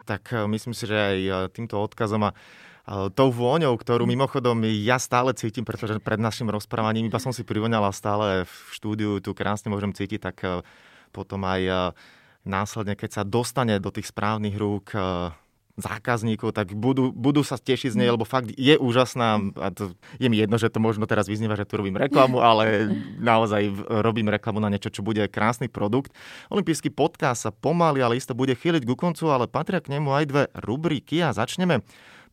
Tak 0.07 0.23
e, 0.33 0.47
myslím 0.47 0.75
si, 0.75 0.87
že 0.87 0.97
aj 0.97 1.19
e, 1.19 1.31
týmto 1.55 1.79
odkazom 1.79 2.27
a 2.27 2.31
e, 2.31 2.37
tou 3.15 3.31
vôňou, 3.31 3.75
ktorú 3.75 4.07
mimochodom 4.07 4.63
ja 4.67 4.99
stále 4.99 5.35
cítim, 5.35 5.67
pretože 5.67 5.99
pred 6.03 6.19
našim 6.19 6.51
rozprávaním 6.51 7.11
iba 7.11 7.23
som 7.23 7.35
si 7.35 7.43
privoňala 7.43 7.95
stále 7.95 8.47
v 8.47 8.55
štúdiu, 8.75 9.19
tu 9.23 9.35
krásne 9.35 9.71
môžem 9.71 9.95
cítiť, 9.95 10.21
tak 10.23 10.37
potom 11.11 11.47
aj 11.47 11.95
následne, 12.47 12.95
keď 12.95 13.11
sa 13.11 13.23
dostane 13.23 13.79
do 13.83 13.91
tých 13.91 14.11
správnych 14.11 14.55
rúk 14.55 14.95
zákazníkov, 15.77 16.57
tak 16.57 16.73
budú, 16.73 17.13
budú 17.13 17.45
sa 17.45 17.61
tešiť 17.61 17.93
z 17.93 17.99
nej, 18.01 18.09
lebo 18.09 18.25
fakt 18.25 18.49
je 18.57 18.81
úžasná. 18.81 19.41
A 19.61 19.69
to, 19.69 19.93
je 20.17 20.29
mi 20.33 20.41
jedno, 20.41 20.57
že 20.57 20.73
to 20.73 20.81
možno 20.81 21.05
teraz 21.05 21.29
vyznieva, 21.29 21.57
že 21.57 21.69
tu 21.69 21.77
robím 21.77 22.01
reklamu, 22.01 22.41
ale 22.41 22.89
naozaj 23.21 23.87
robím 24.01 24.33
reklamu 24.33 24.59
na 24.59 24.73
niečo, 24.73 24.89
čo 24.89 25.05
bude 25.05 25.29
krásny 25.29 25.69
produkt. 25.69 26.17
Olympijský 26.49 26.89
podcast 26.89 27.45
sa 27.45 27.53
pomaly, 27.53 28.01
ale 28.01 28.17
isto 28.17 28.33
bude 28.33 28.57
chýliť 28.57 28.89
ku 28.89 28.97
koncu, 28.97 29.29
ale 29.29 29.53
patria 29.53 29.85
k 29.85 29.93
nemu 29.93 30.09
aj 30.17 30.25
dve 30.25 30.43
rubriky 30.57 31.21
a 31.21 31.37
začneme 31.37 31.85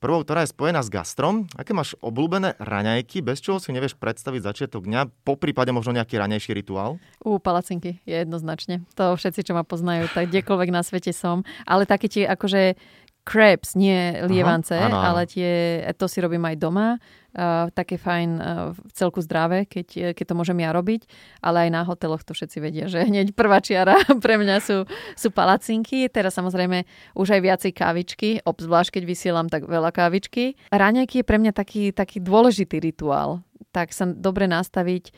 Prvou, 0.04 0.20
ktorá 0.20 0.44
je 0.44 0.52
spojená 0.52 0.84
s 0.84 0.92
gastrom. 0.92 1.48
Aké 1.56 1.72
máš 1.72 1.96
obľúbené 2.04 2.60
raňajky, 2.60 3.24
bez 3.24 3.40
čoho 3.40 3.56
si 3.64 3.72
nevieš 3.72 3.96
predstaviť 3.96 4.44
začiatok 4.44 4.84
dňa, 4.84 5.08
po 5.24 5.40
prípade 5.40 5.72
možno 5.72 5.96
nejaký 5.96 6.20
raňajší 6.20 6.60
rituál? 6.60 7.00
U 7.24 7.40
palacinky 7.40 8.04
je 8.04 8.20
jednoznačne. 8.28 8.84
To 9.00 9.16
všetci, 9.16 9.48
čo 9.48 9.56
ma 9.56 9.64
poznajú, 9.64 10.12
tak 10.12 10.28
kdekoľvek 10.28 10.70
na 10.76 10.84
svete 10.84 11.16
som. 11.16 11.48
Ale 11.64 11.88
také 11.88 12.12
tie 12.12 12.28
akože 12.28 12.76
crepes, 13.24 13.76
nie 13.80 14.20
lievance, 14.28 14.76
Aha, 14.76 14.92
áno, 14.92 15.00
áno. 15.00 15.08
ale 15.16 15.22
tie, 15.26 15.80
to 15.96 16.12
si 16.12 16.20
robím 16.20 16.44
aj 16.44 16.56
doma. 16.60 17.00
Uh, 17.34 17.66
také 17.74 17.98
fajn, 17.98 18.30
uh, 18.38 18.78
celku 18.94 19.18
zdravé, 19.18 19.66
keď, 19.66 20.14
keď 20.14 20.26
to 20.30 20.38
môžem 20.38 20.62
ja 20.62 20.70
robiť, 20.70 21.10
ale 21.42 21.66
aj 21.66 21.70
na 21.74 21.82
hoteloch 21.82 22.22
to 22.22 22.38
všetci 22.38 22.62
vedia, 22.62 22.86
že 22.86 23.02
hneď 23.10 23.34
prvá 23.34 23.58
čiara 23.58 23.98
pre 24.24 24.38
mňa 24.38 24.62
sú, 24.62 24.86
sú 25.18 25.34
palacinky, 25.34 26.06
teraz 26.14 26.38
samozrejme 26.38 26.86
už 27.18 27.34
aj 27.34 27.42
viacej 27.42 27.72
kávičky, 27.74 28.30
obzvlášť 28.46 29.02
keď 29.02 29.04
vysielam 29.10 29.48
tak 29.50 29.66
veľa 29.66 29.90
kávičky. 29.90 30.62
Ráňajky 30.70 31.24
je 31.24 31.26
pre 31.26 31.42
mňa 31.42 31.58
taký, 31.58 31.90
taký 31.90 32.22
dôležitý 32.22 32.78
rituál, 32.78 33.42
tak 33.74 33.98
sa 33.98 34.06
dobre 34.06 34.46
nastaviť 34.46 35.10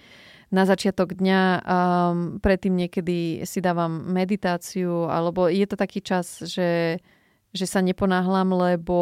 na 0.55 0.63
začiatok 0.63 1.19
dňa, 1.19 1.41
um, 1.67 2.39
predtým 2.39 2.79
niekedy 2.79 3.43
si 3.43 3.59
dávam 3.59 4.07
meditáciu, 4.07 5.11
alebo 5.11 5.51
je 5.51 5.67
to 5.67 5.75
taký 5.75 5.99
čas, 5.99 6.47
že 6.47 7.01
že 7.55 7.63
sa 7.63 7.79
neponáhlam, 7.79 8.51
lebo 8.51 8.97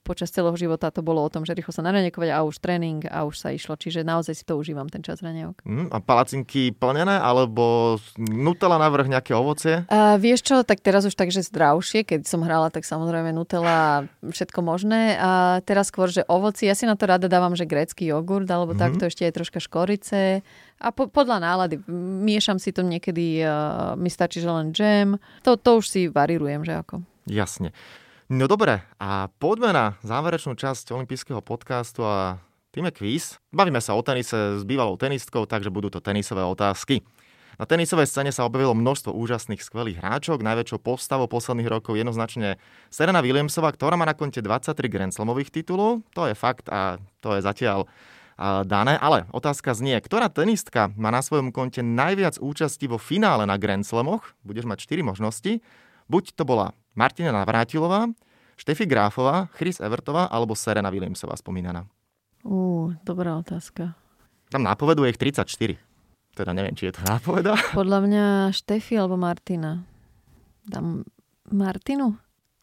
počas 0.00 0.32
celého 0.32 0.56
života 0.56 0.88
to 0.88 1.04
bolo 1.04 1.20
o 1.20 1.28
tom, 1.28 1.44
že 1.44 1.52
rýchlo 1.52 1.76
sa 1.76 1.84
naraňakovať 1.84 2.32
a 2.32 2.40
už 2.40 2.56
tréning 2.56 3.04
a 3.04 3.28
už 3.28 3.36
sa 3.36 3.52
išlo. 3.52 3.76
Čiže 3.76 4.00
naozaj 4.00 4.32
si 4.32 4.44
to 4.48 4.56
užívam, 4.56 4.88
ten 4.88 5.04
čas 5.04 5.20
raňajok. 5.20 5.68
Mm, 5.68 5.88
a 5.92 6.00
palacinky 6.00 6.72
plnené, 6.72 7.20
alebo 7.20 7.96
nutela 8.16 8.80
navrh 8.80 9.12
nejaké 9.12 9.36
ovocie? 9.36 9.84
Uh, 9.92 10.16
vieš 10.16 10.48
čo, 10.48 10.64
tak 10.64 10.80
teraz 10.80 11.04
už 11.04 11.12
takže 11.12 11.44
zdravšie. 11.44 12.08
Keď 12.08 12.24
som 12.24 12.40
hrala, 12.40 12.72
tak 12.72 12.88
samozrejme 12.88 13.36
nutela 13.36 14.08
všetko 14.24 14.64
možné. 14.64 15.20
A 15.20 15.60
teraz 15.68 15.92
skôr, 15.92 16.08
že 16.08 16.24
ovoci, 16.24 16.64
ja 16.64 16.72
si 16.72 16.88
na 16.88 16.96
to 16.96 17.04
rada 17.04 17.28
dávam, 17.28 17.52
že 17.52 17.68
grécky 17.68 18.08
jogurt, 18.08 18.48
alebo 18.48 18.72
mm-hmm. 18.72 18.82
takto 18.96 19.04
ešte 19.12 19.28
aj 19.28 19.36
troška 19.36 19.60
škorice. 19.60 20.40
A 20.82 20.88
po, 20.90 21.12
podľa 21.12 21.44
nálady, 21.44 21.78
miešam 22.24 22.56
si 22.56 22.72
to 22.72 22.80
niekedy, 22.80 23.44
uh, 23.44 23.94
mi 24.00 24.08
stačí, 24.08 24.40
že 24.40 24.48
len 24.48 24.72
džem. 24.72 25.20
To, 25.44 25.60
to 25.60 25.78
už 25.78 25.86
si 25.86 26.00
varirujem, 26.08 26.64
že 26.64 26.74
ako. 26.74 27.11
Jasne. 27.26 27.70
No 28.32 28.48
dobre, 28.48 28.80
a 28.96 29.28
poďme 29.36 29.70
na 29.76 29.86
záverečnú 30.00 30.56
časť 30.56 30.96
olympijského 30.96 31.44
podcastu 31.44 32.02
a 32.02 32.40
tým 32.72 32.88
je 32.88 32.92
kvíz. 32.96 33.24
Bavíme 33.52 33.78
sa 33.84 33.92
o 33.92 34.00
tenise 34.00 34.56
s 34.56 34.62
bývalou 34.64 34.96
tenistkou, 34.96 35.44
takže 35.44 35.68
budú 35.68 35.92
to 35.92 36.00
tenisové 36.00 36.40
otázky. 36.40 37.04
Na 37.60 37.68
tenisovej 37.68 38.08
scéne 38.08 38.32
sa 38.32 38.48
objavilo 38.48 38.72
množstvo 38.72 39.12
úžasných, 39.12 39.60
skvelých 39.60 40.00
hráčok. 40.00 40.40
Najväčšou 40.40 40.80
postavou 40.80 41.28
posledných 41.28 41.68
rokov 41.68 42.00
jednoznačne 42.00 42.56
Serena 42.88 43.20
Williamsová, 43.20 43.76
ktorá 43.76 44.00
má 44.00 44.08
na 44.08 44.16
konte 44.16 44.40
23 44.40 44.72
Grand 44.88 45.12
Slamových 45.12 45.52
titulov. 45.52 46.00
To 46.16 46.24
je 46.24 46.32
fakt 46.32 46.72
a 46.72 46.96
to 47.20 47.36
je 47.36 47.44
zatiaľ 47.44 47.84
dané. 48.64 48.96
Ale 48.96 49.28
otázka 49.36 49.76
znie, 49.76 50.00
ktorá 50.00 50.32
tenistka 50.32 50.88
má 50.96 51.12
na 51.12 51.20
svojom 51.20 51.52
konte 51.52 51.84
najviac 51.84 52.40
účastí 52.40 52.88
vo 52.88 52.96
finále 52.96 53.44
na 53.44 53.60
Grand 53.60 53.84
Slamoch? 53.84 54.32
Budeš 54.42 54.64
mať 54.64 54.88
4 54.88 55.04
možnosti. 55.04 55.60
Buď 56.08 56.32
to 56.32 56.48
bola 56.48 56.72
Martina 56.92 57.32
Navrátilová, 57.32 58.08
Štefi 58.56 58.84
Gráfová, 58.84 59.48
Chris 59.56 59.80
Evertová 59.80 60.28
alebo 60.28 60.52
Serena 60.52 60.92
Williamsová 60.92 61.34
spomínaná? 61.34 61.88
Ú, 62.44 62.92
dobrá 63.06 63.38
otázka. 63.38 63.96
Tam 64.52 64.62
nápovedu 64.62 65.08
je 65.08 65.16
ich 65.16 65.20
34. 65.20 65.78
Teda 66.32 66.50
neviem, 66.52 66.76
či 66.76 66.88
je 66.88 66.96
to 66.96 67.02
nápoveda. 67.08 67.56
Podľa 67.76 67.98
mňa 68.04 68.24
Štefi 68.52 68.96
alebo 69.00 69.16
Martina. 69.16 69.84
Dám 70.68 71.04
Martinu? 71.48 72.16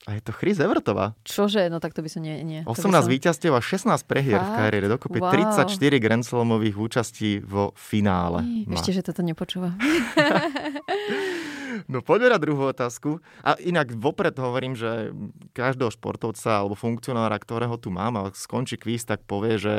A 0.08 0.16
je 0.16 0.22
to 0.24 0.32
Chris 0.32 0.56
Evertová. 0.64 1.12
Čože? 1.28 1.68
No 1.68 1.84
tak 1.84 1.92
to 1.92 2.00
by 2.00 2.08
som 2.08 2.24
nie... 2.24 2.40
nie. 2.48 2.64
18 2.64 2.88
som... 2.88 3.12
víťazstiev 3.12 3.52
a 3.52 3.60
16 3.60 4.00
prehier 4.08 4.40
Fakt? 4.40 4.48
v 4.48 4.52
kariére. 4.56 4.88
Dokopy 4.88 5.20
wow. 5.20 5.36
34 5.36 5.76
Grand 6.00 6.24
Slamových 6.24 6.80
účastí 6.80 7.44
vo 7.44 7.76
finále. 7.76 8.64
Ešte, 8.72 8.96
že 8.96 9.02
toto 9.04 9.20
nepočúva. 9.26 9.76
No 11.90 12.06
poďme 12.06 12.34
na 12.34 12.40
druhú 12.42 12.70
otázku. 12.70 13.18
A 13.42 13.58
inak 13.58 13.90
vopred 13.98 14.38
hovorím, 14.38 14.78
že 14.78 15.10
každého 15.58 15.90
športovca 15.90 16.62
alebo 16.62 16.78
funkcionára, 16.78 17.34
ktorého 17.42 17.82
tu 17.82 17.90
mám 17.90 18.14
a 18.14 18.30
skončí 18.30 18.78
kvíz, 18.78 19.10
tak 19.10 19.26
povie, 19.26 19.58
že 19.58 19.74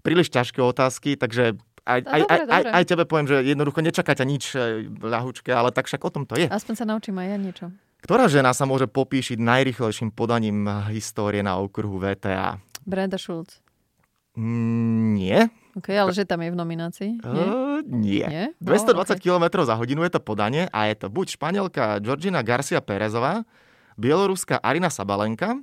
príliš 0.00 0.32
ťažké 0.32 0.64
otázky, 0.64 1.20
takže 1.20 1.60
aj, 1.86 2.00
aj, 2.02 2.20
dobre, 2.24 2.34
aj, 2.34 2.40
dobre. 2.40 2.54
aj, 2.56 2.62
aj 2.72 2.84
tebe 2.88 3.04
poviem, 3.04 3.28
že 3.30 3.36
jednoducho 3.46 3.80
nečakáte 3.84 4.24
nič 4.26 4.58
e, 4.58 4.90
ľahučké, 4.90 5.54
ale 5.54 5.70
tak 5.70 5.86
však 5.86 6.02
o 6.02 6.10
tom 6.10 6.24
to 6.26 6.34
je. 6.34 6.50
Aspoň 6.50 6.74
sa 6.74 6.84
naučím 6.88 7.20
aj 7.20 7.28
ja 7.30 7.38
niečo. 7.38 7.66
Ktorá 8.04 8.28
žena 8.30 8.52
sa 8.52 8.68
môže 8.68 8.86
popíšiť 8.86 9.40
najrychlejším 9.40 10.12
podaním 10.12 10.66
histórie 10.92 11.40
na 11.40 11.58
okruhu 11.58 11.98
VTA? 11.98 12.60
Brenda 12.86 13.18
Schulz. 13.18 13.58
Mm, 14.36 15.16
nie. 15.16 15.38
Ok, 15.76 15.92
ale 15.92 16.12
že 16.12 16.28
tam 16.28 16.44
je 16.44 16.52
v 16.52 16.56
nominácii? 16.56 17.10
Nie? 17.20 17.46
Uh, 17.48 17.80
nie. 17.84 18.24
nie? 18.24 18.46
220 18.60 18.96
no, 18.96 19.00
okay. 19.00 19.16
km 19.20 19.44
za 19.64 19.74
hodinu 19.76 20.04
je 20.04 20.12
to 20.12 20.20
podanie 20.20 20.68
a 20.72 20.88
je 20.88 20.96
to 20.96 21.08
buď 21.08 21.36
španielka 21.36 22.00
Georgina 22.00 22.40
Garcia 22.44 22.80
Perezová, 22.84 23.44
bieloruská 23.96 24.60
Arina 24.60 24.92
Sabalenka, 24.92 25.56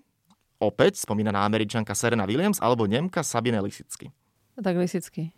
opäť 0.57 1.01
spomínaná 1.01 1.45
američanka 1.45 1.93
Serena 1.93 2.25
Williams, 2.25 2.61
alebo 2.61 2.89
Nemka 2.89 3.21
Sabine 3.21 3.61
Lisicky. 3.61 4.09
Tak 4.57 4.73
Lisicky. 4.77 5.33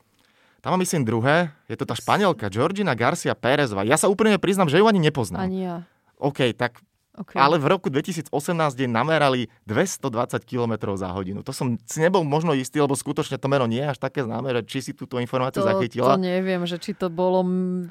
Tam 0.59 0.73
mám 0.73 0.81
myslím 0.81 1.05
druhé, 1.05 1.53
je 1.69 1.77
to 1.77 1.85
tá 1.85 1.93
španielka 1.93 2.49
Georgina 2.49 2.97
Garcia 2.97 3.37
Perezová. 3.37 3.85
Ja 3.85 4.01
sa 4.01 4.09
úplne 4.09 4.35
priznám, 4.41 4.65
že 4.65 4.81
ju 4.81 4.89
ani 4.89 4.97
nepoznám. 4.97 5.45
Ani 5.45 5.61
ja. 5.61 5.85
OK, 6.19 6.55
tak 6.55 6.79
Okay. 7.15 7.39
Ale 7.39 7.55
v 7.55 7.71
roku 7.71 7.87
2018 7.87 8.27
jej 8.75 8.91
namerali 8.91 9.47
220 9.63 10.35
km 10.43 10.91
za 10.99 11.07
hodinu. 11.15 11.47
To 11.47 11.55
som 11.55 11.79
si 11.87 12.03
nebol 12.03 12.27
možno 12.27 12.51
istý, 12.51 12.83
lebo 12.83 12.91
skutočne 12.91 13.39
to 13.39 13.47
meno 13.47 13.63
nie 13.71 13.79
je 13.79 13.95
až 13.95 13.99
také 14.03 14.27
známe, 14.27 14.51
že 14.51 14.61
či 14.67 14.77
si 14.83 14.91
túto 14.91 15.15
informáciu 15.23 15.63
to, 15.63 15.67
zachytila. 15.71 16.19
To 16.19 16.21
neviem, 16.21 16.59
že 16.67 16.75
či 16.75 16.91
to 16.91 17.07
bolo 17.07 17.39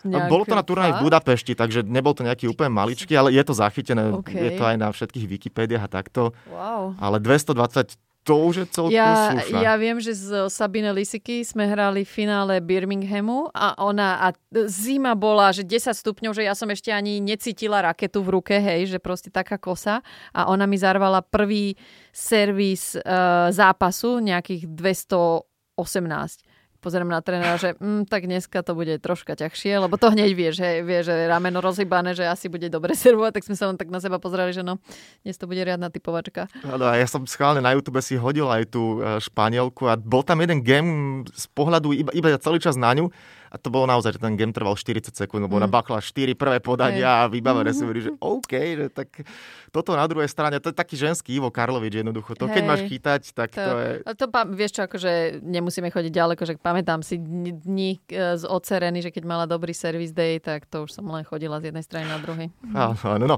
nejak... 0.04 0.28
Bolo 0.28 0.44
to 0.44 0.52
na 0.52 0.60
turnaji 0.60 0.92
v 1.00 1.08
Budapešti, 1.08 1.56
takže 1.56 1.88
nebol 1.88 2.12
to 2.12 2.20
nejaký 2.20 2.52
úplne 2.52 2.68
maličký, 2.76 3.16
ale 3.16 3.32
je 3.32 3.40
to 3.40 3.56
zachytené. 3.56 4.12
Okay. 4.20 4.36
Je 4.36 4.50
to 4.60 4.64
aj 4.68 4.76
na 4.76 4.92
všetkých 4.92 5.24
Wikipédiách 5.24 5.88
a 5.88 5.90
takto. 5.90 6.36
Wow. 6.52 6.92
Ale 7.00 7.16
220 7.16 7.96
to 8.24 8.34
už 8.48 8.54
je 8.56 8.66
celkom 8.72 8.96
ja, 8.96 9.36
slušné. 9.36 9.60
ja 9.60 9.74
viem, 9.76 10.00
že 10.00 10.16
z 10.16 10.48
Sabine 10.48 10.96
Lisiky 10.96 11.44
sme 11.44 11.68
hrali 11.68 12.08
v 12.08 12.10
finále 12.10 12.64
Birminghamu 12.64 13.52
a 13.52 13.76
ona, 13.76 14.16
a 14.24 14.28
zima 14.64 15.12
bola, 15.12 15.52
že 15.52 15.60
10 15.60 15.92
stupňov, 15.92 16.32
že 16.32 16.48
ja 16.48 16.56
som 16.56 16.72
ešte 16.72 16.88
ani 16.88 17.20
necítila 17.20 17.84
raketu 17.84 18.24
v 18.24 18.40
ruke, 18.40 18.56
hej, 18.56 18.88
že 18.88 18.98
proste 18.98 19.28
taká 19.28 19.60
kosa 19.60 20.00
a 20.32 20.48
ona 20.48 20.64
mi 20.64 20.80
zarvala 20.80 21.20
prvý 21.20 21.76
servis 22.16 22.96
uh, 22.96 23.52
zápasu, 23.52 24.24
nejakých 24.24 24.72
218 24.72 26.53
pozerám 26.84 27.08
na 27.08 27.24
trénera, 27.24 27.56
že 27.56 27.72
mm, 27.80 28.04
tak 28.12 28.28
dneska 28.28 28.60
to 28.60 28.76
bude 28.76 28.92
troška 29.00 29.32
ťažšie, 29.32 29.80
lebo 29.80 29.96
to 29.96 30.12
hneď 30.12 30.30
vie, 30.36 30.52
že, 30.52 30.84
vie, 30.84 31.00
že 31.00 31.24
rameno 31.24 31.64
rozhybané, 31.64 32.12
že 32.12 32.28
asi 32.28 32.52
bude 32.52 32.68
dobre 32.68 32.92
servovať, 33.00 33.40
tak 33.40 33.48
sme 33.48 33.56
sa 33.56 33.72
len 33.72 33.80
tak 33.80 33.88
na 33.88 34.04
seba 34.04 34.20
pozerali, 34.20 34.52
že 34.52 34.60
no, 34.60 34.76
dnes 35.24 35.40
to 35.40 35.48
bude 35.48 35.64
riadna 35.64 35.88
typovačka. 35.88 36.52
Áno, 36.60 36.84
ja 36.92 37.08
som 37.08 37.24
schválne 37.24 37.64
na 37.64 37.72
YouTube 37.72 38.04
si 38.04 38.20
hodil 38.20 38.44
aj 38.52 38.68
tú 38.68 39.00
e, 39.00 39.16
Španielku 39.24 39.88
a 39.88 39.96
bol 39.96 40.20
tam 40.20 40.44
jeden 40.44 40.60
game 40.60 41.24
z 41.32 41.48
pohľadu 41.56 41.96
iba, 41.96 42.12
iba 42.12 42.28
celý 42.36 42.60
čas 42.60 42.76
na 42.76 42.92
ňu 42.92 43.08
a 43.54 43.56
to 43.56 43.70
bolo 43.70 43.86
naozaj, 43.86 44.18
že 44.18 44.20
ten 44.20 44.34
game 44.34 44.50
trval 44.50 44.74
40 44.74 45.14
sekúnd, 45.14 45.46
lebo 45.46 45.54
mm. 45.54 45.60
ona 45.62 45.70
bakla 45.70 46.02
4 46.02 46.34
prvé 46.34 46.58
podania 46.58 47.06
hey. 47.06 47.22
a 47.22 47.30
vybavené 47.30 47.70
mm. 47.70 47.76
si 47.78 47.82
hovorí, 47.86 48.00
že 48.10 48.12
OK, 48.18 48.50
že 48.50 48.86
tak 48.90 49.22
toto 49.70 49.94
na 49.94 50.02
druhej 50.10 50.26
strane, 50.26 50.58
to 50.58 50.74
je 50.74 50.76
taký 50.76 50.98
ženský 50.98 51.38
Ivo 51.38 51.54
Karlovič 51.54 52.02
jednoducho. 52.02 52.34
To 52.34 52.50
hey. 52.50 52.58
keď 52.58 52.62
máš 52.66 52.82
chytať, 52.90 53.22
tak 53.30 53.54
to, 53.54 53.62
to 53.62 53.76
je... 53.78 53.90
To, 54.18 54.26
vieš 54.50 54.72
čo, 54.74 54.82
akože 54.90 55.38
nemusíme 55.46 55.86
chodiť 55.94 56.10
ďaleko, 56.10 56.42
že 56.42 56.58
pamätám 56.74 57.06
si 57.06 57.22
dni 57.22 58.02
e, 58.10 58.34
z 58.34 58.42
ocereny, 58.42 58.98
že 58.98 59.14
keď 59.14 59.22
mala 59.22 59.46
dobrý 59.46 59.70
service 59.70 60.10
day, 60.10 60.42
tak 60.42 60.66
to 60.66 60.82
už 60.82 60.90
som 60.90 61.06
len 61.06 61.22
chodila 61.22 61.62
z 61.62 61.70
jednej 61.70 61.86
strany 61.86 62.10
na 62.10 62.18
druhej. 62.18 62.50
Áno, 62.74 62.98
áno, 62.98 63.24
no. 63.30 63.36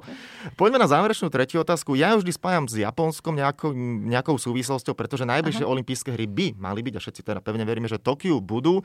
Poďme 0.57 0.81
na 0.81 0.89
záverečnú 0.89 1.29
tretiu 1.29 1.61
otázku. 1.61 1.93
Ja 2.01 2.17
vždy 2.17 2.33
spájam 2.33 2.65
s 2.65 2.81
Japonskom 2.81 3.37
nejakou, 3.37 3.77
nejakou 4.09 4.41
súvislosťou, 4.41 4.97
pretože 4.97 5.29
najbližšie 5.29 5.69
olympijské 5.69 6.17
hry 6.17 6.25
by 6.25 6.57
mali 6.57 6.81
byť, 6.81 6.95
a 6.97 7.01
všetci 7.05 7.21
teda 7.29 7.45
pevne 7.45 7.69
veríme, 7.69 7.85
že 7.93 8.01
Tokiu 8.01 8.41
budú. 8.41 8.81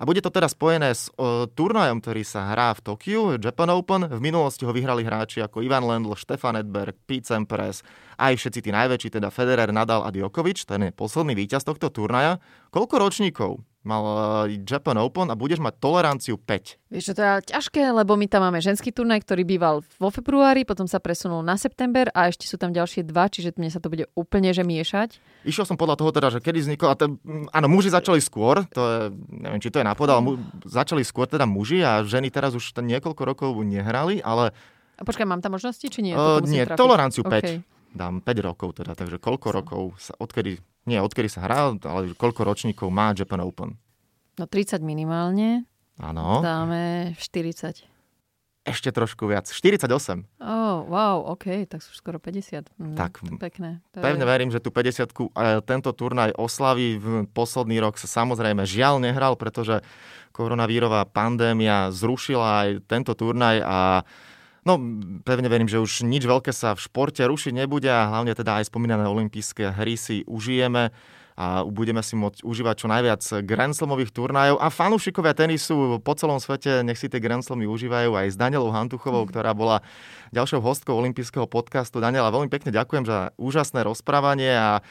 A 0.00 0.08
bude 0.08 0.24
to 0.24 0.32
teraz 0.32 0.56
spojené 0.56 0.96
s 0.96 1.12
uh, 1.20 1.44
turnajom, 1.52 2.00
ktorý 2.00 2.24
sa 2.24 2.56
hrá 2.56 2.72
v 2.72 2.80
Tokiu, 2.80 3.36
Japan 3.36 3.68
Open. 3.76 4.08
V 4.08 4.20
minulosti 4.24 4.64
ho 4.64 4.72
vyhrali 4.72 5.04
hráči 5.04 5.44
ako 5.44 5.60
Ivan 5.60 5.84
Lendl, 5.84 6.16
Stefan 6.16 6.56
Edberg, 6.56 6.96
Pete 7.04 7.28
Sampras, 7.28 7.84
aj 8.16 8.32
všetci 8.40 8.64
tí 8.64 8.70
najväčší, 8.72 9.20
teda 9.20 9.28
Federer, 9.28 9.68
Nadal 9.76 10.00
a 10.00 10.08
Djokovic. 10.08 10.64
Ten 10.64 10.88
je 10.88 10.96
posledný 10.96 11.36
víťaz 11.36 11.68
tohto 11.68 11.92
turnaja. 11.92 12.40
Koľko 12.72 12.96
ročníkov 12.96 13.60
mal 13.80 14.02
eh, 14.46 14.60
Japan 14.60 15.00
Open 15.00 15.32
a 15.32 15.36
budeš 15.36 15.60
mať 15.64 15.80
toleranciu 15.80 16.36
5. 16.36 16.92
Vieš 16.92 17.04
čo, 17.10 17.12
to 17.16 17.22
je 17.24 17.54
ťažké, 17.56 17.82
lebo 17.96 18.12
my 18.18 18.26
tam 18.28 18.44
máme 18.44 18.60
ženský 18.60 18.92
turnaj, 18.92 19.24
ktorý 19.24 19.46
býval 19.48 19.80
vo 19.96 20.08
februári, 20.12 20.68
potom 20.68 20.84
sa 20.84 21.00
presunul 21.00 21.40
na 21.40 21.56
september 21.56 22.12
a 22.12 22.28
ešte 22.28 22.44
sú 22.44 22.60
tam 22.60 22.76
ďalšie 22.76 23.08
dva, 23.08 23.32
čiže 23.32 23.56
mne 23.56 23.72
sa 23.72 23.80
to 23.80 23.88
bude 23.88 24.04
úplne 24.12 24.52
že 24.52 24.66
miešať. 24.66 25.16
Išiel 25.48 25.64
som 25.64 25.80
podľa 25.80 25.96
toho 25.96 26.10
teda, 26.12 26.28
že 26.28 26.44
kedy 26.44 26.58
vznikol, 26.60 26.92
a 26.92 26.96
ten, 26.98 27.16
áno, 27.54 27.66
muži 27.72 27.88
začali 27.88 28.20
skôr, 28.20 28.68
to 28.68 28.82
je, 28.84 28.98
neviem, 29.32 29.60
či 29.62 29.72
to 29.72 29.80
je 29.80 29.86
napodal, 29.86 30.20
mu, 30.20 30.36
začali 30.68 31.00
skôr 31.00 31.24
teda 31.24 31.48
muži 31.48 31.80
a 31.80 32.04
ženy 32.04 32.28
teraz 32.28 32.52
už 32.52 32.76
ten 32.76 32.84
niekoľko 32.84 33.22
rokov 33.24 33.50
nehrali, 33.64 34.20
ale... 34.20 34.52
A 35.00 35.02
počkaj, 35.06 35.24
mám 35.24 35.40
tam 35.40 35.56
možnosti, 35.56 35.86
či 35.88 36.00
nie? 36.04 36.12
Uh, 36.12 36.44
nie, 36.44 36.68
trafiť? 36.68 36.76
toleranciu 36.76 37.24
5. 37.24 37.32
Okay. 37.40 37.56
Dám 37.90 38.22
5 38.22 38.46
rokov 38.46 38.68
teda, 38.76 38.92
takže 38.92 39.16
koľko 39.16 39.48
rokov, 39.50 39.82
sa, 39.98 40.12
odkedy, 40.20 40.60
nie 40.88 40.98
odkedy 41.00 41.28
sa 41.28 41.44
hrá, 41.44 41.74
ale 41.74 42.16
koľko 42.16 42.46
ročníkov 42.46 42.88
má 42.88 43.12
Japan 43.12 43.44
Open. 43.44 43.76
No 44.40 44.48
30 44.48 44.80
minimálne. 44.80 45.68
Áno. 46.00 46.40
Dáme 46.40 47.12
40. 47.20 47.84
Ešte 48.60 48.92
trošku 48.92 49.24
viac. 49.24 49.48
48. 49.48 49.88
Oh, 50.36 50.84
wow, 50.84 51.32
OK, 51.32 51.64
tak 51.64 51.80
sú 51.80 51.96
skoro 51.96 52.20
50. 52.20 52.68
Mm, 52.76 52.96
tak, 52.96 53.20
pekné. 53.40 53.80
To 53.96 54.04
pevne 54.04 54.24
je... 54.24 54.28
verím, 54.28 54.50
že 54.52 54.60
tu 54.60 54.68
50 54.68 55.12
tento 55.64 55.90
turnaj 55.96 56.36
oslaví. 56.36 57.00
V 57.00 57.24
posledný 57.32 57.80
rok 57.80 57.96
sa 57.96 58.08
samozrejme 58.08 58.64
žiaľ 58.68 59.00
nehral, 59.00 59.36
pretože 59.40 59.80
koronavírová 60.36 61.08
pandémia 61.08 61.88
zrušila 61.88 62.68
aj 62.68 62.68
tento 62.84 63.16
turnaj 63.16 63.64
a 63.64 64.04
No, 64.60 64.76
pevne 65.24 65.48
verím, 65.48 65.68
že 65.68 65.80
už 65.80 66.04
nič 66.04 66.28
veľké 66.28 66.52
sa 66.52 66.76
v 66.76 66.84
športe 66.84 67.24
rušiť 67.24 67.64
nebude 67.64 67.88
a 67.88 68.12
hlavne 68.12 68.36
teda 68.36 68.60
aj 68.60 68.68
spomínané 68.68 69.08
olympijské 69.08 69.72
hry 69.72 69.96
si 69.96 70.20
užijeme 70.28 70.92
a 71.40 71.64
budeme 71.64 72.04
si 72.04 72.20
môcť 72.20 72.44
užívať 72.44 72.74
čo 72.76 72.86
najviac 72.92 73.22
Grand 73.48 73.72
Slamových 73.72 74.12
turnajov 74.12 74.60
a 74.60 74.68
fanúšikovia 74.68 75.32
tenisu 75.32 75.96
po 76.04 76.12
celom 76.12 76.36
svete 76.36 76.84
nech 76.84 77.00
si 77.00 77.08
tie 77.08 77.16
Grand 77.16 77.40
Slamy 77.40 77.64
užívajú 77.64 78.12
aj 78.12 78.26
s 78.28 78.36
Danielou 78.36 78.68
Hantuchovou, 78.68 79.24
mm. 79.24 79.28
ktorá 79.32 79.56
bola 79.56 79.80
ďalšou 80.36 80.60
hostkou 80.60 81.00
olympijského 81.00 81.48
podcastu. 81.48 81.96
Daniela, 81.96 82.28
veľmi 82.28 82.52
pekne 82.52 82.68
ďakujem 82.76 83.08
za 83.08 83.32
úžasné 83.40 83.88
rozprávanie 83.88 84.52
a 84.52 84.84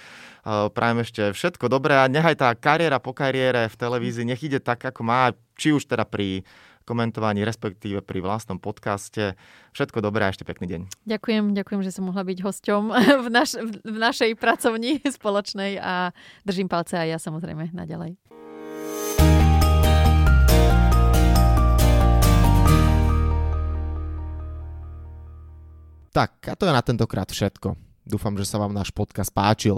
prajem 0.73 1.05
ešte 1.05 1.23
všetko 1.37 1.69
dobré 1.69 2.01
a 2.01 2.09
nechaj 2.09 2.33
tá 2.41 2.49
kariéra 2.57 2.97
po 2.97 3.13
kariére 3.13 3.69
v 3.69 3.75
televízii 3.77 4.25
nech 4.25 4.41
ide 4.41 4.57
tak, 4.57 4.81
ako 4.81 5.05
má, 5.05 5.29
či 5.53 5.69
už 5.69 5.85
teda 5.85 6.07
pri 6.07 6.41
komentovaní, 6.87 7.43
respektíve 7.43 8.03
pri 8.03 8.19
vlastnom 8.23 8.59
podcaste. 8.59 9.35
Všetko 9.71 10.03
dobré 10.03 10.27
a 10.27 10.31
ešte 10.31 10.47
pekný 10.47 10.67
deň. 10.67 10.81
Ďakujem, 11.07 11.55
ďakujem, 11.55 11.81
že 11.85 11.91
som 11.93 12.07
mohla 12.07 12.23
byť 12.23 12.39
hosťom 12.43 12.83
v, 13.25 13.27
naš, 13.31 13.59
v 13.63 13.97
našej 13.97 14.31
pracovni 14.35 14.99
spoločnej 15.17 15.79
a 15.79 16.15
držím 16.45 16.69
palce 16.69 16.99
aj 16.99 17.07
ja 17.13 17.17
samozrejme 17.17 17.71
naďalej. 17.71 18.17
Tak, 26.09 26.49
a 26.49 26.53
to 26.57 26.65
je 26.65 26.73
na 26.73 26.81
tentokrát 26.81 27.29
všetko. 27.29 27.77
Dúfam, 28.01 28.33
že 28.33 28.49
sa 28.49 28.57
vám 28.57 28.73
náš 28.73 28.89
podcast 28.89 29.29
páčil. 29.29 29.77